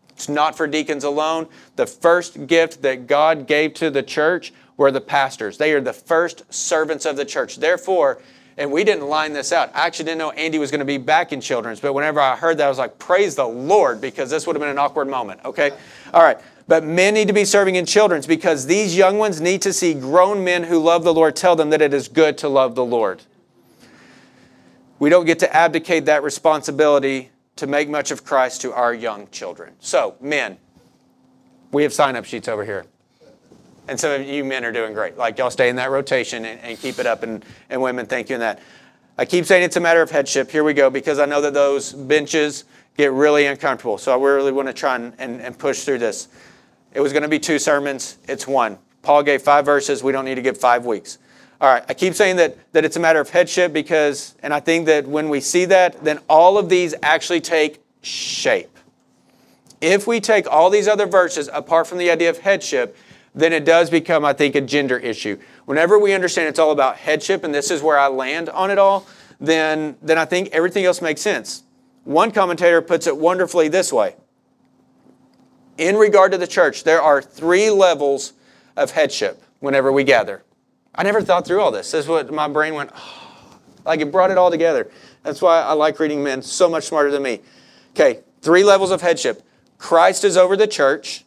It's 0.08 0.26
not 0.26 0.56
for 0.56 0.66
deacons 0.66 1.04
alone. 1.04 1.48
The 1.76 1.86
first 1.86 2.46
gift 2.46 2.80
that 2.80 3.06
God 3.06 3.46
gave 3.46 3.74
to 3.74 3.90
the 3.90 4.02
church 4.02 4.54
were 4.78 4.90
the 4.90 5.02
pastors. 5.02 5.58
They 5.58 5.74
are 5.74 5.80
the 5.80 5.92
first 5.92 6.50
servants 6.52 7.04
of 7.04 7.16
the 7.16 7.26
church. 7.26 7.56
Therefore, 7.56 8.22
and 8.56 8.72
we 8.72 8.84
didn't 8.84 9.06
line 9.06 9.34
this 9.34 9.52
out. 9.52 9.70
I 9.74 9.86
actually 9.86 10.06
didn't 10.06 10.18
know 10.18 10.30
Andy 10.30 10.58
was 10.58 10.70
going 10.70 10.80
to 10.80 10.86
be 10.86 10.96
back 10.96 11.34
in 11.34 11.42
children's, 11.42 11.78
but 11.78 11.92
whenever 11.92 12.20
I 12.20 12.36
heard 12.36 12.56
that, 12.56 12.64
I 12.64 12.68
was 12.70 12.78
like, 12.78 12.98
praise 12.98 13.36
the 13.36 13.46
Lord, 13.46 14.00
because 14.00 14.30
this 14.30 14.46
would 14.46 14.56
have 14.56 14.60
been 14.60 14.70
an 14.70 14.78
awkward 14.78 15.08
moment, 15.08 15.40
okay? 15.44 15.72
All 16.14 16.22
right. 16.22 16.38
But 16.68 16.84
men 16.84 17.14
need 17.14 17.28
to 17.28 17.34
be 17.34 17.46
serving 17.46 17.76
in 17.76 17.86
children's 17.86 18.26
because 18.26 18.66
these 18.66 18.94
young 18.94 19.16
ones 19.16 19.40
need 19.40 19.62
to 19.62 19.72
see 19.72 19.94
grown 19.94 20.44
men 20.44 20.64
who 20.64 20.78
love 20.78 21.02
the 21.02 21.14
Lord 21.14 21.34
tell 21.34 21.56
them 21.56 21.70
that 21.70 21.80
it 21.80 21.94
is 21.94 22.08
good 22.08 22.36
to 22.38 22.48
love 22.48 22.74
the 22.74 22.84
Lord. 22.84 23.22
We 24.98 25.08
don't 25.08 25.24
get 25.24 25.38
to 25.38 25.56
abdicate 25.56 26.04
that 26.04 26.22
responsibility 26.22 27.30
to 27.56 27.66
make 27.66 27.88
much 27.88 28.10
of 28.10 28.22
Christ 28.22 28.60
to 28.60 28.72
our 28.74 28.92
young 28.92 29.28
children. 29.30 29.74
So, 29.80 30.16
men, 30.20 30.58
we 31.72 31.84
have 31.84 31.92
sign 31.92 32.16
up 32.16 32.26
sheets 32.26 32.48
over 32.48 32.64
here. 32.64 32.84
And 33.88 33.98
some 33.98 34.20
of 34.20 34.26
you 34.26 34.44
men 34.44 34.64
are 34.66 34.72
doing 34.72 34.92
great. 34.92 35.16
Like, 35.16 35.38
y'all 35.38 35.50
stay 35.50 35.70
in 35.70 35.76
that 35.76 35.90
rotation 35.90 36.44
and, 36.44 36.60
and 36.60 36.78
keep 36.78 36.98
it 36.98 37.06
up. 37.06 37.22
And, 37.22 37.44
and 37.70 37.80
women, 37.80 38.04
thank 38.04 38.28
you 38.28 38.34
in 38.34 38.40
that. 38.40 38.60
I 39.16 39.24
keep 39.24 39.46
saying 39.46 39.62
it's 39.62 39.76
a 39.76 39.80
matter 39.80 40.02
of 40.02 40.10
headship. 40.10 40.50
Here 40.50 40.62
we 40.62 40.74
go, 40.74 40.90
because 40.90 41.18
I 41.18 41.24
know 41.24 41.40
that 41.40 41.54
those 41.54 41.94
benches 41.94 42.64
get 42.98 43.12
really 43.12 43.46
uncomfortable. 43.46 43.96
So 43.96 44.12
I 44.12 44.22
really 44.22 44.52
want 44.52 44.68
to 44.68 44.74
try 44.74 44.96
and, 44.96 45.14
and, 45.18 45.40
and 45.40 45.58
push 45.58 45.84
through 45.84 45.98
this. 45.98 46.28
It 46.92 47.00
was 47.00 47.12
going 47.12 47.22
to 47.22 47.28
be 47.28 47.38
two 47.38 47.58
sermons, 47.58 48.18
it's 48.28 48.46
one. 48.46 48.78
Paul 49.02 49.22
gave 49.22 49.42
five 49.42 49.64
verses. 49.64 50.02
We 50.02 50.12
don't 50.12 50.24
need 50.24 50.34
to 50.34 50.42
give 50.42 50.58
five 50.58 50.84
weeks. 50.84 51.18
All 51.60 51.68
right, 51.68 51.84
I 51.88 51.94
keep 51.94 52.14
saying 52.14 52.36
that, 52.36 52.56
that 52.72 52.84
it's 52.84 52.96
a 52.96 53.00
matter 53.00 53.20
of 53.20 53.30
headship 53.30 53.72
because, 53.72 54.34
and 54.42 54.54
I 54.54 54.60
think 54.60 54.86
that 54.86 55.06
when 55.06 55.28
we 55.28 55.40
see 55.40 55.64
that, 55.66 56.04
then 56.04 56.20
all 56.28 56.56
of 56.56 56.68
these 56.68 56.94
actually 57.02 57.40
take 57.40 57.82
shape. 58.02 58.76
If 59.80 60.06
we 60.06 60.20
take 60.20 60.46
all 60.46 60.70
these 60.70 60.86
other 60.86 61.06
verses 61.06 61.48
apart 61.52 61.86
from 61.86 61.98
the 61.98 62.10
idea 62.10 62.30
of 62.30 62.38
headship, 62.38 62.96
then 63.34 63.52
it 63.52 63.64
does 63.64 63.90
become, 63.90 64.24
I 64.24 64.32
think, 64.32 64.54
a 64.54 64.60
gender 64.60 64.98
issue. 64.98 65.38
Whenever 65.64 65.98
we 65.98 66.12
understand 66.12 66.48
it's 66.48 66.58
all 66.58 66.72
about 66.72 66.96
headship, 66.96 67.44
and 67.44 67.54
this 67.54 67.70
is 67.70 67.82
where 67.82 67.98
I 67.98 68.08
land 68.08 68.48
on 68.48 68.70
it 68.70 68.78
all, 68.78 69.06
then, 69.40 69.96
then 70.02 70.18
I 70.18 70.24
think 70.24 70.50
everything 70.52 70.84
else 70.84 71.00
makes 71.00 71.20
sense. 71.20 71.62
One 72.04 72.30
commentator 72.30 72.82
puts 72.82 73.06
it 73.06 73.16
wonderfully 73.16 73.68
this 73.68 73.92
way 73.92 74.14
In 75.78 75.96
regard 75.96 76.32
to 76.32 76.38
the 76.38 76.46
church, 76.46 76.82
there 76.82 77.00
are 77.00 77.22
three 77.22 77.70
levels 77.70 78.32
of 78.76 78.90
headship 78.90 79.42
whenever 79.60 79.92
we 79.92 80.02
gather. 80.02 80.42
I 80.92 81.04
never 81.04 81.22
thought 81.22 81.46
through 81.46 81.60
all 81.60 81.70
this. 81.70 81.92
This 81.92 82.04
is 82.04 82.08
what 82.08 82.30
my 82.32 82.48
brain 82.48 82.74
went, 82.74 82.90
oh, 82.94 83.58
like 83.86 84.00
it 84.00 84.10
brought 84.10 84.32
it 84.32 84.38
all 84.38 84.50
together. 84.50 84.90
That's 85.22 85.40
why 85.40 85.62
I 85.62 85.72
like 85.72 86.00
reading 86.00 86.22
men 86.22 86.42
so 86.42 86.68
much 86.68 86.84
smarter 86.84 87.12
than 87.12 87.22
me. 87.22 87.40
Okay, 87.92 88.20
three 88.42 88.64
levels 88.64 88.90
of 88.90 89.00
headship 89.00 89.42
Christ 89.78 90.24
is 90.24 90.36
over 90.36 90.56
the 90.56 90.66
church, 90.66 91.24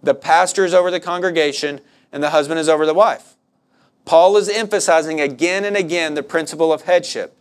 the 0.00 0.14
pastor 0.14 0.64
is 0.64 0.72
over 0.72 0.90
the 0.90 1.00
congregation, 1.00 1.80
and 2.12 2.22
the 2.22 2.30
husband 2.30 2.60
is 2.60 2.68
over 2.68 2.86
the 2.86 2.94
wife. 2.94 3.34
Paul 4.04 4.36
is 4.36 4.48
emphasizing 4.48 5.20
again 5.20 5.64
and 5.64 5.76
again 5.76 6.14
the 6.14 6.22
principle 6.22 6.72
of 6.72 6.82
headship. 6.82 7.36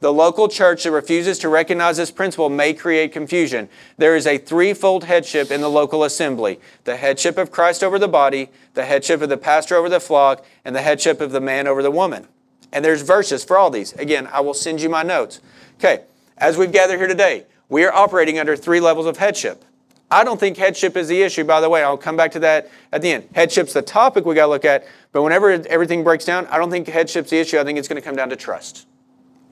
The 0.00 0.12
local 0.12 0.48
church 0.48 0.84
that 0.84 0.90
refuses 0.90 1.38
to 1.38 1.48
recognize 1.48 1.96
this 1.96 2.10
principle 2.10 2.50
may 2.50 2.74
create 2.74 3.12
confusion. 3.12 3.70
There 3.96 4.14
is 4.14 4.26
a 4.26 4.36
threefold 4.36 5.04
headship 5.04 5.50
in 5.50 5.62
the 5.62 5.70
local 5.70 6.04
assembly 6.04 6.60
the 6.84 6.96
headship 6.96 7.38
of 7.38 7.50
Christ 7.50 7.82
over 7.82 7.98
the 7.98 8.08
body, 8.08 8.50
the 8.74 8.84
headship 8.84 9.22
of 9.22 9.30
the 9.30 9.38
pastor 9.38 9.74
over 9.74 9.88
the 9.88 10.00
flock, 10.00 10.44
and 10.64 10.76
the 10.76 10.82
headship 10.82 11.20
of 11.20 11.32
the 11.32 11.40
man 11.40 11.66
over 11.66 11.82
the 11.82 11.90
woman. 11.90 12.28
And 12.72 12.84
there's 12.84 13.02
verses 13.02 13.42
for 13.42 13.56
all 13.56 13.70
these. 13.70 13.94
Again, 13.94 14.28
I 14.32 14.40
will 14.40 14.54
send 14.54 14.82
you 14.82 14.90
my 14.90 15.02
notes. 15.02 15.40
Okay, 15.76 16.02
as 16.36 16.58
we've 16.58 16.72
gathered 16.72 16.98
here 16.98 17.06
today, 17.06 17.46
we 17.70 17.84
are 17.84 17.92
operating 17.92 18.38
under 18.38 18.54
three 18.54 18.80
levels 18.80 19.06
of 19.06 19.16
headship. 19.16 19.64
I 20.10 20.24
don't 20.24 20.38
think 20.38 20.58
headship 20.58 20.96
is 20.96 21.08
the 21.08 21.22
issue, 21.22 21.42
by 21.42 21.60
the 21.60 21.70
way. 21.70 21.82
I'll 21.82 21.96
come 21.96 22.16
back 22.16 22.32
to 22.32 22.38
that 22.40 22.70
at 22.92 23.02
the 23.02 23.12
end. 23.12 23.28
Headship's 23.34 23.72
the 23.72 23.82
topic 23.82 24.24
we 24.24 24.34
got 24.34 24.44
to 24.44 24.50
look 24.50 24.64
at, 24.64 24.86
but 25.12 25.22
whenever 25.22 25.50
everything 25.50 26.04
breaks 26.04 26.24
down, 26.24 26.46
I 26.46 26.58
don't 26.58 26.70
think 26.70 26.86
headship's 26.86 27.30
the 27.30 27.38
issue. 27.38 27.58
I 27.58 27.64
think 27.64 27.78
it's 27.78 27.88
going 27.88 28.00
to 28.00 28.06
come 28.06 28.14
down 28.14 28.28
to 28.28 28.36
trust. 28.36 28.86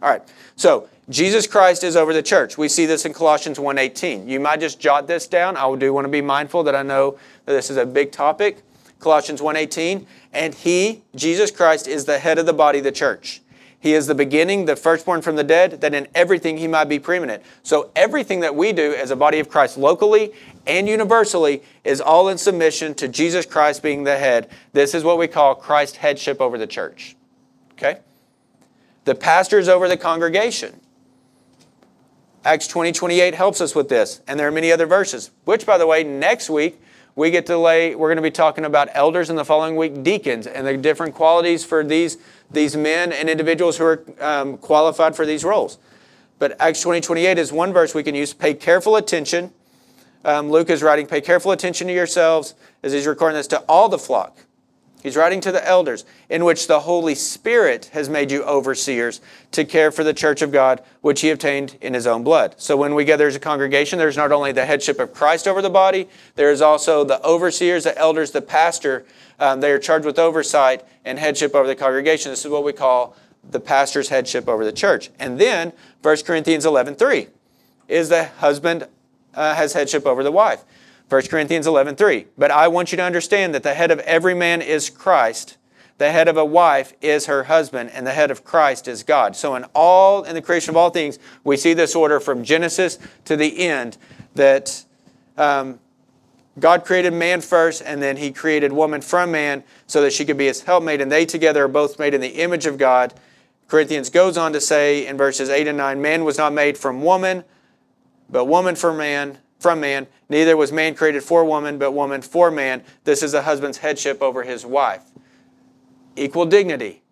All 0.05 0.11
right. 0.11 0.23
So 0.55 0.87
Jesus 1.09 1.47
Christ 1.47 1.83
is 1.83 1.97
over 1.97 2.13
the 2.13 2.23
church. 2.23 2.59
We 2.59 2.69
see 2.69 2.85
this 2.85 3.07
in 3.07 3.15
Colossians 3.15 3.59
1:18. 3.59 4.29
You 4.29 4.39
might 4.39 4.61
just 4.61 4.79
jot 4.79 5.07
this 5.07 5.27
down. 5.27 5.57
I 5.57 5.75
do 5.77 5.95
want 5.95 6.05
to 6.05 6.11
be 6.11 6.21
mindful 6.21 6.63
that 6.65 6.75
I 6.75 6.83
know 6.83 7.17
that 7.47 7.55
this 7.55 7.71
is 7.71 7.79
a 7.79 7.87
big 7.87 8.13
topic. 8.13 8.59
Colossians 9.01 9.41
1:18, 9.41 10.07
and 10.35 10.55
he, 10.55 11.03
Jesus 11.15 11.51
Christ, 11.51 11.89
is 11.89 12.05
the 12.05 12.19
head 12.19 12.39
of 12.39 12.45
the 12.45 12.53
body, 12.53 12.81
the 12.81 12.93
church. 12.93 13.41
He 13.81 13.95
is 13.95 14.07
the 14.07 14.15
beginning, 14.15 14.67
the 14.67 14.77
firstborn 14.77 15.23
from 15.23 15.37
the 15.37 15.45
dead, 15.45 15.81
that 15.81 15.95
in 15.95 16.07
everything 16.15 16.59
he 16.59 16.69
might 16.69 16.85
be 16.85 16.99
preeminent. 16.99 17.43
So 17.63 17.91
everything 17.97 18.41
that 18.41 18.55
we 18.55 18.73
do 18.73 18.95
as 18.95 19.11
a 19.11 19.17
body 19.17 19.41
of 19.41 19.49
Christ 19.49 19.79
locally 19.79 20.33
and 20.67 20.87
universally 20.87 21.63
is 21.83 22.03
all 22.03 22.29
in 22.29 22.37
submission 22.37 22.95
to 22.97 23.09
Jesus 23.09 23.47
Christ 23.47 23.83
being 23.83 24.05
the 24.05 24.19
head. 24.19 24.49
This 24.75 24.95
is 24.95 25.03
what 25.03 25.17
we 25.17 25.29
call 25.29 25.55
Christ 25.55 25.97
headship 25.97 26.43
over 26.43 26.59
the 26.59 26.67
church. 26.67 27.17
Okay? 27.73 28.01
The 29.05 29.15
pastor 29.15 29.59
is 29.59 29.69
over 29.69 29.89
the 29.89 29.97
congregation. 29.97 30.81
Acts 32.45 32.67
20, 32.67 32.93
28 32.93 33.35
helps 33.35 33.61
us 33.61 33.75
with 33.75 33.89
this. 33.89 34.21
And 34.27 34.39
there 34.39 34.49
are 34.49 34.53
many 34.53 34.71
other 34.71 34.87
verses, 34.87 35.31
which, 35.45 35.65
by 35.65 35.79
the 35.79 35.87
way, 35.87 36.05
next 36.05 36.51
week 36.51 36.81
we 37.17 37.31
get 37.31 37.47
to 37.47 37.57
lay, 37.57 37.95
we're 37.95 38.09
going 38.09 38.17
to 38.17 38.23
be 38.23 38.31
talking 38.31 38.65
about 38.65 38.89
elders 38.93 39.31
in 39.31 39.37
the 39.37 39.45
following 39.45 39.77
week, 39.77 40.03
deacons, 40.03 40.47
and 40.47 40.67
the 40.67 40.77
different 40.77 41.15
qualities 41.15 41.65
for 41.65 41.85
these, 41.85 42.19
these 42.51 42.77
men 42.77 43.13
and 43.13 43.31
individuals 43.31 43.79
who 43.79 43.85
are 43.85 44.05
um, 44.21 44.59
qualified 44.59 45.15
for 45.15 45.25
these 45.25 45.45
roles. 45.45 45.79
But 46.39 46.61
Acts 46.61 46.83
20, 46.83 47.01
28 47.01 47.39
is 47.39 47.53
one 47.53 47.73
verse 47.73 47.95
we 47.95 48.03
can 48.03 48.15
use. 48.15 48.35
Pay 48.35 48.55
careful 48.55 48.97
attention. 48.97 49.53
Um, 50.25 50.51
Luke 50.51 50.71
is 50.71 50.83
writing, 50.83 51.07
pay 51.07 51.21
careful 51.21 51.53
attention 51.53 51.87
to 51.87 51.93
yourselves 51.93 52.55
as 52.83 52.93
he's 52.93 53.07
recording 53.07 53.37
this 53.37 53.47
to 53.49 53.59
all 53.61 53.89
the 53.89 53.99
flock 53.99 54.39
He's 55.05 55.17
writing 55.17 55.43
to 55.43 55.53
the 55.53 55.65
elders, 55.69 56.07
in 56.31 56.47
which 56.47 56.67
the 56.67 56.81
Holy 56.81 57.15
Spirit 57.15 57.91
has 57.93 58.09
made 58.09 58.31
you 58.31 58.43
overseers 58.45 59.21
to 59.53 59.67
care 59.67 59.93
for 59.93 60.03
the 60.03 60.15
church 60.15 60.41
of 60.41 60.51
God, 60.51 60.83
which 61.03 61.21
he 61.21 61.29
obtained 61.29 61.77
in 61.83 61.93
his 61.93 62.07
own 62.07 62.25
blood. 62.25 62.55
So 62.57 62.75
when 62.75 62.95
we 62.95 63.05
gather 63.05 63.27
as 63.27 63.37
a 63.37 63.39
congregation, 63.39 63.99
there's 63.99 64.17
not 64.17 64.33
only 64.33 64.51
the 64.51 64.65
headship 64.65 64.99
of 64.99 65.13
Christ 65.13 65.47
over 65.47 65.61
the 65.61 65.69
body, 65.69 66.09
there 66.37 66.51
is 66.51 66.63
also 66.63 67.05
the 67.05 67.23
overseers, 67.23 67.85
the 67.85 67.97
elders, 67.99 68.31
the 68.31 68.41
pastor. 68.41 69.05
Um, 69.39 69.61
they 69.61 69.73
are 69.73 69.79
charged 69.79 70.07
with 70.07 70.19
oversight 70.19 70.83
and 71.05 71.19
headship 71.19 71.55
over 71.55 71.67
the 71.67 71.77
congregation. 71.77 72.33
This 72.33 72.47
is 72.47 72.51
what 72.51 72.65
we 72.65 72.73
call 72.73 73.15
the 73.51 73.61
pastor's 73.61 74.09
headship 74.09 74.49
over 74.49 74.65
the 74.65 74.73
church. 74.73 75.11
And 75.19 75.39
then 75.39 75.75
1 76.01 76.17
Corinthians 76.25 76.65
11.3 76.65 77.29
is 77.89 78.09
the 78.09 78.25
husband 78.25 78.89
uh, 79.35 79.55
has 79.55 79.75
headship 79.75 80.07
over 80.07 80.23
the 80.23 80.33
wife. 80.33 80.65
1 81.15 81.31
Corinthians 81.31 81.65
11:3. 81.69 82.27
But 82.37 82.51
I 82.51 82.67
want 82.67 82.91
you 82.91 82.97
to 82.97 83.05
understand 83.05 83.55
that 83.55 83.63
the 83.63 83.75
head 83.75 83.93
of 83.93 84.01
every 84.01 84.35
man 84.35 84.61
is 84.61 84.91
Christ. 84.91 85.59
The 85.99 86.11
head 86.11 86.27
of 86.27 86.37
a 86.37 86.45
wife 86.45 86.93
is 87.01 87.27
her 87.27 87.45
husband, 87.45 87.93
and 87.95 88.05
the 88.05 88.11
head 88.11 88.33
of 88.33 88.43
Christ 88.43 88.89
is 88.89 89.05
God. 89.05 89.37
So 89.37 89.55
in 89.55 89.65
all 89.75 90.25
in 90.25 90.35
the 90.35 90.43
creation 90.43 90.71
of 90.71 90.77
all 90.77 90.91
things, 90.91 91.21
we 91.45 91.57
see 91.57 91.73
this 91.73 91.95
order 91.95 92.19
from 92.19 92.43
Genesis 92.43 92.99
to 93.27 93.37
the 93.37 93.65
end 93.65 93.97
that 94.35 94.85
um, 95.39 95.79
God 96.59 96.85
created 96.85 97.13
man 97.13 97.41
first, 97.43 97.81
and 97.87 98.03
then 98.03 98.17
He 98.17 98.33
created 98.33 98.73
woman 98.73 99.01
from 99.01 99.31
man 99.31 99.63
so 99.87 100.03
that 100.03 100.13
she 100.13 100.25
could 100.25 100.37
be 100.37 100.47
his 100.47 100.63
helpmate, 100.63 101.01
and 101.01 101.13
they 101.13 101.25
together 101.25 101.67
are 101.67 101.69
both 101.69 101.97
made 101.97 102.15
in 102.15 102.21
the 102.21 102.43
image 102.43 102.67
of 102.67 102.77
God. 102.77 103.15
Corinthians 103.69 104.11
goes 104.11 104.37
on 104.37 104.53
to 104.53 104.61
say 104.61 105.07
in 105.07 105.17
verses 105.17 105.49
8 105.49 105.69
and 105.69 105.79
9 105.79 106.03
Man 106.03 106.25
was 106.25 106.39
not 106.39 106.53
made 106.53 106.77
from 106.77 107.03
woman, 107.03 107.45
but 108.29 108.47
woman 108.47 108.75
from 108.75 108.97
man 108.97 109.39
from 109.65 109.81
man. 109.81 110.07
Neither 110.29 110.59
was 110.59 110.71
man 110.73 110.95
created 110.95 111.23
for 111.23 111.43
woman, 111.43 111.79
but 111.79 111.93
woman 111.93 112.21
for 112.21 112.51
man. 112.51 112.83
This 113.05 113.23
is 113.23 113.33
a 113.33 113.41
husband's 113.41 113.79
headship 113.79 114.21
over 114.21 114.43
his 114.43 114.67
wife. 114.67 115.05
Equal 116.17 116.45
dignity. 116.45 117.03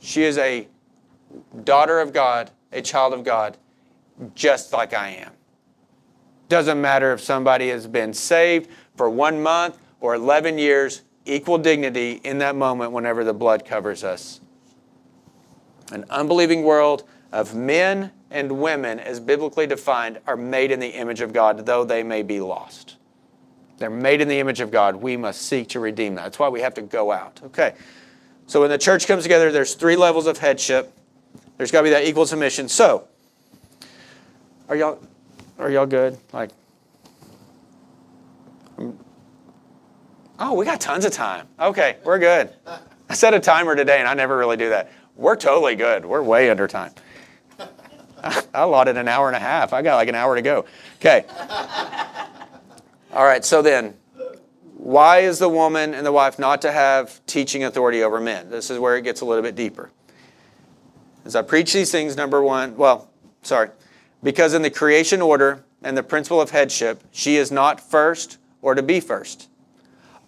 She 0.00 0.22
is 0.22 0.38
a 0.38 0.68
daughter 1.64 1.98
of 1.98 2.12
God, 2.12 2.52
a 2.70 2.80
child 2.80 3.12
of 3.12 3.24
God, 3.24 3.56
just 4.36 4.72
like 4.72 4.94
I 4.94 5.08
am. 5.08 5.32
Doesn't 6.48 6.80
matter 6.80 7.12
if 7.12 7.20
somebody 7.20 7.70
has 7.70 7.88
been 7.88 8.14
saved 8.14 8.70
for 8.94 9.10
one 9.10 9.42
month 9.42 9.76
or 10.00 10.14
11 10.14 10.58
years, 10.58 11.02
equal 11.24 11.58
dignity 11.58 12.20
in 12.22 12.38
that 12.38 12.54
moment 12.54 12.92
whenever 12.92 13.24
the 13.24 13.34
blood 13.34 13.64
covers 13.64 14.04
us. 14.04 14.40
An 15.90 16.04
unbelieving 16.08 16.62
world 16.62 17.02
of 17.32 17.52
men 17.52 18.12
and 18.32 18.60
women, 18.60 18.98
as 18.98 19.20
biblically 19.20 19.66
defined, 19.66 20.18
are 20.26 20.36
made 20.36 20.70
in 20.70 20.80
the 20.80 20.88
image 20.88 21.20
of 21.20 21.32
God, 21.32 21.64
though 21.66 21.84
they 21.84 22.02
may 22.02 22.22
be 22.22 22.40
lost. 22.40 22.96
They're 23.78 23.90
made 23.90 24.20
in 24.20 24.28
the 24.28 24.38
image 24.38 24.60
of 24.60 24.70
God. 24.70 24.96
We 24.96 25.16
must 25.16 25.42
seek 25.42 25.68
to 25.70 25.80
redeem 25.80 26.14
that. 26.14 26.22
That's 26.22 26.38
why 26.38 26.48
we 26.48 26.60
have 26.60 26.74
to 26.74 26.82
go 26.82 27.10
out. 27.10 27.40
Okay. 27.44 27.74
So 28.46 28.60
when 28.60 28.70
the 28.70 28.78
church 28.78 29.06
comes 29.06 29.22
together, 29.22 29.50
there's 29.50 29.74
three 29.74 29.96
levels 29.96 30.26
of 30.26 30.38
headship. 30.38 30.92
There's 31.56 31.70
got 31.70 31.80
to 31.80 31.84
be 31.84 31.90
that 31.90 32.04
equal 32.04 32.26
submission. 32.26 32.68
So, 32.68 33.08
are 34.68 34.76
y'all 34.76 35.00
are 35.58 35.70
y'all 35.70 35.86
good? 35.86 36.18
Like, 36.32 36.50
oh, 40.38 40.54
we 40.54 40.64
got 40.64 40.80
tons 40.80 41.04
of 41.04 41.12
time. 41.12 41.46
Okay, 41.60 41.98
we're 42.04 42.18
good. 42.18 42.50
I 43.08 43.14
set 43.14 43.34
a 43.34 43.40
timer 43.40 43.76
today, 43.76 43.98
and 43.98 44.08
I 44.08 44.14
never 44.14 44.36
really 44.36 44.56
do 44.56 44.70
that. 44.70 44.90
We're 45.14 45.36
totally 45.36 45.76
good. 45.76 46.04
We're 46.04 46.22
way 46.22 46.50
under 46.50 46.66
time. 46.66 46.92
I 48.54 48.62
allotted 48.62 48.96
an 48.96 49.08
hour 49.08 49.26
and 49.26 49.36
a 49.36 49.40
half. 49.40 49.72
I 49.72 49.82
got 49.82 49.96
like 49.96 50.08
an 50.08 50.14
hour 50.14 50.36
to 50.36 50.42
go. 50.42 50.64
Okay. 50.96 51.24
All 53.12 53.24
right, 53.24 53.44
so 53.44 53.60
then, 53.60 53.94
why 54.76 55.18
is 55.20 55.38
the 55.38 55.48
woman 55.48 55.92
and 55.92 56.06
the 56.06 56.12
wife 56.12 56.38
not 56.38 56.62
to 56.62 56.72
have 56.72 57.24
teaching 57.26 57.64
authority 57.64 58.02
over 58.02 58.20
men? 58.20 58.48
This 58.48 58.70
is 58.70 58.78
where 58.78 58.96
it 58.96 59.02
gets 59.02 59.20
a 59.20 59.24
little 59.24 59.42
bit 59.42 59.54
deeper. 59.54 59.90
As 61.24 61.36
I 61.36 61.42
preach 61.42 61.72
these 61.72 61.92
things, 61.92 62.16
number 62.16 62.42
one, 62.42 62.76
well, 62.76 63.10
sorry, 63.42 63.70
because 64.22 64.54
in 64.54 64.62
the 64.62 64.70
creation 64.70 65.20
order 65.20 65.64
and 65.82 65.96
the 65.96 66.02
principle 66.02 66.40
of 66.40 66.50
headship, 66.50 67.02
she 67.12 67.36
is 67.36 67.52
not 67.52 67.80
first 67.80 68.38
or 68.60 68.74
to 68.74 68.82
be 68.82 68.98
first. 68.98 69.48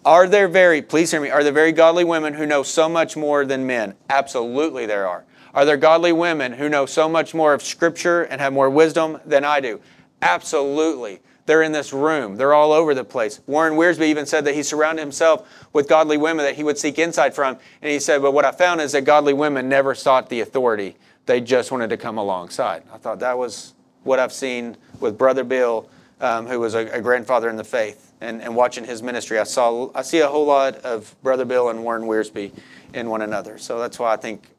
Are 0.05 0.27
there 0.27 0.47
very, 0.47 0.81
please 0.81 1.09
hear 1.11 1.19
me, 1.19 1.31
are 1.31 1.43
there 1.43 1.51
very 1.51 1.71
godly 1.71 2.03
women 2.03 2.35
who 2.35 2.45
know 2.45 2.61
so 2.61 2.87
much 2.87 3.17
more 3.17 3.45
than 3.45 3.65
men? 3.65 3.95
Absolutely 4.09 4.85
there 4.85 5.07
are. 5.07 5.25
Are 5.55 5.65
there 5.65 5.77
godly 5.77 6.11
women 6.11 6.51
who 6.53 6.69
know 6.69 6.85
so 6.85 7.09
much 7.09 7.33
more 7.33 7.53
of 7.53 7.63
Scripture 7.63 8.23
and 8.23 8.41
have 8.41 8.53
more 8.53 8.69
wisdom 8.69 9.19
than 9.25 9.43
I 9.43 9.61
do? 9.61 9.79
Absolutely. 10.21 11.21
They're 11.45 11.63
in 11.63 11.71
this 11.71 11.93
room. 11.93 12.35
They're 12.35 12.53
all 12.53 12.73
over 12.73 12.93
the 12.93 13.03
place. 13.03 13.39
Warren 13.47 13.75
Wiersbe 13.75 14.01
even 14.01 14.25
said 14.25 14.45
that 14.45 14.53
he 14.53 14.63
surrounded 14.63 15.01
himself 15.01 15.67
with 15.71 15.87
godly 15.87 16.17
women 16.17 16.45
that 16.45 16.55
he 16.55 16.63
would 16.63 16.77
seek 16.77 16.99
insight 16.99 17.33
from. 17.33 17.57
And 17.81 17.91
he 17.91 17.99
said, 17.99 18.21
But 18.21 18.33
what 18.33 18.45
I 18.45 18.51
found 18.51 18.81
is 18.81 18.91
that 18.91 19.05
godly 19.05 19.33
women 19.33 19.69
never 19.69 19.95
sought 19.95 20.29
the 20.29 20.41
authority, 20.41 20.97
they 21.25 21.41
just 21.41 21.71
wanted 21.71 21.89
to 21.89 21.97
come 21.97 22.17
alongside. 22.17 22.83
I 22.93 22.97
thought 22.97 23.19
that 23.19 23.37
was 23.37 23.73
what 24.03 24.19
I've 24.19 24.33
seen 24.33 24.77
with 24.99 25.17
Brother 25.17 25.43
Bill, 25.43 25.89
um, 26.19 26.47
who 26.47 26.59
was 26.59 26.75
a, 26.75 26.87
a 26.87 27.01
grandfather 27.01 27.49
in 27.49 27.55
the 27.55 27.63
faith 27.63 28.05
and, 28.21 28.41
and 28.41 28.55
watching 28.55 28.83
his 28.83 29.03
ministry, 29.03 29.39
I 29.39 29.43
saw 29.43 29.91
I 29.93 30.01
see 30.01 30.19
a 30.19 30.27
whole 30.27 30.45
lot 30.45 30.75
of 30.77 31.15
Brother 31.21 31.45
Bill 31.45 31.69
and 31.69 31.83
Warren 31.83 32.03
Wiersbe 32.03 32.51
in 32.93 33.09
one 33.09 33.21
another. 33.21 33.57
So 33.57 33.79
that's 33.79 33.99
why 33.99 34.13
I 34.13 34.17
think 34.17 34.49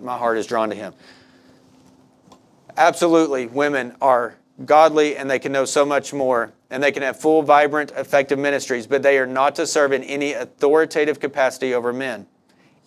my 0.00 0.16
heart 0.16 0.38
is 0.38 0.46
drawn 0.46 0.70
to 0.70 0.76
him. 0.76 0.94
Absolutely, 2.76 3.46
women 3.46 3.96
are 4.00 4.36
godly 4.64 5.16
and 5.16 5.30
they 5.30 5.38
can 5.38 5.52
know 5.52 5.64
so 5.64 5.84
much 5.84 6.12
more 6.12 6.52
and 6.70 6.82
they 6.82 6.92
can 6.92 7.02
have 7.02 7.18
full, 7.18 7.42
vibrant, 7.42 7.92
effective 7.92 8.38
ministries, 8.38 8.86
but 8.86 9.02
they 9.02 9.18
are 9.18 9.26
not 9.26 9.54
to 9.54 9.66
serve 9.66 9.92
in 9.92 10.02
any 10.04 10.32
authoritative 10.32 11.18
capacity 11.18 11.74
over 11.74 11.92
men 11.92 12.26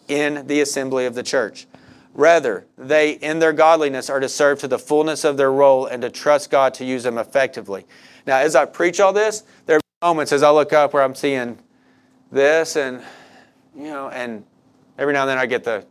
in 0.07 0.45
the 0.47 0.61
assembly 0.61 1.05
of 1.05 1.15
the 1.15 1.23
church. 1.23 1.67
Rather, 2.13 2.65
they, 2.77 3.11
in 3.11 3.39
their 3.39 3.53
godliness, 3.53 4.09
are 4.09 4.19
to 4.19 4.27
serve 4.27 4.59
to 4.59 4.67
the 4.67 4.77
fullness 4.77 5.23
of 5.23 5.37
their 5.37 5.51
role 5.51 5.85
and 5.85 6.01
to 6.01 6.09
trust 6.09 6.49
God 6.49 6.73
to 6.75 6.85
use 6.85 7.03
them 7.03 7.17
effectively. 7.17 7.85
Now, 8.27 8.37
as 8.37 8.55
I 8.55 8.65
preach 8.65 8.99
all 8.99 9.13
this, 9.13 9.43
there 9.65 9.77
are 9.77 10.07
moments 10.07 10.33
as 10.33 10.43
I 10.43 10.49
look 10.51 10.73
up 10.73 10.93
where 10.93 11.03
I'm 11.03 11.15
seeing 11.15 11.57
this 12.31 12.75
and, 12.75 13.01
you 13.75 13.85
know, 13.85 14.09
and 14.09 14.43
every 14.97 15.13
now 15.13 15.21
and 15.21 15.29
then 15.29 15.37
I 15.37 15.45
get 15.45 15.63
the, 15.63 15.85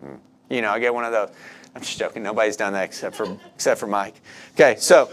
hmm, 0.00 0.14
you 0.48 0.62
know, 0.62 0.70
I 0.70 0.78
get 0.78 0.94
one 0.94 1.04
of 1.04 1.12
those. 1.12 1.30
I'm 1.74 1.82
just 1.82 1.98
joking. 1.98 2.22
Nobody's 2.22 2.56
done 2.56 2.72
that 2.74 2.84
except 2.84 3.16
for 3.16 3.38
except 3.54 3.80
for 3.80 3.86
Mike. 3.86 4.14
Okay, 4.54 4.76
so 4.78 5.10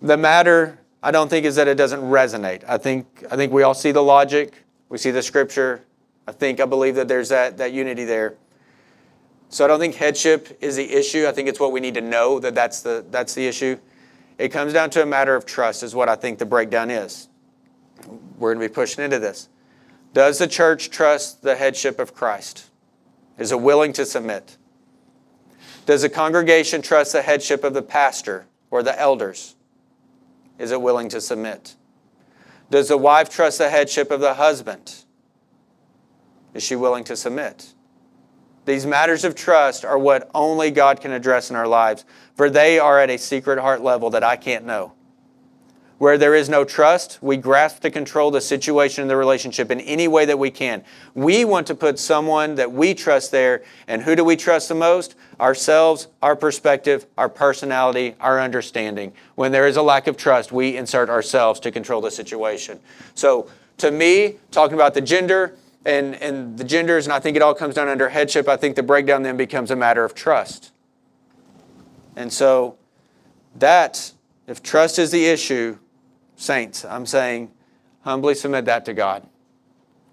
the 0.00 0.16
matter 0.16 0.78
I 1.02 1.10
don't 1.10 1.28
think 1.28 1.44
is 1.44 1.56
that 1.56 1.68
it 1.68 1.76
doesn't 1.76 2.00
resonate. 2.00 2.64
I 2.66 2.78
think 2.78 3.24
I 3.30 3.36
think 3.36 3.52
we 3.52 3.62
all 3.62 3.74
see 3.74 3.92
the 3.92 4.02
logic. 4.02 4.54
We 4.88 4.98
see 4.98 5.10
the 5.10 5.22
scripture. 5.22 5.84
I 6.26 6.32
think 6.32 6.60
I 6.60 6.64
believe 6.64 6.94
that 6.94 7.08
there's 7.08 7.28
that 7.28 7.58
that 7.58 7.72
unity 7.72 8.04
there. 8.04 8.36
So 9.48 9.66
I 9.66 9.68
don't 9.68 9.80
think 9.80 9.96
headship 9.96 10.56
is 10.62 10.76
the 10.76 10.90
issue. 10.90 11.26
I 11.26 11.32
think 11.32 11.48
it's 11.48 11.60
what 11.60 11.72
we 11.72 11.80
need 11.80 11.94
to 11.94 12.00
know 12.00 12.38
that 12.38 12.54
that's 12.54 12.80
the 12.80 13.04
that's 13.10 13.34
the 13.34 13.46
issue. 13.46 13.78
It 14.38 14.48
comes 14.48 14.72
down 14.72 14.88
to 14.90 15.02
a 15.02 15.06
matter 15.06 15.36
of 15.36 15.44
trust 15.44 15.82
is 15.82 15.94
what 15.94 16.08
I 16.08 16.14
think 16.14 16.38
the 16.38 16.46
breakdown 16.46 16.90
is 16.90 17.28
we're 18.38 18.54
going 18.54 18.62
to 18.62 18.68
be 18.68 18.74
pushing 18.74 19.04
into 19.04 19.18
this. 19.18 19.48
Does 20.14 20.38
the 20.38 20.46
church 20.46 20.90
trust 20.90 21.42
the 21.42 21.54
headship 21.54 21.98
of 21.98 22.14
Christ? 22.14 22.68
Is 23.38 23.52
it 23.52 23.60
willing 23.60 23.92
to 23.94 24.06
submit? 24.06 24.56
Does 25.86 26.02
the 26.02 26.08
congregation 26.08 26.82
trust 26.82 27.12
the 27.12 27.22
headship 27.22 27.64
of 27.64 27.74
the 27.74 27.82
pastor 27.82 28.46
or 28.70 28.82
the 28.82 28.98
elders? 28.98 29.56
Is 30.58 30.70
it 30.70 30.80
willing 30.80 31.08
to 31.08 31.20
submit? 31.20 31.76
Does 32.70 32.88
the 32.88 32.96
wife 32.96 33.28
trust 33.28 33.58
the 33.58 33.68
headship 33.68 34.10
of 34.10 34.20
the 34.20 34.34
husband? 34.34 34.94
Is 36.54 36.62
she 36.62 36.76
willing 36.76 37.04
to 37.04 37.16
submit? 37.16 37.74
These 38.64 38.86
matters 38.86 39.24
of 39.24 39.34
trust 39.34 39.84
are 39.84 39.98
what 39.98 40.30
only 40.34 40.70
God 40.70 41.00
can 41.00 41.10
address 41.10 41.50
in 41.50 41.56
our 41.56 41.66
lives, 41.66 42.04
for 42.34 42.48
they 42.48 42.78
are 42.78 43.00
at 43.00 43.10
a 43.10 43.18
secret 43.18 43.58
heart 43.58 43.82
level 43.82 44.10
that 44.10 44.22
I 44.22 44.36
can't 44.36 44.64
know. 44.64 44.92
Where 46.02 46.18
there 46.18 46.34
is 46.34 46.48
no 46.48 46.64
trust, 46.64 47.20
we 47.22 47.36
grasp 47.36 47.78
to 47.82 47.90
control 47.92 48.32
the 48.32 48.40
situation 48.40 49.02
and 49.02 49.08
the 49.08 49.16
relationship 49.16 49.70
in 49.70 49.78
any 49.82 50.08
way 50.08 50.24
that 50.24 50.36
we 50.36 50.50
can. 50.50 50.82
We 51.14 51.44
want 51.44 51.68
to 51.68 51.76
put 51.76 51.96
someone 51.96 52.56
that 52.56 52.72
we 52.72 52.92
trust 52.92 53.30
there, 53.30 53.62
and 53.86 54.02
who 54.02 54.16
do 54.16 54.24
we 54.24 54.34
trust 54.34 54.68
the 54.68 54.74
most? 54.74 55.14
Ourselves, 55.38 56.08
our 56.20 56.34
perspective, 56.34 57.06
our 57.16 57.28
personality, 57.28 58.16
our 58.18 58.40
understanding. 58.40 59.12
When 59.36 59.52
there 59.52 59.68
is 59.68 59.76
a 59.76 59.82
lack 59.82 60.08
of 60.08 60.16
trust, 60.16 60.50
we 60.50 60.76
insert 60.76 61.08
ourselves 61.08 61.60
to 61.60 61.70
control 61.70 62.00
the 62.00 62.10
situation. 62.10 62.80
So, 63.14 63.48
to 63.76 63.92
me, 63.92 64.38
talking 64.50 64.74
about 64.74 64.94
the 64.94 65.02
gender 65.02 65.54
and, 65.84 66.16
and 66.16 66.58
the 66.58 66.64
genders, 66.64 67.06
and 67.06 67.12
I 67.12 67.20
think 67.20 67.36
it 67.36 67.42
all 67.42 67.54
comes 67.54 67.76
down 67.76 67.86
under 67.86 68.08
headship, 68.08 68.48
I 68.48 68.56
think 68.56 68.74
the 68.74 68.82
breakdown 68.82 69.22
then 69.22 69.36
becomes 69.36 69.70
a 69.70 69.76
matter 69.76 70.04
of 70.04 70.16
trust. 70.16 70.72
And 72.16 72.32
so, 72.32 72.76
that, 73.54 74.10
if 74.48 74.64
trust 74.64 74.98
is 74.98 75.12
the 75.12 75.26
issue, 75.26 75.78
Saints, 76.42 76.84
I'm 76.84 77.06
saying 77.06 77.52
humbly 78.00 78.34
submit 78.34 78.64
that 78.64 78.84
to 78.86 78.94
God 78.94 79.24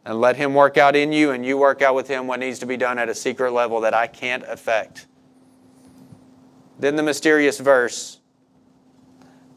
and 0.05 0.21
let 0.21 0.35
Him 0.35 0.53
work 0.53 0.77
out 0.77 0.95
in 0.95 1.11
you 1.11 1.31
and 1.31 1.43
you 1.43 1.57
work 1.57 1.81
out 1.81 1.95
with 1.95 2.07
Him 2.07 2.27
what 2.27 2.39
needs 2.39 2.59
to 2.59 2.67
be 2.67 2.77
done 2.77 2.99
at 2.99 3.09
a 3.09 3.15
secret 3.15 3.51
level 3.51 3.81
that 3.81 3.95
I 3.95 4.05
can't 4.05 4.43
affect. 4.43 5.07
Then 6.77 6.95
the 6.95 7.03
mysterious 7.03 7.59
verse, 7.59 8.19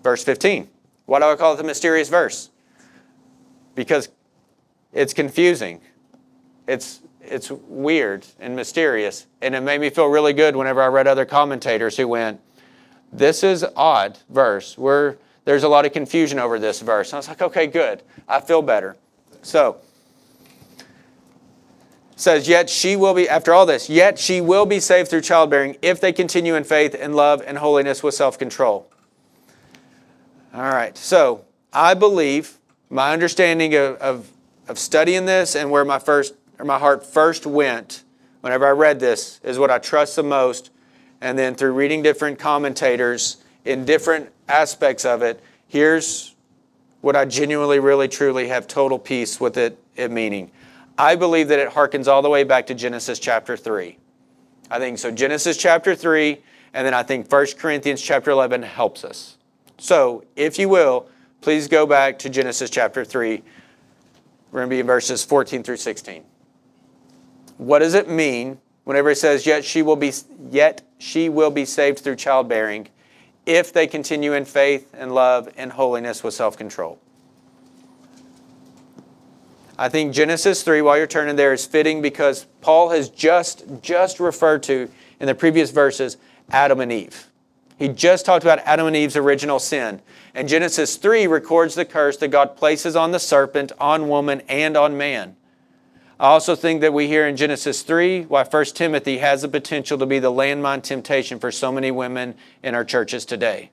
verse 0.03 0.25
15. 0.25 0.66
Why 1.05 1.18
do 1.18 1.27
I 1.27 1.37
call 1.37 1.53
it 1.53 1.57
the 1.59 1.64
mysterious 1.64 2.09
verse? 2.09 2.49
Because 3.75 4.09
it's 4.95 5.12
confusing. 5.12 5.83
It's, 6.66 7.03
it's 7.20 7.51
weird 7.51 8.27
and 8.41 8.57
mysterious. 8.57 9.27
And 9.43 9.55
it 9.55 9.61
made 9.61 9.81
me 9.81 9.91
feel 9.91 10.07
really 10.07 10.33
good 10.33 10.57
whenever 10.57 10.83
I 10.83 10.87
read 10.87 11.07
other 11.07 11.27
commentators 11.27 11.99
who 11.99 12.09
went, 12.09 12.41
This 13.12 13.45
is 13.45 13.62
odd 13.77 14.18
verse. 14.31 14.79
We're 14.79 15.16
there's 15.45 15.64
a 15.64 15.68
lot 15.68 15.84
of 15.84 15.93
confusion 15.93 16.38
over 16.38 16.59
this 16.59 16.80
verse. 16.80 17.11
And 17.11 17.14
I 17.14 17.18
was 17.18 17.28
like, 17.28 17.43
okay, 17.43 17.66
good. 17.66 18.03
I 18.28 18.40
feel 18.40 18.62
better. 18.62 18.97
So, 19.43 19.78
says, 22.16 22.49
Yet 22.49 22.70
she 22.70 22.97
will 22.97 23.14
be, 23.14 23.28
after 23.28 23.53
all 23.53 23.66
this, 23.66 23.90
yet 23.90 24.18
she 24.18 24.40
will 24.40 24.66
be 24.66 24.80
saved 24.80 25.11
through 25.11 25.22
childbearing 25.22 25.76
if 25.82 26.01
they 26.01 26.12
continue 26.12 26.55
in 26.55 26.64
faith 26.64 26.97
and 26.99 27.14
love 27.16 27.43
and 27.45 27.59
holiness 27.59 28.03
with 28.03 28.14
self 28.14 28.38
control. 28.38 28.88
All 30.55 30.62
right, 30.62 30.97
so 30.97 31.45
I 31.72 31.95
believe 31.95 32.59
my 32.90 33.12
understanding 33.12 33.74
of, 33.74 33.97
of, 33.97 34.30
of, 34.68 34.78
studying 34.78 35.24
this 35.24 35.57
and 35.57 35.70
where 35.70 35.84
my, 35.84 35.99
first, 35.99 36.34
or 36.59 36.66
my 36.66 36.78
heart 36.78 37.07
first 37.07 37.47
went 37.47 38.05
whenever 38.43 38.66
I 38.66 38.70
read 38.70 39.01
this 39.01 39.40
is 39.43 39.59
what 39.59 39.70
I 39.70 39.78
trust 39.78 40.14
the 40.14 40.22
most. 40.22 40.70
And 41.22 41.38
then 41.38 41.55
through 41.55 41.72
reading 41.72 42.03
different 42.03 42.38
commentators 42.38 43.41
in 43.65 43.85
different 43.85 44.31
aspects 44.49 45.05
of 45.05 45.23
it, 45.23 45.43
here's 45.69 46.35
what 47.01 47.17
I 47.17 47.25
genuinely, 47.25 47.81
really, 47.81 48.09
truly 48.09 48.49
have 48.49 48.67
total 48.67 48.99
peace 48.99 49.41
with 49.41 49.57
it, 49.57 49.79
it 49.97 50.11
meaning. 50.11 50.51
I 50.97 51.17
believe 51.17 51.49
that 51.49 51.59
it 51.59 51.71
harkens 51.71 52.07
all 52.07 52.23
the 52.23 52.29
way 52.29 52.45
back 52.45 52.67
to 52.69 52.75
Genesis 52.75 53.19
chapter 53.19 53.57
3. 53.57 53.99
I 54.71 54.79
think 54.79 54.99
so. 54.99 55.11
Genesis 55.11 55.57
chapter 55.57 55.95
3, 55.95 56.39
and 56.75 56.87
then 56.87 56.95
I 56.95 57.03
think 57.03 57.31
1 57.31 57.47
Corinthians 57.59 58.01
chapter 58.01 58.31
11 58.31 58.63
helps 58.63 59.05
us. 59.05 59.37
So, 59.79 60.25
if 60.37 60.59
you 60.59 60.69
will, 60.69 61.09
please 61.41 61.67
go 61.67 61.87
back 61.87 62.19
to 62.21 62.31
Genesis 62.31 62.71
chapter 62.71 63.05
3. 63.05 63.43
We're 64.51 64.61
going 64.61 64.71
to 64.71 64.75
be 64.77 64.81
in 64.81 64.87
verses 64.87 65.25
14 65.25 65.63
through 65.63 65.79
16. 65.79 66.23
What 67.59 67.81
does 67.81 67.95
it 67.95 68.09
mean 68.09 68.59
whenever 68.85 69.11
it 69.11 69.19
says, 69.19 69.47
yet 69.47 69.65
she 69.65 69.83
will 69.83 69.97
be, 69.97 70.13
yet 70.51 70.83
she 70.99 71.29
will 71.29 71.51
be 71.51 71.65
saved 71.65 71.99
through 72.01 72.17
childbearing? 72.17 72.89
If 73.47 73.72
they 73.72 73.86
continue 73.86 74.32
in 74.32 74.45
faith 74.45 74.90
and 74.93 75.14
love 75.14 75.49
and 75.57 75.72
holiness 75.72 76.22
with 76.22 76.34
self 76.34 76.57
control. 76.57 76.99
I 79.78 79.88
think 79.88 80.12
Genesis 80.12 80.62
3, 80.62 80.82
while 80.82 80.97
you're 80.97 81.07
turning 81.07 81.36
there, 81.36 81.53
is 81.53 81.66
fitting 81.66 82.03
because 82.03 82.47
Paul 82.61 82.90
has 82.90 83.09
just, 83.09 83.64
just 83.80 84.20
referred 84.20 84.62
to 84.64 84.88
in 85.18 85.26
the 85.26 85.34
previous 85.34 85.70
verses 85.70 86.18
Adam 86.51 86.80
and 86.80 86.93
Eve. 86.93 87.26
He 87.78 87.88
just 87.88 88.24
talked 88.24 88.45
about 88.45 88.61
Adam 88.61 88.86
and 88.86 88.95
Eve's 88.95 89.16
original 89.16 89.59
sin. 89.59 90.01
And 90.34 90.49
Genesis 90.49 90.97
3 90.97 91.26
records 91.26 91.74
the 91.74 91.84
curse 91.84 92.16
that 92.18 92.28
God 92.28 92.57
places 92.57 92.95
on 92.95 93.11
the 93.11 93.18
serpent, 93.18 93.72
on 93.80 94.09
woman, 94.09 94.43
and 94.49 94.76
on 94.76 94.97
man. 94.97 95.36
I 96.21 96.29
also 96.29 96.55
think 96.55 96.81
that 96.83 96.93
we 96.93 97.09
hear 97.09 97.27
in 97.27 97.37
Genesis 97.37 97.83
3 97.83 98.25
why 98.25 98.45
1 98.45 98.65
Timothy 98.67 99.19
has 99.19 99.43
the 99.43 99.49
potential 99.49 99.99
to 99.99 100.07
be 100.07 100.19
the 100.19 100.31
landmine 100.31 100.83
temptation 100.83 101.39
for 101.39 101.51
so 101.51 101.73
many 101.73 101.91
women 101.91 102.35
in 102.63 102.75
our 102.75 102.85
churches 102.85 103.25
today. 103.25 103.71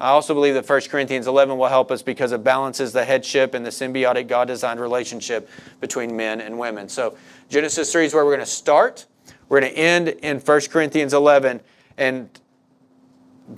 I 0.00 0.08
also 0.08 0.34
believe 0.34 0.54
that 0.54 0.68
1 0.68 0.80
Corinthians 0.82 1.26
11 1.26 1.56
will 1.56 1.68
help 1.68 1.90
us 1.90 2.02
because 2.02 2.32
it 2.32 2.42
balances 2.42 2.92
the 2.92 3.04
headship 3.04 3.54
and 3.54 3.64
the 3.64 3.70
symbiotic 3.70 4.26
God 4.26 4.48
designed 4.48 4.80
relationship 4.80 5.48
between 5.80 6.16
men 6.16 6.40
and 6.40 6.58
women. 6.58 6.88
So, 6.88 7.16
Genesis 7.48 7.92
3 7.92 8.06
is 8.06 8.14
where 8.14 8.24
we're 8.24 8.34
going 8.34 8.44
to 8.44 8.52
start. 8.52 9.06
We're 9.48 9.60
going 9.60 9.72
to 9.72 9.78
end 9.78 10.08
in 10.08 10.40
1 10.40 10.60
Corinthians 10.70 11.14
11. 11.14 11.60
And, 11.96 12.28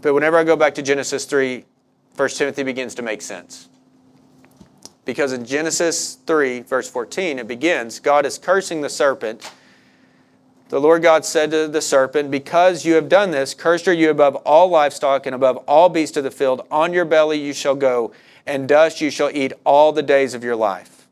but 0.03 0.13
whenever 0.13 0.37
I 0.37 0.45
go 0.45 0.57
back 0.57 0.75
to 0.75 0.83
Genesis 0.83 1.25
3, 1.25 1.65
1 2.17 2.29
Timothy 2.29 2.63
begins 2.63 2.95
to 2.97 3.03
make 3.03 3.23
sense. 3.23 3.69
Because 5.07 5.33
in 5.33 5.47
Genesis 5.47 6.17
3, 6.27 6.61
verse 6.61 6.91
14, 6.91 7.39
it 7.39 7.49
begins 7.49 8.01
God 8.01 8.27
is 8.27 8.37
cursing 8.37 8.83
the 8.83 8.91
serpent. 8.91 9.51
The 10.69 10.81
Lord 10.81 11.01
God 11.01 11.25
said 11.25 11.53
to 11.53 11.69
the 11.69 11.81
serpent, 11.81 12.29
Because 12.31 12.85
you 12.85 12.95
have 12.95 13.09
done 13.09 13.31
this, 13.31 13.55
cursed 13.55 13.87
are 13.87 13.93
you 13.93 14.11
above 14.11 14.35
all 14.37 14.69
livestock 14.69 15.25
and 15.25 15.35
above 15.35 15.59
all 15.69 15.89
beasts 15.89 16.17
of 16.17 16.25
the 16.25 16.31
field. 16.33 16.67
On 16.73 16.93
your 16.93 17.05
belly 17.05 17.39
you 17.39 17.53
shall 17.53 17.77
go, 17.77 18.13
and 18.47 18.69
dust 18.69 19.01
you 19.01 19.09
shall 19.09 19.31
eat 19.33 19.53
all 19.65 19.93
the 19.93 20.03
days 20.03 20.35
of 20.35 20.43
your 20.43 20.57
life. 20.57 21.07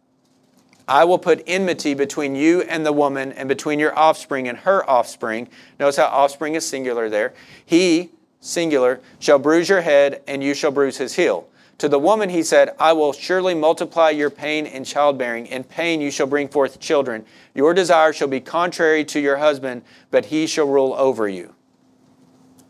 I 0.88 1.04
will 1.04 1.18
put 1.18 1.44
enmity 1.46 1.94
between 1.94 2.34
you 2.34 2.62
and 2.62 2.84
the 2.84 2.92
woman, 2.92 3.30
and 3.30 3.48
between 3.48 3.78
your 3.78 3.96
offspring 3.96 4.48
and 4.48 4.58
her 4.58 4.88
offspring. 4.90 5.48
Notice 5.78 5.96
how 5.96 6.06
offspring 6.06 6.56
is 6.56 6.68
singular 6.68 7.08
there. 7.08 7.32
He, 7.64 8.10
singular, 8.40 9.00
shall 9.20 9.38
bruise 9.38 9.68
your 9.68 9.82
head, 9.82 10.20
and 10.26 10.42
you 10.42 10.52
shall 10.52 10.72
bruise 10.72 10.98
his 10.98 11.14
heel. 11.14 11.48
To 11.78 11.88
the 11.88 11.98
woman 11.98 12.30
he 12.30 12.42
said, 12.42 12.74
I 12.78 12.92
will 12.92 13.12
surely 13.12 13.54
multiply 13.54 14.10
your 14.10 14.30
pain 14.30 14.66
in 14.66 14.84
childbearing. 14.84 15.46
In 15.46 15.64
pain 15.64 16.00
you 16.00 16.10
shall 16.10 16.26
bring 16.26 16.48
forth 16.48 16.78
children. 16.78 17.24
Your 17.54 17.74
desire 17.74 18.12
shall 18.12 18.28
be 18.28 18.40
contrary 18.40 19.04
to 19.06 19.20
your 19.20 19.38
husband, 19.38 19.82
but 20.10 20.26
he 20.26 20.46
shall 20.46 20.68
rule 20.68 20.94
over 20.94 21.28
you. 21.28 21.54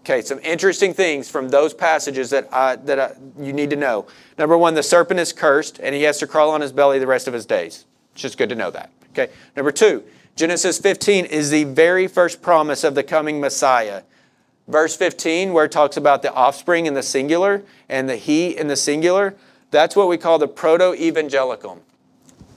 Okay, 0.01 0.21
some 0.21 0.39
interesting 0.41 0.93
things 0.93 1.31
from 1.31 1.49
those 1.49 1.73
passages 1.73 2.29
that, 2.31 2.49
I, 2.53 2.77
that 2.77 3.01
I, 3.01 3.13
you 3.39 3.55
need 3.55 3.71
to 3.71 3.77
know. 3.77 4.07
Number 4.37 4.57
one, 4.57 4.75
the 4.75 4.83
serpent 4.83 5.19
is 5.19 5.33
cursed, 5.33 5.81
and 5.83 5.95
he 5.95 6.03
has 6.03 6.19
to 6.19 6.27
crawl 6.27 6.51
on 6.51 6.61
his 6.61 6.73
belly 6.73 6.99
the 6.99 7.07
rest 7.07 7.27
of 7.27 7.33
his 7.33 7.47
days. 7.47 7.87
It's 8.13 8.21
just 8.21 8.37
good 8.37 8.51
to 8.51 8.55
know 8.55 8.71
that. 8.71 8.91
Okay. 9.13 9.33
Number 9.57 9.73
two, 9.73 10.05
Genesis 10.37 10.79
15 10.79 11.27
is 11.27 11.51
the 11.51 11.65
very 11.65 12.07
first 12.07 12.43
promise 12.43 12.85
of 12.85 12.95
the 12.95 13.03
coming 13.03 13.41
Messiah. 13.41 14.03
Verse 14.67 14.97
15, 14.97 15.53
where 15.53 15.67
it 15.67 15.73
talks 15.73 15.97
about 15.97 16.23
the 16.23 16.33
offspring 16.33 16.87
in 16.87 16.95
the 16.95 17.03
singular 17.03 17.63
and 17.89 18.09
the 18.09 18.17
he 18.17 18.57
in 18.57 18.69
the 18.69 18.77
singular, 18.77 19.35
that's 19.71 19.95
what 19.95 20.09
we 20.09 20.17
call 20.17 20.39
the 20.39 20.49
proto 20.49 20.95
evangelicum. 20.95 21.81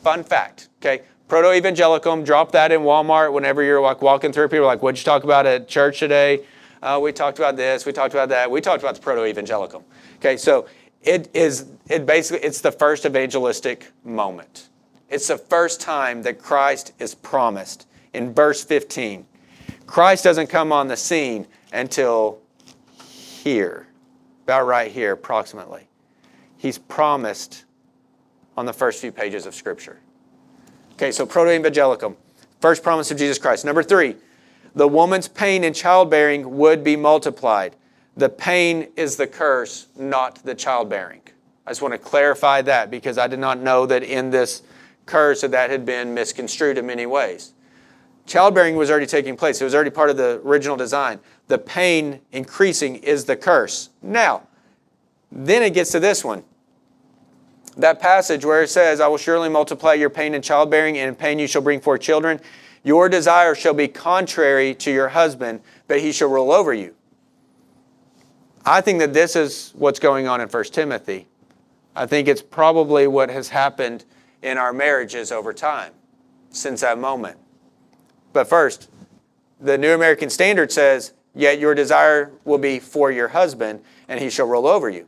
Fun 0.03 0.23
fact, 0.23 0.69
okay? 0.79 1.03
Proto 1.27 1.49
evangelicum, 1.49 2.23
drop 2.23 2.53
that 2.53 2.71
in 2.71 2.81
Walmart 2.81 3.33
whenever 3.33 3.61
you're 3.61 3.81
like 3.81 4.01
walking 4.01 4.31
through. 4.31 4.47
People 4.47 4.65
are 4.65 4.67
like, 4.67 4.81
what'd 4.81 4.97
you 4.97 5.03
talk 5.03 5.25
about 5.25 5.45
at 5.45 5.67
church 5.67 5.99
today? 5.99 6.45
Uh, 6.81 6.99
we 7.01 7.11
talked 7.11 7.39
about 7.39 7.57
this, 7.57 7.85
we 7.85 7.91
talked 7.91 8.13
about 8.13 8.29
that, 8.29 8.49
we 8.49 8.61
talked 8.61 8.81
about 8.81 8.95
the 8.95 9.01
proto 9.01 9.25
evangelicum. 9.25 9.83
Okay, 10.17 10.37
so 10.37 10.67
it 11.01 11.29
is, 11.33 11.65
it 11.89 12.05
basically, 12.05 12.45
it's 12.47 12.61
the 12.61 12.71
first 12.71 13.05
evangelistic 13.05 13.91
moment. 14.05 14.69
It's 15.09 15.27
the 15.27 15.37
first 15.37 15.81
time 15.81 16.21
that 16.23 16.39
Christ 16.39 16.93
is 16.99 17.15
promised 17.15 17.87
in 18.13 18.33
verse 18.33 18.63
15. 18.63 19.25
Christ 19.85 20.23
doesn't 20.23 20.47
come 20.47 20.71
on 20.71 20.87
the 20.87 20.97
scene 20.97 21.47
until 21.71 22.39
here, 23.43 23.87
about 24.43 24.65
right 24.65 24.91
here, 24.91 25.13
approximately. 25.13 25.87
He's 26.57 26.77
promised 26.77 27.65
on 28.55 28.65
the 28.65 28.73
first 28.73 28.99
few 28.99 29.11
pages 29.11 29.45
of 29.45 29.53
Scripture. 29.53 29.99
Okay, 30.93 31.11
so 31.11 31.25
proto 31.25 31.51
evangelicum, 31.51 32.15
first 32.59 32.81
promise 32.81 33.11
of 33.11 33.17
Jesus 33.17 33.37
Christ. 33.37 33.65
Number 33.65 33.83
three, 33.83 34.15
the 34.75 34.87
woman's 34.87 35.27
pain 35.27 35.63
in 35.63 35.73
childbearing 35.73 36.57
would 36.57 36.83
be 36.83 36.95
multiplied. 36.95 37.75
The 38.15 38.29
pain 38.29 38.87
is 38.95 39.15
the 39.15 39.27
curse, 39.27 39.87
not 39.95 40.43
the 40.43 40.55
childbearing. 40.55 41.21
I 41.67 41.71
just 41.71 41.81
want 41.81 41.93
to 41.93 41.97
clarify 41.99 42.61
that 42.63 42.89
because 42.89 43.17
I 43.17 43.27
did 43.27 43.39
not 43.39 43.59
know 43.59 43.85
that 43.85 44.01
in 44.01 44.31
this 44.31 44.63
curse 45.05 45.41
that 45.41 45.51
that 45.51 45.69
had 45.69 45.85
been 45.85 46.13
misconstrued 46.13 46.77
in 46.77 46.85
many 46.85 47.05
ways. 47.05 47.53
Childbearing 48.27 48.75
was 48.75 48.91
already 48.91 49.05
taking 49.05 49.37
place. 49.37 49.61
It 49.61 49.63
was 49.63 49.73
already 49.73 49.89
part 49.89 50.09
of 50.09 50.17
the 50.17 50.41
original 50.43 50.75
design. 50.75 51.19
The 51.47 51.57
pain 51.57 52.19
increasing 52.33 52.97
is 52.97 53.23
the 53.25 53.37
curse. 53.37 53.89
Now, 54.01 54.43
then 55.31 55.63
it 55.63 55.73
gets 55.73 55.91
to 55.93 55.99
this 55.99 56.23
one. 56.25 56.43
That 57.77 58.01
passage 58.01 58.43
where 58.43 58.61
it 58.63 58.69
says, 58.69 58.99
I 58.99 59.07
will 59.07 59.17
surely 59.17 59.49
multiply 59.49 59.93
your 59.93 60.09
pain 60.09 60.33
in 60.33 60.41
childbearing, 60.41 60.97
and 60.97 61.07
in 61.07 61.15
pain 61.15 61.39
you 61.39 61.47
shall 61.47 61.61
bring 61.61 61.79
forth 61.79 62.01
children. 62.01 62.41
Your 62.83 63.07
desire 63.07 63.55
shall 63.55 63.73
be 63.73 63.87
contrary 63.87 64.75
to 64.75 64.91
your 64.91 65.09
husband, 65.09 65.61
but 65.87 66.01
he 66.01 66.11
shall 66.11 66.29
rule 66.29 66.51
over 66.51 66.73
you. 66.73 66.95
I 68.65 68.81
think 68.81 68.99
that 68.99 69.13
this 69.13 69.37
is 69.37 69.71
what's 69.75 69.99
going 69.99 70.27
on 70.27 70.41
in 70.41 70.49
1 70.49 70.63
Timothy. 70.65 71.27
I 71.95 72.05
think 72.05 72.27
it's 72.27 72.41
probably 72.41 73.07
what 73.07 73.29
has 73.29 73.49
happened 73.49 74.03
in 74.41 74.57
our 74.57 74.73
marriages 74.73 75.31
over 75.31 75.53
time 75.53 75.93
since 76.49 76.81
that 76.81 76.97
moment. 76.97 77.37
But 78.37 78.47
first, 78.47 78.87
the 79.59 79.79
New 79.79 79.95
American 79.95 80.29
Standard 80.29 80.71
says, 80.71 81.11
Yet 81.33 81.57
your 81.57 81.73
desire 81.73 82.31
will 82.45 82.59
be 82.59 82.77
for 82.77 83.09
your 83.09 83.29
husband, 83.29 83.81
and 84.07 84.19
he 84.19 84.29
shall 84.29 84.47
rule 84.47 84.67
over 84.67 84.91
you. 84.91 85.07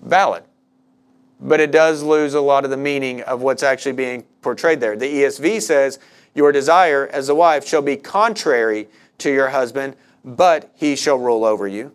Valid. 0.00 0.44
But 1.40 1.58
it 1.58 1.72
does 1.72 2.04
lose 2.04 2.34
a 2.34 2.40
lot 2.40 2.62
of 2.62 2.70
the 2.70 2.76
meaning 2.76 3.20
of 3.22 3.42
what's 3.42 3.64
actually 3.64 3.94
being 3.94 4.22
portrayed 4.42 4.78
there. 4.78 4.96
The 4.96 5.12
ESV 5.12 5.60
says, 5.60 5.98
Your 6.36 6.52
desire 6.52 7.08
as 7.08 7.28
a 7.28 7.34
wife 7.34 7.66
shall 7.66 7.82
be 7.82 7.96
contrary 7.96 8.86
to 9.18 9.32
your 9.32 9.48
husband, 9.48 9.96
but 10.24 10.70
he 10.76 10.94
shall 10.94 11.18
rule 11.18 11.44
over 11.44 11.66
you. 11.66 11.90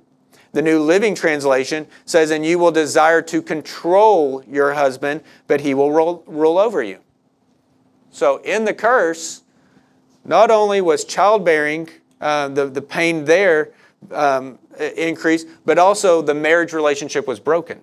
The 0.52 0.62
New 0.62 0.82
Living 0.82 1.16
Translation 1.16 1.88
says, 2.04 2.30
And 2.30 2.46
you 2.46 2.60
will 2.60 2.72
desire 2.72 3.22
to 3.22 3.42
control 3.42 4.44
your 4.46 4.74
husband, 4.74 5.22
but 5.48 5.62
he 5.62 5.74
will 5.74 5.94
rule, 5.94 6.58
over 6.60 6.84
you. 6.84 7.00
So 8.12 8.42
in 8.44 8.66
the 8.66 8.74
curse, 8.74 9.44
not 10.26 10.52
only 10.52 10.82
was 10.82 11.04
childbearing 11.06 11.90
uh, 12.20 12.48
the, 12.50 12.68
the 12.68 12.82
pain 12.82 13.26
there 13.26 13.72
um, 14.12 14.60
increased, 14.96 15.48
but 15.66 15.78
also 15.78 16.22
the 16.22 16.34
marriage 16.34 16.74
relationship 16.74 17.28
was 17.28 17.40
broken. 17.40 17.80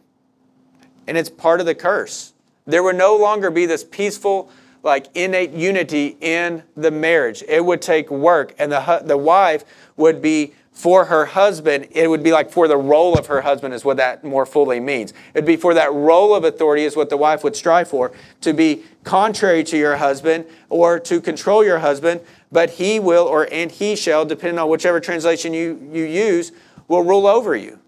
And 1.06 1.16
it's 1.16 1.30
part 1.30 1.60
of 1.60 1.66
the 1.66 1.74
curse. 1.74 2.32
There 2.66 2.82
would 2.82 2.96
no 2.96 3.16
longer 3.16 3.50
be 3.50 3.66
this 3.66 3.82
peaceful, 3.82 4.50
like 4.82 5.06
innate 5.14 5.52
unity 5.52 6.16
in 6.20 6.62
the 6.76 6.90
marriage. 6.90 7.42
It 7.48 7.64
would 7.64 7.82
take 7.82 8.10
work, 8.10 8.54
and 8.58 8.70
the, 8.70 9.02
the 9.04 9.16
wife 9.16 9.64
would 9.96 10.20
be 10.20 10.52
for 10.78 11.06
her 11.06 11.24
husband, 11.24 11.88
it 11.90 12.08
would 12.08 12.22
be 12.22 12.30
like 12.30 12.52
for 12.52 12.68
the 12.68 12.76
role 12.76 13.18
of 13.18 13.26
her 13.26 13.40
husband, 13.40 13.74
is 13.74 13.84
what 13.84 13.96
that 13.96 14.22
more 14.22 14.46
fully 14.46 14.78
means. 14.78 15.12
It'd 15.34 15.44
be 15.44 15.56
for 15.56 15.74
that 15.74 15.92
role 15.92 16.36
of 16.36 16.44
authority, 16.44 16.84
is 16.84 16.94
what 16.94 17.10
the 17.10 17.16
wife 17.16 17.42
would 17.42 17.56
strive 17.56 17.88
for, 17.88 18.12
to 18.42 18.52
be 18.52 18.84
contrary 19.02 19.64
to 19.64 19.76
your 19.76 19.96
husband 19.96 20.46
or 20.68 21.00
to 21.00 21.20
control 21.20 21.64
your 21.64 21.80
husband, 21.80 22.20
but 22.52 22.70
he 22.70 23.00
will, 23.00 23.24
or 23.26 23.48
and 23.50 23.72
he 23.72 23.96
shall, 23.96 24.24
depending 24.24 24.56
on 24.56 24.68
whichever 24.68 25.00
translation 25.00 25.52
you, 25.52 25.90
you 25.92 26.04
use, 26.04 26.52
will 26.86 27.02
rule 27.02 27.26
over 27.26 27.56
you. 27.56 27.80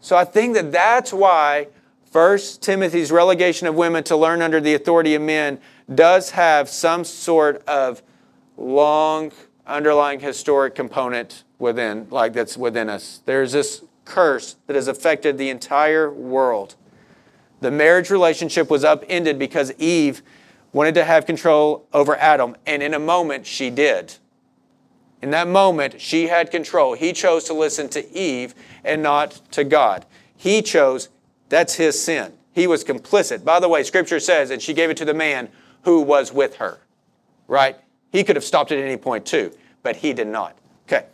So 0.00 0.16
I 0.16 0.24
think 0.24 0.54
that 0.54 0.72
that's 0.72 1.12
why 1.12 1.68
First 2.10 2.62
Timothy's 2.62 3.12
relegation 3.12 3.66
of 3.66 3.74
women 3.74 4.02
to 4.04 4.16
learn 4.16 4.40
under 4.40 4.62
the 4.62 4.72
authority 4.72 5.14
of 5.14 5.20
men 5.20 5.60
does 5.94 6.30
have 6.30 6.70
some 6.70 7.04
sort 7.04 7.62
of 7.68 8.02
long 8.56 9.30
underlying 9.66 10.20
historic 10.20 10.74
component 10.74 11.44
within, 11.58 12.06
like 12.10 12.32
that's 12.32 12.56
within 12.56 12.88
us. 12.88 13.20
There's 13.24 13.52
this 13.52 13.84
curse 14.04 14.56
that 14.66 14.76
has 14.76 14.88
affected 14.88 15.38
the 15.38 15.50
entire 15.50 16.10
world. 16.10 16.74
The 17.60 17.70
marriage 17.70 18.10
relationship 18.10 18.68
was 18.70 18.84
upended 18.84 19.38
because 19.38 19.72
Eve 19.78 20.22
wanted 20.72 20.94
to 20.94 21.04
have 21.04 21.26
control 21.26 21.86
over 21.92 22.16
Adam, 22.16 22.56
and 22.66 22.82
in 22.82 22.94
a 22.94 22.98
moment 22.98 23.46
she 23.46 23.70
did. 23.70 24.14
In 25.20 25.30
that 25.30 25.46
moment, 25.46 26.00
she 26.00 26.26
had 26.26 26.50
control. 26.50 26.94
He 26.94 27.12
chose 27.12 27.44
to 27.44 27.54
listen 27.54 27.88
to 27.90 28.10
Eve 28.12 28.54
and 28.82 29.02
not 29.02 29.40
to 29.52 29.62
God. 29.62 30.04
He 30.36 30.62
chose, 30.62 31.08
that's 31.48 31.74
his 31.74 32.02
sin. 32.02 32.32
He 32.52 32.66
was 32.66 32.82
complicit. 32.82 33.44
By 33.44 33.60
the 33.60 33.68
way, 33.68 33.84
scripture 33.84 34.18
says, 34.18 34.50
and 34.50 34.60
she 34.60 34.74
gave 34.74 34.90
it 34.90 34.96
to 34.96 35.04
the 35.04 35.14
man 35.14 35.48
who 35.82 36.00
was 36.00 36.32
with 36.32 36.56
her, 36.56 36.80
right? 37.46 37.76
He 38.12 38.22
could 38.22 38.36
have 38.36 38.44
stopped 38.44 38.70
at 38.70 38.78
any 38.78 38.98
point 38.98 39.26
too, 39.26 39.52
but 39.82 39.96
he 39.96 40.12
did 40.12 40.28
not. 40.28 40.56
Okay. 40.86 41.06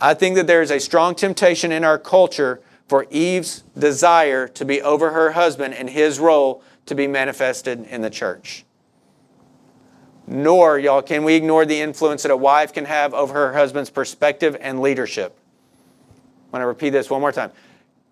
I 0.00 0.14
think 0.14 0.34
that 0.34 0.48
there 0.48 0.60
is 0.60 0.72
a 0.72 0.80
strong 0.80 1.14
temptation 1.14 1.70
in 1.70 1.84
our 1.84 1.98
culture 1.98 2.60
for 2.88 3.06
Eve's 3.08 3.62
desire 3.78 4.48
to 4.48 4.64
be 4.64 4.82
over 4.82 5.12
her 5.12 5.30
husband 5.30 5.74
and 5.74 5.88
his 5.88 6.18
role 6.18 6.62
to 6.86 6.94
be 6.94 7.06
manifested 7.06 7.86
in 7.86 8.02
the 8.02 8.10
church. 8.10 8.64
Nor, 10.26 10.78
y'all, 10.78 11.02
can 11.02 11.24
we 11.24 11.34
ignore 11.34 11.64
the 11.64 11.80
influence 11.80 12.22
that 12.24 12.32
a 12.32 12.36
wife 12.36 12.72
can 12.72 12.84
have 12.84 13.14
over 13.14 13.34
her 13.34 13.52
husband's 13.52 13.90
perspective 13.90 14.56
and 14.60 14.80
leadership. 14.80 15.36
I 16.52 16.56
want 16.56 16.62
to 16.62 16.66
repeat 16.66 16.90
this 16.90 17.08
one 17.08 17.20
more 17.20 17.32
time. 17.32 17.52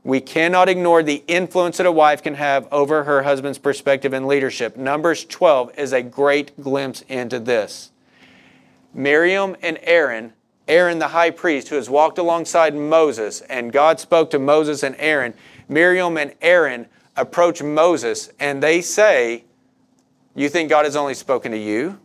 We 0.03 0.21
cannot 0.21 0.69
ignore 0.69 1.03
the 1.03 1.23
influence 1.27 1.77
that 1.77 1.87
a 1.87 1.93
wife 1.93 2.23
can 2.23 2.35
have 2.35 2.67
over 2.73 3.05
her 3.05 3.23
husband's 3.23 3.59
perspective 3.59 4.13
and 4.15 4.27
leadership. 4.27 4.77
Numbers 4.77 5.25
12 5.27 5.79
is 5.79 5.93
a 5.93 6.03
great 6.03 6.59
glimpse 6.61 7.03
into 7.03 7.39
this. 7.39 7.91
Miriam 8.95 9.57
and 9.61 9.79
Aaron, 9.83 10.33
Aaron 10.67 10.99
the 10.99 11.09
high 11.09 11.31
priest, 11.31 11.69
who 11.69 11.77
has 11.77 11.91
walked 11.91 12.17
alongside 12.17 12.75
Moses, 12.75 13.43
and 13.43 13.73
God 13.73 14.01
spoke 14.01 14.31
to 14.31 14.39
Moses 14.39 14.83
and 14.83 14.97
Aaron. 14.99 15.35
Miriam 15.69 16.17
and 16.17 16.35
Aaron 16.41 16.87
approach 17.17 17.63
Moses 17.63 18.31
and 18.41 18.63
they 18.63 18.81
say, 18.81 19.45
You 20.35 20.49
think 20.49 20.71
God 20.71 20.87
has 20.87 20.97
only 20.97 21.15
spoken 21.15 21.53
to 21.53 21.59
you? 21.59 21.99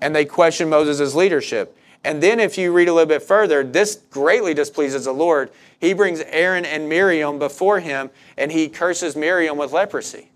And 0.00 0.16
they 0.16 0.24
question 0.24 0.68
Moses' 0.68 1.14
leadership. 1.14 1.76
And 2.02 2.22
then 2.22 2.40
if 2.40 2.56
you 2.56 2.72
read 2.72 2.88
a 2.88 2.94
little 2.94 3.08
bit 3.08 3.22
further, 3.22 3.62
this 3.62 3.96
greatly 4.10 4.54
displeases 4.54 5.04
the 5.04 5.12
Lord. 5.12 5.50
He 5.78 5.92
brings 5.92 6.20
Aaron 6.20 6.64
and 6.64 6.88
Miriam 6.88 7.38
before 7.38 7.80
him, 7.80 8.10
and 8.38 8.50
he 8.50 8.68
curses 8.68 9.16
Miriam 9.16 9.58
with 9.58 9.72
leprosy. 9.72 10.30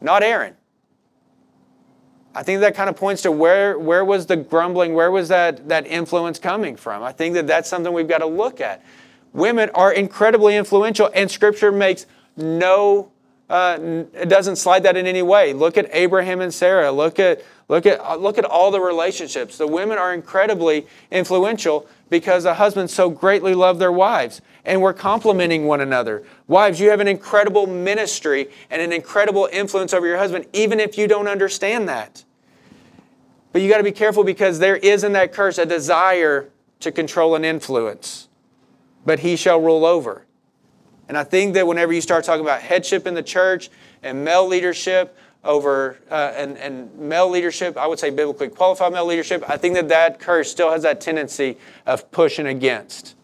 Not 0.00 0.22
Aaron. 0.22 0.54
I 2.34 2.42
think 2.42 2.60
that 2.60 2.74
kind 2.74 2.88
of 2.88 2.96
points 2.96 3.22
to 3.22 3.32
where, 3.32 3.78
where 3.78 4.04
was 4.04 4.26
the 4.26 4.36
grumbling, 4.36 4.94
where 4.94 5.10
was 5.10 5.28
that, 5.28 5.68
that 5.68 5.86
influence 5.86 6.38
coming 6.38 6.76
from? 6.76 7.02
I 7.02 7.12
think 7.12 7.34
that 7.34 7.46
that's 7.46 7.68
something 7.68 7.92
we've 7.92 8.08
got 8.08 8.18
to 8.18 8.26
look 8.26 8.60
at. 8.60 8.84
Women 9.32 9.70
are 9.74 9.92
incredibly 9.92 10.56
influential, 10.56 11.10
and 11.14 11.30
Scripture 11.30 11.72
makes 11.72 12.06
no, 12.36 13.10
uh, 13.50 13.78
it 14.14 14.28
doesn't 14.28 14.56
slide 14.56 14.84
that 14.84 14.96
in 14.96 15.06
any 15.06 15.22
way. 15.22 15.52
Look 15.52 15.76
at 15.76 15.88
Abraham 15.92 16.40
and 16.40 16.54
Sarah. 16.54 16.92
Look 16.92 17.18
at, 17.18 17.42
look 17.68 17.86
at, 17.86 18.00
uh, 18.00 18.16
look 18.16 18.38
at 18.38 18.44
all 18.44 18.70
the 18.70 18.80
relationships. 18.80 19.58
The 19.58 19.66
women 19.66 19.98
are 19.98 20.12
incredibly 20.12 20.86
influential 21.10 21.86
because 22.10 22.44
the 22.44 22.54
husbands 22.54 22.92
so 22.92 23.10
greatly 23.10 23.54
love 23.54 23.78
their 23.78 23.92
wives 23.92 24.40
and 24.64 24.82
we're 24.82 24.92
complementing 24.92 25.66
one 25.66 25.80
another. 25.80 26.24
Wives, 26.46 26.78
you 26.80 26.90
have 26.90 27.00
an 27.00 27.08
incredible 27.08 27.66
ministry 27.66 28.50
and 28.70 28.82
an 28.82 28.92
incredible 28.92 29.48
influence 29.50 29.94
over 29.94 30.06
your 30.06 30.18
husband, 30.18 30.46
even 30.52 30.78
if 30.78 30.98
you 30.98 31.06
don't 31.06 31.28
understand 31.28 31.88
that. 31.88 32.24
But 33.52 33.62
you 33.62 33.70
got 33.70 33.78
to 33.78 33.84
be 33.84 33.92
careful 33.92 34.24
because 34.24 34.58
there 34.58 34.76
is 34.76 35.04
in 35.04 35.12
that 35.12 35.32
curse 35.32 35.56
a 35.58 35.64
desire 35.64 36.50
to 36.80 36.92
control 36.92 37.34
and 37.34 37.44
influence. 37.46 38.28
But 39.06 39.20
he 39.20 39.36
shall 39.36 39.60
rule 39.60 39.86
over. 39.86 40.26
And 41.08 41.16
I 41.16 41.24
think 41.24 41.54
that 41.54 41.66
whenever 41.66 41.92
you 41.92 42.02
start 42.02 42.24
talking 42.24 42.44
about 42.44 42.60
headship 42.60 43.06
in 43.06 43.14
the 43.14 43.22
church 43.22 43.70
and 44.02 44.22
male 44.22 44.46
leadership 44.46 45.16
over 45.44 45.98
uh, 46.10 46.32
and, 46.36 46.58
and 46.58 46.94
male 46.98 47.28
leadership, 47.28 47.76
I 47.76 47.86
would 47.86 47.98
say 47.98 48.10
biblically 48.10 48.48
qualified 48.48 48.92
male 48.92 49.06
leadership, 49.06 49.44
I 49.48 49.56
think 49.56 49.74
that 49.74 49.88
that 49.88 50.18
curse 50.18 50.50
still 50.50 50.70
has 50.70 50.82
that 50.82 51.00
tendency 51.00 51.56
of 51.86 52.10
pushing 52.10 52.46
against. 52.46 53.14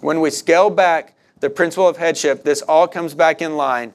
When 0.00 0.20
we 0.20 0.30
scale 0.30 0.70
back 0.70 1.14
the 1.40 1.50
principle 1.50 1.88
of 1.88 1.96
headship, 1.96 2.44
this 2.44 2.62
all 2.62 2.86
comes 2.86 3.14
back 3.14 3.42
in 3.42 3.56
line. 3.56 3.94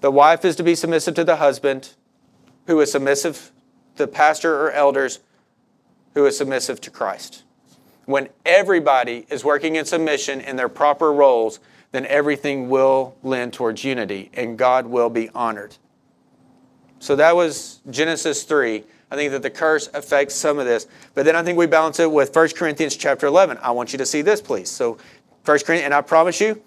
The 0.00 0.10
wife 0.10 0.44
is 0.44 0.56
to 0.56 0.62
be 0.62 0.74
submissive 0.74 1.14
to 1.14 1.24
the 1.24 1.36
husband, 1.36 1.94
who 2.66 2.80
is 2.80 2.92
submissive 2.92 3.52
to 3.96 4.06
the 4.06 4.12
pastor 4.12 4.54
or 4.54 4.72
elders, 4.72 5.20
who 6.14 6.26
is 6.26 6.36
submissive 6.36 6.80
to 6.82 6.90
Christ. 6.90 7.44
When 8.04 8.28
everybody 8.44 9.26
is 9.30 9.44
working 9.44 9.76
in 9.76 9.84
submission 9.84 10.40
in 10.40 10.56
their 10.56 10.68
proper 10.68 11.12
roles, 11.12 11.60
then 11.92 12.06
everything 12.06 12.68
will 12.68 13.14
lend 13.22 13.52
towards 13.52 13.84
unity 13.84 14.30
and 14.34 14.58
God 14.58 14.86
will 14.86 15.10
be 15.10 15.28
honored. 15.30 15.76
So 16.98 17.16
that 17.16 17.36
was 17.36 17.80
Genesis 17.90 18.44
3. 18.44 18.84
I 19.10 19.16
think 19.16 19.30
that 19.32 19.42
the 19.42 19.50
curse 19.50 19.88
affects 19.92 20.34
some 20.34 20.58
of 20.58 20.64
this. 20.64 20.86
But 21.14 21.26
then 21.26 21.36
I 21.36 21.42
think 21.42 21.58
we 21.58 21.66
balance 21.66 22.00
it 22.00 22.10
with 22.10 22.34
1 22.34 22.48
Corinthians 22.50 22.96
chapter 22.96 23.26
11. 23.26 23.58
I 23.58 23.70
want 23.72 23.92
you 23.92 23.98
to 23.98 24.06
see 24.06 24.22
this, 24.22 24.40
please. 24.40 24.70
So 24.70 24.92
1 24.92 25.00
Corinthians, 25.44 25.84
and 25.84 25.94
I 25.94 26.00
promise 26.00 26.40
you, 26.40 26.62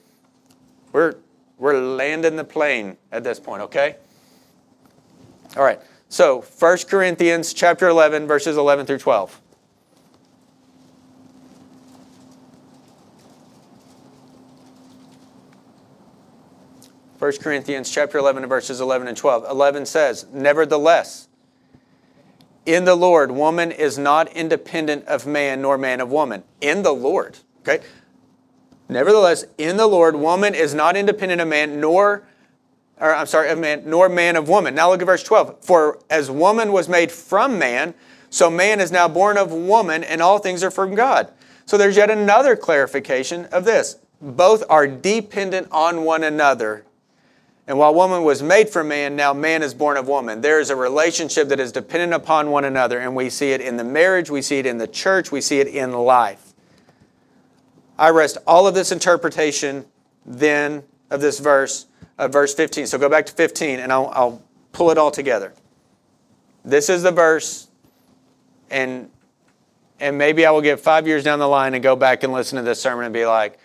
we're, 0.91 1.15
we're 1.57 1.79
landing 1.79 2.35
the 2.35 2.43
plane 2.43 2.97
at 3.11 3.23
this 3.23 3.39
point, 3.39 3.63
okay? 3.63 3.95
All 5.57 5.63
right. 5.63 5.81
So 6.09 6.41
1 6.59 6.77
Corinthians 6.87 7.53
chapter 7.53 7.87
11, 7.87 8.27
verses 8.27 8.57
11 8.57 8.85
through 8.85 8.99
12. 8.99 9.41
1 17.25 17.37
Corinthians 17.37 17.89
chapter 17.89 18.19
11 18.19 18.45
verses 18.45 18.79
11 18.79 19.07
and 19.07 19.17
12. 19.17 19.45
11 19.49 19.87
says, 19.87 20.27
Nevertheless, 20.31 21.27
in 22.67 22.85
the 22.85 22.93
Lord, 22.93 23.31
woman 23.31 23.71
is 23.71 23.97
not 23.97 24.31
independent 24.33 25.05
of 25.05 25.25
man, 25.25 25.63
nor 25.63 25.75
man 25.75 26.01
of 26.01 26.11
woman. 26.11 26.43
In 26.61 26.83
the 26.83 26.91
Lord. 26.91 27.39
Okay? 27.61 27.83
Nevertheless, 28.89 29.43
in 29.57 29.77
the 29.77 29.87
Lord, 29.87 30.15
woman 30.15 30.53
is 30.53 30.75
not 30.75 30.95
independent 30.95 31.41
of 31.41 31.47
man, 31.47 31.81
nor, 31.81 32.27
or 32.99 33.15
I'm 33.15 33.25
sorry, 33.25 33.49
of 33.49 33.57
man, 33.57 33.81
nor 33.87 34.07
man 34.07 34.35
of 34.35 34.47
woman. 34.47 34.75
Now 34.75 34.91
look 34.91 35.01
at 35.01 35.07
verse 35.07 35.23
12. 35.23 35.65
For 35.65 35.97
as 36.11 36.29
woman 36.29 36.71
was 36.71 36.87
made 36.87 37.11
from 37.11 37.57
man, 37.57 37.95
so 38.29 38.51
man 38.51 38.79
is 38.79 38.91
now 38.91 39.07
born 39.07 39.39
of 39.39 39.51
woman, 39.51 40.03
and 40.03 40.21
all 40.21 40.37
things 40.37 40.63
are 40.63 40.69
from 40.69 40.93
God. 40.93 41.31
So 41.65 41.75
there's 41.75 41.97
yet 41.97 42.11
another 42.11 42.55
clarification 42.55 43.45
of 43.45 43.65
this. 43.65 43.97
Both 44.21 44.63
are 44.69 44.85
dependent 44.85 45.69
on 45.71 46.03
one 46.03 46.23
another 46.23 46.84
and 47.67 47.77
while 47.79 47.93
woman 47.95 48.23
was 48.23 48.43
made 48.43 48.69
for 48.69 48.83
man, 48.83 49.15
now 49.15 49.33
man 49.33 49.63
is 49.63 49.73
born 49.73 49.97
of 49.97 50.07
woman. 50.07 50.41
There 50.41 50.59
is 50.59 50.69
a 50.69 50.75
relationship 50.75 51.49
that 51.49 51.59
is 51.59 51.71
dependent 51.71 52.13
upon 52.13 52.51
one 52.51 52.63
another, 52.63 52.99
and 52.99 53.15
we 53.15 53.29
see 53.29 53.51
it 53.51 53.61
in 53.61 53.77
the 53.77 53.83
marriage, 53.83 54.29
we 54.29 54.41
see 54.41 54.59
it 54.59 54.67
in 54.67 54.77
the 54.77 54.87
church, 54.87 55.31
we 55.31 55.41
see 55.41 55.59
it 55.59 55.67
in 55.67 55.91
life. 55.91 56.53
I 57.97 58.09
rest 58.09 58.37
all 58.45 58.67
of 58.67 58.75
this 58.75 58.91
interpretation 58.91 59.85
then 60.25 60.83
of 61.09 61.21
this 61.21 61.39
verse, 61.39 61.87
of 62.17 62.31
verse 62.31 62.53
15. 62.53 62.87
So 62.87 62.97
go 62.97 63.09
back 63.09 63.25
to 63.27 63.33
15, 63.33 63.79
and 63.79 63.91
I'll, 63.91 64.11
I'll 64.13 64.43
pull 64.71 64.91
it 64.91 64.97
all 64.97 65.11
together. 65.11 65.53
This 66.63 66.89
is 66.89 67.03
the 67.03 67.11
verse, 67.11 67.67
and 68.69 69.09
and 69.99 70.17
maybe 70.17 70.45
I 70.45 70.51
will 70.51 70.61
get 70.61 70.81
five 70.81 71.07
years 71.07 71.23
down 71.23 71.39
the 71.39 71.47
line 71.47 71.73
and 71.73 71.81
go 71.81 71.95
back 71.95 72.23
and 72.23 72.33
listen 72.33 72.57
to 72.57 72.63
this 72.63 72.81
sermon 72.81 73.05
and 73.05 73.13
be 73.13 73.25
like, 73.25 73.57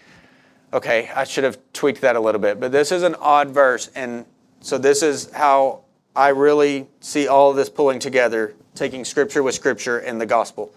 okay, 0.73 1.11
I 1.15 1.25
should 1.25 1.45
have 1.45 1.59
tweaked 1.73 2.01
that 2.03 2.17
a 2.17 2.21
little 2.21 2.41
bit. 2.41 2.61
But 2.61 2.73
this 2.73 2.93
is 2.93 3.03
an 3.03 3.15
odd 3.17 3.51
verse. 3.51 3.91
And 3.95 4.25
so 4.61 4.79
this 4.79 5.03
is 5.03 5.31
how 5.33 5.83
I 6.15 6.29
really 6.29 6.89
see 7.01 7.29
all 7.29 7.51
of 7.51 7.57
this 7.57 7.69
pulling 7.69 7.99
together, 7.99 8.55
taking 8.75 9.05
scripture 9.05 9.43
with 9.43 9.55
scripture 9.55 9.99
and 9.99 10.21
the 10.21 10.27
gospel. 10.27 10.73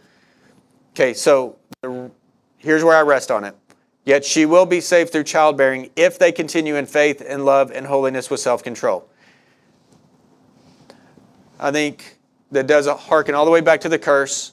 Okay, 0.94 1.14
so 1.14 1.58
the, 1.82 2.12
here's 2.58 2.84
where 2.84 2.96
I 2.96 3.02
rest 3.02 3.32
on 3.32 3.44
it. 3.44 3.56
Yet 4.06 4.26
she 4.26 4.46
will 4.46 4.66
be 4.66 4.82
saved 4.82 5.12
through 5.12 5.24
childbearing 5.24 5.90
if 5.96 6.20
they 6.20 6.32
continue 6.32 6.76
in 6.76 6.86
faith 6.86 7.24
and 7.26 7.46
love 7.46 7.72
and 7.72 7.86
holiness 7.88 8.30
with 8.30 8.42
self 8.42 8.62
control. 8.62 9.08
I 11.60 11.72
think 11.72 12.18
that 12.52 12.68
does 12.68 12.88
harken 12.88 13.34
all 13.34 13.46
the 13.46 13.52
way 13.52 13.62
back 13.62 13.82
to 13.82 13.90
the 13.90 13.98
curse 13.98 14.53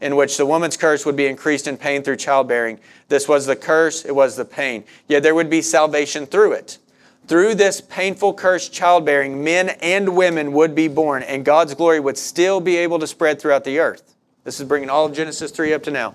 in 0.00 0.16
which 0.16 0.36
the 0.36 0.46
woman's 0.46 0.76
curse 0.76 1.04
would 1.04 1.16
be 1.16 1.26
increased 1.26 1.66
in 1.66 1.76
pain 1.76 2.02
through 2.02 2.16
childbearing. 2.16 2.78
This 3.08 3.28
was 3.28 3.46
the 3.46 3.56
curse, 3.56 4.04
it 4.04 4.14
was 4.14 4.36
the 4.36 4.44
pain. 4.44 4.84
Yet 5.08 5.22
there 5.22 5.34
would 5.34 5.50
be 5.50 5.62
salvation 5.62 6.26
through 6.26 6.52
it. 6.52 6.78
Through 7.26 7.56
this 7.56 7.80
painful 7.80 8.34
curse, 8.34 8.68
childbearing, 8.68 9.44
men 9.44 9.70
and 9.82 10.16
women 10.16 10.52
would 10.52 10.74
be 10.74 10.88
born, 10.88 11.22
and 11.22 11.44
God's 11.44 11.74
glory 11.74 12.00
would 12.00 12.16
still 12.16 12.60
be 12.60 12.76
able 12.76 12.98
to 13.00 13.06
spread 13.06 13.40
throughout 13.40 13.64
the 13.64 13.80
earth. 13.80 14.14
This 14.44 14.60
is 14.60 14.66
bringing 14.66 14.88
all 14.88 15.04
of 15.04 15.12
Genesis 15.12 15.50
3 15.50 15.74
up 15.74 15.82
to 15.82 15.90
now. 15.90 16.14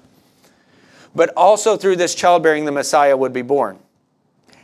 But 1.14 1.32
also 1.38 1.78
through 1.78 1.98
this 1.98 2.16
childbearing, 2.16 2.66
the 2.66 2.72
Messiah 2.72 3.16
would 3.16 3.34
be 3.34 3.44
born. 3.44 3.78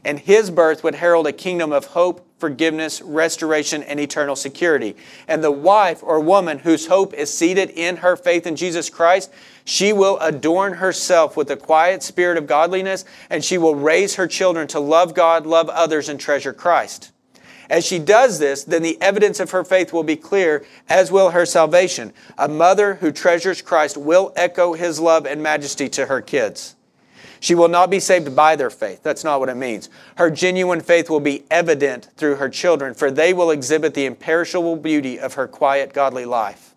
And 0.04 0.20
his 0.20 0.50
birth 0.50 0.84
would 0.84 0.96
herald 0.96 1.28
a 1.28 1.34
kingdom 1.34 1.72
of 1.72 1.86
hope, 1.86 2.26
forgiveness, 2.40 3.02
restoration, 3.02 3.84
and 3.84 4.00
eternal 4.00 4.36
security. 4.36 4.96
And 5.28 5.44
the 5.44 5.52
wife 5.52 6.02
or 6.02 6.20
woman 6.20 6.60
whose 6.60 6.88
hope 6.88 7.14
is 7.14 7.34
seated 7.34 7.70
in 7.72 7.98
her 7.98 8.16
faith 8.16 8.48
in 8.48 8.56
Jesus 8.56 8.90
Christ, 8.90 9.32
she 9.66 9.92
will 9.92 10.18
adorn 10.20 10.76
herself 10.76 11.36
with 11.36 11.52
a 11.52 11.58
quiet 11.58 12.02
spirit 12.02 12.38
of 12.38 12.48
godliness, 12.48 13.06
and 13.30 13.44
she 13.44 13.58
will 13.58 13.76
raise 13.76 14.16
her 14.16 14.28
children 14.28 14.68
to 14.70 14.80
love 14.80 15.14
God, 15.14 15.46
love 15.46 15.70
others, 15.70 16.08
and 16.08 16.20
treasure 16.20 16.54
Christ. 16.54 17.12
As 17.70 17.86
she 17.86 18.00
does 18.00 18.40
this, 18.40 18.64
then 18.64 18.82
the 18.82 19.00
evidence 19.00 19.40
of 19.40 19.52
her 19.52 19.64
faith 19.64 19.94
will 19.94 20.04
be 20.04 20.16
clear, 20.16 20.66
as 20.88 21.12
will 21.12 21.30
her 21.32 21.46
salvation. 21.46 22.14
A 22.38 22.48
mother 22.48 22.96
who 22.96 23.12
treasures 23.12 23.62
Christ 23.62 23.96
will 23.96 24.34
echo 24.36 24.74
his 24.74 25.00
love 25.00 25.28
and 25.28 25.44
majesty 25.44 25.88
to 25.90 26.08
her 26.08 26.22
kids. 26.22 26.76
She 27.40 27.56
will 27.56 27.68
not 27.68 27.90
be 27.90 28.00
saved 28.00 28.36
by 28.36 28.56
their 28.56 28.70
faith. 28.70 29.02
That's 29.02 29.24
not 29.24 29.40
what 29.40 29.50
it 29.50 29.56
means. 29.56 29.90
Her 30.16 30.30
genuine 30.30 30.82
faith 30.82 31.10
will 31.10 31.22
be 31.22 31.46
evident 31.50 32.10
through 32.18 32.36
her 32.36 32.50
children, 32.50 32.94
for 32.94 33.10
they 33.10 33.34
will 33.34 33.52
exhibit 33.52 33.94
the 33.94 34.06
imperishable 34.06 34.76
beauty 34.76 35.20
of 35.20 35.36
her 35.36 35.48
quiet, 35.48 35.94
godly 35.94 36.26
life. 36.26 36.76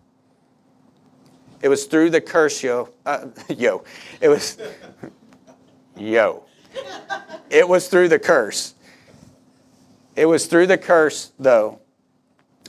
It 1.61 1.69
was 1.69 1.85
through 1.85 2.09
the 2.11 2.21
curse, 2.21 2.61
yo. 2.63 2.89
Uh, 3.05 3.27
yo. 3.49 3.83
It 4.21 4.29
was, 4.29 4.57
yo. 5.97 6.43
It 7.49 7.67
was 7.67 7.87
through 7.87 8.09
the 8.09 8.19
curse. 8.19 8.73
It 10.15 10.25
was 10.25 10.45
through 10.45 10.67
the 10.67 10.77
curse, 10.77 11.31
though, 11.39 11.79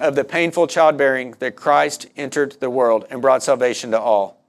of 0.01 0.15
the 0.15 0.25
painful 0.25 0.67
childbearing 0.67 1.35
that 1.39 1.57
Christ 1.57 2.07
entered 2.17 2.57
the 2.61 2.71
world 2.71 3.07
and 3.11 3.21
brought 3.21 3.43
salvation 3.43 3.91
to 3.93 4.01
all. 4.01 4.44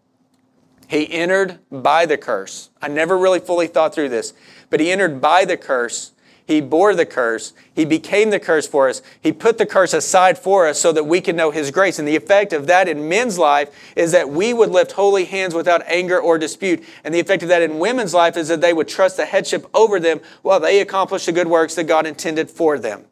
He 0.88 1.11
entered 1.11 1.59
by 1.71 2.05
the 2.05 2.17
curse. 2.17 2.69
I 2.81 2.88
never 2.88 3.17
really 3.17 3.39
fully 3.39 3.67
thought 3.67 3.93
through 3.93 4.09
this, 4.09 4.33
but 4.69 4.79
he 4.79 4.91
entered 4.91 5.19
by 5.19 5.45
the 5.45 5.57
curse. 5.57 6.11
He 6.47 6.61
bore 6.61 6.93
the 6.93 7.07
curse. 7.07 7.53
He 7.73 7.86
became 7.86 8.29
the 8.29 8.39
curse 8.39 8.67
for 8.67 8.88
us. 8.88 9.01
He 9.19 9.31
put 9.31 9.57
the 9.57 9.65
curse 9.65 9.93
aside 9.93 10.38
for 10.38 10.67
us 10.67 10.79
so 10.79 10.91
that 10.91 11.05
we 11.05 11.19
can 11.19 11.36
know 11.36 11.49
His 11.49 11.71
grace. 11.71 11.97
And 11.97 12.07
the 12.07 12.15
effect 12.15 12.53
of 12.53 12.67
that 12.67 12.88
in 12.88 13.09
men's 13.09 13.39
life 13.39 13.71
is 13.95 14.11
that 14.11 14.29
we 14.29 14.53
would 14.53 14.69
lift 14.69 14.91
holy 14.91 15.25
hands 15.25 15.55
without 15.55 15.81
anger 15.88 16.19
or 16.19 16.38
dispute. 16.38 16.83
And 17.03 17.13
the 17.15 17.19
effect 17.19 17.41
of 17.41 17.49
that 17.49 17.63
in 17.63 17.79
women's 17.79 18.13
life 18.13 18.38
is 18.38 18.47
that 18.49 18.61
they 18.61 18.73
would 18.73 18.88
trust 18.88 19.17
the 19.17 19.25
headship 19.25 19.65
over 19.73 19.99
them 19.99 20.21
while 20.43 20.59
they 20.59 20.81
accomplish 20.81 21.25
the 21.25 21.31
good 21.31 21.47
works 21.47 21.73
that 21.75 21.86
God 21.86 22.05
intended 22.05 22.51
for 22.51 22.77
them. 22.77 23.05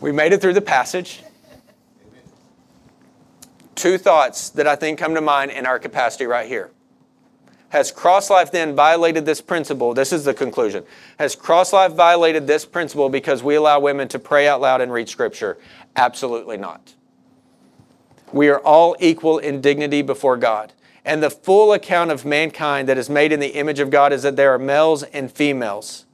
We 0.00 0.10
made 0.10 0.32
it 0.32 0.40
through 0.40 0.54
the 0.54 0.60
passage. 0.60 1.22
Two 3.74 3.98
thoughts 3.98 4.50
that 4.50 4.66
I 4.66 4.76
think 4.76 4.98
come 4.98 5.14
to 5.14 5.20
mind 5.20 5.50
in 5.50 5.66
our 5.66 5.78
capacity 5.78 6.26
right 6.26 6.46
here. 6.46 6.70
Has 7.70 7.90
Cross 7.90 8.28
Life 8.28 8.52
then 8.52 8.76
violated 8.76 9.24
this 9.24 9.40
principle? 9.40 9.94
This 9.94 10.12
is 10.12 10.24
the 10.24 10.34
conclusion. 10.34 10.84
Has 11.18 11.34
Cross 11.34 11.72
Life 11.72 11.92
violated 11.92 12.46
this 12.46 12.66
principle 12.66 13.08
because 13.08 13.42
we 13.42 13.54
allow 13.54 13.80
women 13.80 14.08
to 14.08 14.18
pray 14.18 14.46
out 14.46 14.60
loud 14.60 14.82
and 14.82 14.92
read 14.92 15.08
Scripture? 15.08 15.56
Absolutely 15.96 16.58
not. 16.58 16.94
We 18.30 18.50
are 18.50 18.60
all 18.60 18.94
equal 19.00 19.38
in 19.38 19.62
dignity 19.62 20.02
before 20.02 20.36
God. 20.36 20.74
And 21.04 21.22
the 21.22 21.30
full 21.30 21.72
account 21.72 22.10
of 22.10 22.26
mankind 22.26 22.88
that 22.88 22.98
is 22.98 23.08
made 23.08 23.32
in 23.32 23.40
the 23.40 23.54
image 23.56 23.80
of 23.80 23.88
God 23.88 24.12
is 24.12 24.22
that 24.22 24.36
there 24.36 24.52
are 24.52 24.58
males 24.58 25.02
and 25.04 25.32
females. 25.32 26.04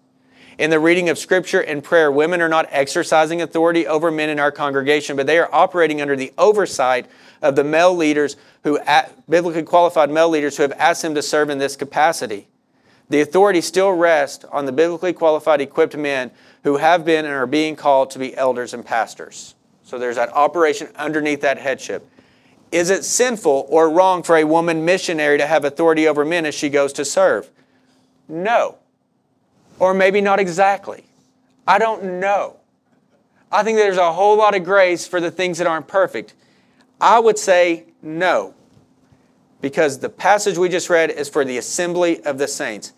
In 0.59 0.71
the 0.71 0.81
reading 0.81 1.09
of 1.09 1.19
Scripture 1.19 1.61
and 1.61 1.85
prayer, 1.85 2.11
women 2.11 2.43
are 2.43 2.49
not 2.49 2.67
exercising 2.71 3.41
authority 3.41 3.87
over 3.87 4.11
men 4.11 4.29
in 4.29 4.41
our 4.41 4.51
congregation, 4.51 5.15
but 5.15 5.29
they 5.29 5.39
are 5.39 5.49
operating 5.53 6.01
under 6.01 6.17
the 6.17 6.33
oversight 6.37 7.07
of 7.41 7.55
the 7.55 7.63
male 7.63 7.95
leaders 7.95 8.37
who, 8.65 8.81
biblically 9.29 9.63
qualified 9.63 10.11
male 10.11 10.29
leaders 10.29 10.57
who 10.57 10.65
have 10.65 10.73
asked 10.73 11.03
them 11.03 11.15
to 11.15 11.23
serve 11.23 11.49
in 11.49 11.59
this 11.59 11.77
capacity. 11.77 12.49
The 13.09 13.21
authority 13.21 13.61
still 13.61 13.93
rests 13.93 14.45
on 14.51 14.67
the 14.67 14.73
biblically 14.73 15.13
qualified, 15.13 15.61
equipped 15.61 15.97
men 15.97 16.33
who 16.65 16.79
have 16.79 17.05
been 17.05 17.25
and 17.25 17.35
are 17.35 17.47
being 17.47 17.77
called 17.77 18.11
to 18.11 18.19
be 18.19 18.37
elders 18.37 18.75
and 18.75 18.85
pastors. 18.85 19.55
So 19.85 19.97
there's 19.97 20.17
that 20.17 20.35
operation 20.35 20.89
underneath 20.97 21.41
that 21.43 21.59
headship. 21.59 22.07
Is 22.73 22.91
it 22.91 23.05
sinful 23.05 23.67
or 23.71 23.89
wrong 23.89 24.25
for 24.25 24.37
a 24.37 24.45
woman 24.45 24.85
missionary 24.85 25.39
to 25.39 25.47
have 25.47 25.65
authority 25.65 26.09
over 26.09 26.25
men 26.25 26.45
as 26.45 26.55
she 26.55 26.69
goes 26.69 26.93
to 26.95 27.05
serve? 27.05 27.49
No. 28.27 28.77
Or 29.79 29.95
maybe 29.95 30.21
not 30.21 30.41
exactly. 30.41 31.05
I 31.67 31.79
don't 31.79 32.21
know. 32.21 32.57
I 33.51 33.63
think 33.63 33.79
there's 33.79 33.97
a 33.97 34.13
whole 34.13 34.37
lot 34.37 34.55
of 34.55 34.65
grace 34.65 35.07
for 35.07 35.21
the 35.21 35.31
things 35.31 35.59
that 35.59 35.67
aren't 35.67 35.89
perfect. 35.89 36.35
I 37.01 37.19
would 37.19 37.39
say 37.39 37.85
no, 38.03 38.55
because 39.61 40.01
the 40.01 40.09
passage 40.09 40.59
we 40.59 40.69
just 40.69 40.91
read 40.91 41.11
is 41.11 41.29
for 41.29 41.45
the 41.45 41.59
assembly 41.59 42.23
of 42.25 42.39
the 42.39 42.49
saints. 42.49 42.93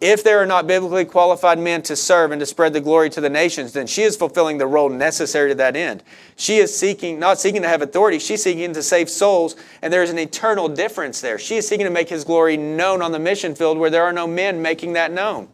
If 0.00 0.24
there 0.24 0.40
are 0.40 0.46
not 0.46 0.66
biblically 0.66 1.04
qualified 1.04 1.58
men 1.58 1.80
to 1.82 1.96
serve 1.96 2.32
and 2.32 2.40
to 2.40 2.46
spread 2.46 2.72
the 2.72 2.80
glory 2.80 3.08
to 3.10 3.20
the 3.20 3.30
nations, 3.30 3.72
then 3.72 3.86
she 3.86 4.02
is 4.02 4.16
fulfilling 4.16 4.58
the 4.58 4.66
role 4.66 4.88
necessary 4.88 5.50
to 5.50 5.54
that 5.54 5.76
end. 5.76 6.02
She 6.36 6.56
is 6.56 6.76
seeking, 6.76 7.18
not 7.18 7.38
seeking 7.38 7.62
to 7.62 7.68
have 7.68 7.80
authority, 7.80 8.18
she's 8.18 8.42
seeking 8.42 8.74
to 8.74 8.82
save 8.82 9.08
souls, 9.08 9.56
and 9.80 9.92
there's 9.92 10.10
an 10.10 10.18
eternal 10.18 10.68
difference 10.68 11.20
there. 11.20 11.38
She 11.38 11.56
is 11.56 11.68
seeking 11.68 11.86
to 11.86 11.90
make 11.90 12.08
his 12.08 12.24
glory 12.24 12.56
known 12.56 13.00
on 13.00 13.12
the 13.12 13.18
mission 13.18 13.54
field 13.54 13.78
where 13.78 13.90
there 13.90 14.02
are 14.02 14.12
no 14.12 14.26
men 14.26 14.60
making 14.60 14.94
that 14.94 15.12
known. 15.12 15.48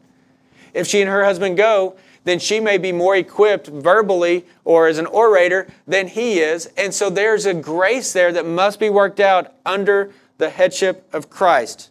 If 0.75 0.87
she 0.87 1.01
and 1.01 1.11
her 1.11 1.25
husband 1.25 1.57
go, 1.57 1.97
then 2.25 2.39
she 2.39 2.61
may 2.61 2.79
be 2.79 2.93
more 2.93 3.17
equipped 3.17 3.67
verbally 3.69 4.45
or 4.65 4.87
as 4.87 4.99
an 4.99 5.07
orator 5.07 5.67
than 5.87 6.09
he 6.09 6.41
is. 6.41 6.67
And 6.77 6.93
so 6.93 7.09
there's 7.11 7.47
a 7.47 7.55
grace 7.55 8.13
there 8.13 8.33
that 8.33 8.47
must 8.47 8.79
be 8.79 8.91
worked 8.91 9.21
out 9.21 9.55
under 9.65 10.13
the 10.39 10.51
headship 10.51 11.09
of 11.13 11.31
Christ. 11.31 11.91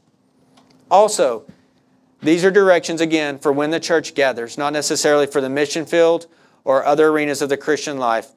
Also, 0.91 1.45
these 2.21 2.43
are 2.43 2.51
directions 2.51 3.01
again 3.01 3.39
for 3.39 3.51
when 3.51 3.71
the 3.71 3.79
church 3.79 4.13
gathers, 4.13 4.57
not 4.57 4.73
necessarily 4.73 5.25
for 5.25 5.41
the 5.41 5.49
mission 5.49 5.85
field 5.85 6.27
or 6.63 6.83
other 6.85 7.07
arenas 7.07 7.41
of 7.41 7.49
the 7.49 7.57
Christian 7.57 7.97
life. 7.97 8.31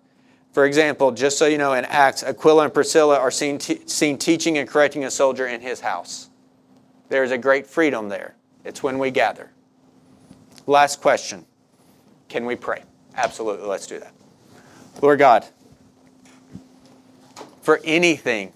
For 0.52 0.66
example, 0.66 1.10
just 1.12 1.38
so 1.38 1.46
you 1.46 1.58
know, 1.58 1.72
in 1.72 1.84
Acts, 1.86 2.22
Aquila 2.22 2.64
and 2.64 2.74
Priscilla 2.74 3.18
are 3.18 3.30
seen, 3.30 3.58
seen 3.58 4.18
teaching 4.18 4.58
and 4.58 4.68
correcting 4.68 5.04
a 5.04 5.10
soldier 5.10 5.46
in 5.46 5.60
his 5.62 5.80
house. 5.80 6.28
There 7.08 7.24
is 7.24 7.30
a 7.30 7.38
great 7.38 7.66
freedom 7.66 8.08
there. 8.08 8.34
It's 8.64 8.82
when 8.82 8.98
we 8.98 9.10
gather. 9.10 9.51
Last 10.66 11.00
question 11.00 11.44
can 12.28 12.46
we 12.46 12.56
pray? 12.56 12.82
Absolutely, 13.14 13.66
let's 13.66 13.86
do 13.86 14.00
that. 14.00 14.12
Lord 15.02 15.18
God, 15.18 15.44
for 17.60 17.80
anything, 17.84 18.52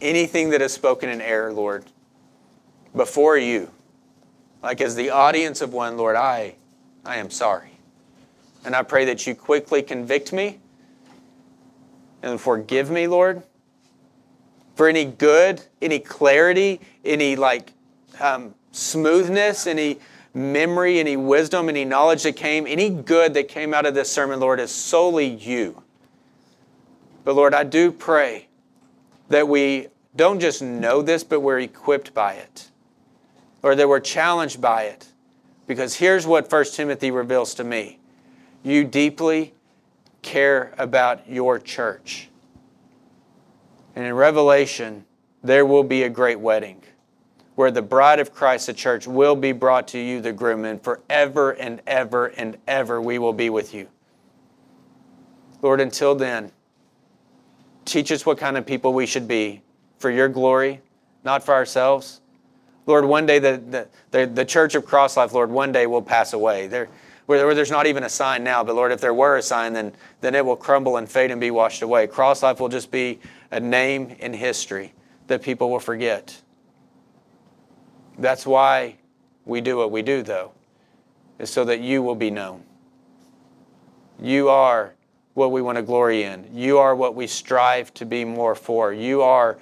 anything 0.00 0.50
that 0.50 0.62
is 0.62 0.72
spoken 0.72 1.08
in 1.08 1.20
error, 1.20 1.52
Lord, 1.52 1.84
before 2.94 3.36
you, 3.36 3.70
like 4.62 4.80
as 4.80 4.94
the 4.94 5.10
audience 5.10 5.60
of 5.60 5.72
one, 5.72 5.96
Lord, 5.96 6.14
I, 6.14 6.54
I 7.04 7.16
am 7.16 7.30
sorry. 7.30 7.70
And 8.64 8.76
I 8.76 8.82
pray 8.82 9.04
that 9.06 9.26
you 9.26 9.34
quickly 9.34 9.82
convict 9.82 10.32
me 10.32 10.60
and 12.22 12.40
forgive 12.40 12.90
me, 12.90 13.06
Lord, 13.06 13.42
for 14.76 14.88
any 14.88 15.04
good, 15.04 15.62
any 15.82 15.98
clarity, 15.98 16.80
any 17.04 17.36
like 17.36 17.72
um, 18.20 18.54
smoothness, 18.72 19.66
any 19.66 19.98
memory, 20.34 20.98
any 20.98 21.16
wisdom, 21.16 21.68
any 21.68 21.84
knowledge 21.84 22.24
that 22.24 22.32
came, 22.32 22.66
any 22.66 22.90
good 22.90 23.34
that 23.34 23.48
came 23.48 23.72
out 23.72 23.86
of 23.86 23.94
this 23.94 24.10
sermon, 24.10 24.40
Lord, 24.40 24.58
is 24.58 24.70
solely 24.70 25.26
you. 25.26 25.82
But 27.22 27.36
Lord, 27.36 27.54
I 27.54 27.64
do 27.64 27.92
pray 27.92 28.48
that 29.28 29.48
we 29.48 29.88
don't 30.16 30.40
just 30.40 30.60
know 30.60 31.00
this, 31.00 31.24
but 31.24 31.40
we're 31.40 31.60
equipped 31.60 32.12
by 32.12 32.34
it, 32.34 32.68
or 33.62 33.74
that 33.74 33.88
we're 33.88 34.00
challenged 34.00 34.60
by 34.60 34.84
it. 34.84 35.06
Because 35.66 35.94
here's 35.94 36.26
what 36.26 36.50
1 36.52 36.64
Timothy 36.66 37.10
reveals 37.10 37.54
to 37.54 37.64
me 37.64 37.98
you 38.62 38.84
deeply 38.84 39.54
care 40.20 40.74
about 40.76 41.28
your 41.28 41.58
church. 41.58 42.28
And 43.96 44.04
in 44.04 44.14
Revelation, 44.14 45.04
there 45.42 45.64
will 45.64 45.84
be 45.84 46.02
a 46.02 46.08
great 46.08 46.40
wedding 46.40 46.82
where 47.54 47.70
the 47.70 47.82
bride 47.82 48.18
of 48.18 48.32
Christ, 48.34 48.66
the 48.66 48.72
church, 48.72 49.06
will 49.06 49.36
be 49.36 49.52
brought 49.52 49.88
to 49.88 49.98
you, 49.98 50.20
the 50.20 50.32
groom, 50.32 50.64
and 50.64 50.82
forever 50.82 51.52
and 51.52 51.80
ever 51.86 52.26
and 52.26 52.56
ever 52.66 53.00
we 53.00 53.18
will 53.18 53.32
be 53.32 53.50
with 53.50 53.72
you. 53.72 53.88
Lord, 55.62 55.80
until 55.80 56.14
then, 56.14 56.52
teach 57.84 58.10
us 58.12 58.26
what 58.26 58.38
kind 58.38 58.56
of 58.56 58.66
people 58.66 58.92
we 58.92 59.06
should 59.06 59.28
be 59.28 59.62
for 59.98 60.10
your 60.10 60.28
glory, 60.28 60.80
not 61.22 61.44
for 61.44 61.54
ourselves. 61.54 62.20
Lord, 62.86 63.04
one 63.04 63.24
day 63.24 63.38
the, 63.38 63.62
the, 63.70 63.88
the, 64.10 64.26
the 64.26 64.44
church 64.44 64.74
of 64.74 64.84
Cross 64.84 65.16
Life, 65.16 65.32
Lord, 65.32 65.50
one 65.50 65.72
day 65.72 65.86
will 65.86 66.02
pass 66.02 66.32
away. 66.34 66.66
There, 66.66 66.88
where, 67.26 67.54
there's 67.54 67.70
not 67.70 67.86
even 67.86 68.04
a 68.04 68.08
sign 68.08 68.44
now, 68.44 68.62
but 68.62 68.74
Lord, 68.74 68.92
if 68.92 69.00
there 69.00 69.14
were 69.14 69.36
a 69.36 69.42
sign, 69.42 69.72
then, 69.72 69.92
then 70.20 70.34
it 70.34 70.44
will 70.44 70.56
crumble 70.56 70.98
and 70.98 71.08
fade 71.08 71.30
and 71.30 71.40
be 71.40 71.50
washed 71.50 71.80
away. 71.80 72.06
Cross 72.06 72.42
Life 72.42 72.60
will 72.60 72.68
just 72.68 72.90
be 72.90 73.20
a 73.50 73.60
name 73.60 74.14
in 74.18 74.34
history 74.34 74.92
that 75.28 75.40
people 75.40 75.70
will 75.70 75.80
forget. 75.80 76.42
That's 78.18 78.46
why 78.46 78.96
we 79.44 79.60
do 79.60 79.76
what 79.76 79.90
we 79.90 80.02
do, 80.02 80.22
though, 80.22 80.52
is 81.38 81.50
so 81.50 81.64
that 81.64 81.80
you 81.80 82.02
will 82.02 82.14
be 82.14 82.30
known. 82.30 82.62
You 84.20 84.48
are 84.48 84.94
what 85.34 85.50
we 85.50 85.60
want 85.60 85.76
to 85.76 85.82
glory 85.82 86.22
in. 86.22 86.48
You 86.52 86.78
are 86.78 86.94
what 86.94 87.14
we 87.14 87.26
strive 87.26 87.92
to 87.94 88.06
be 88.06 88.24
more 88.24 88.54
for. 88.54 88.92
You 88.92 89.22
are 89.22 89.58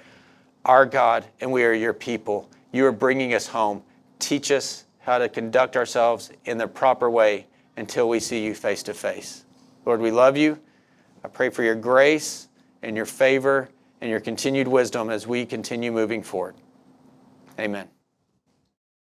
our 0.65 0.85
God, 0.85 1.25
and 1.41 1.51
we 1.51 1.63
are 1.63 1.73
your 1.73 1.93
people. 1.93 2.49
You 2.71 2.85
are 2.85 2.91
bringing 2.91 3.33
us 3.33 3.47
home. 3.47 3.83
Teach 4.19 4.51
us 4.51 4.85
how 4.99 5.17
to 5.17 5.27
conduct 5.27 5.75
ourselves 5.75 6.31
in 6.45 6.57
the 6.57 6.67
proper 6.67 7.09
way 7.09 7.47
until 7.75 8.07
we 8.07 8.19
see 8.19 8.43
you 8.43 8.53
face 8.53 8.83
to 8.83 8.93
face. 8.93 9.43
Lord, 9.85 9.99
we 9.99 10.11
love 10.11 10.37
you. 10.37 10.59
I 11.23 11.27
pray 11.27 11.49
for 11.49 11.63
your 11.63 11.75
grace 11.75 12.47
and 12.81 12.95
your 12.95 13.05
favor 13.05 13.69
and 13.99 14.09
your 14.09 14.19
continued 14.19 14.67
wisdom 14.67 15.09
as 15.09 15.27
we 15.27 15.45
continue 15.45 15.91
moving 15.91 16.21
forward. 16.21 16.55
Amen. 17.59 17.92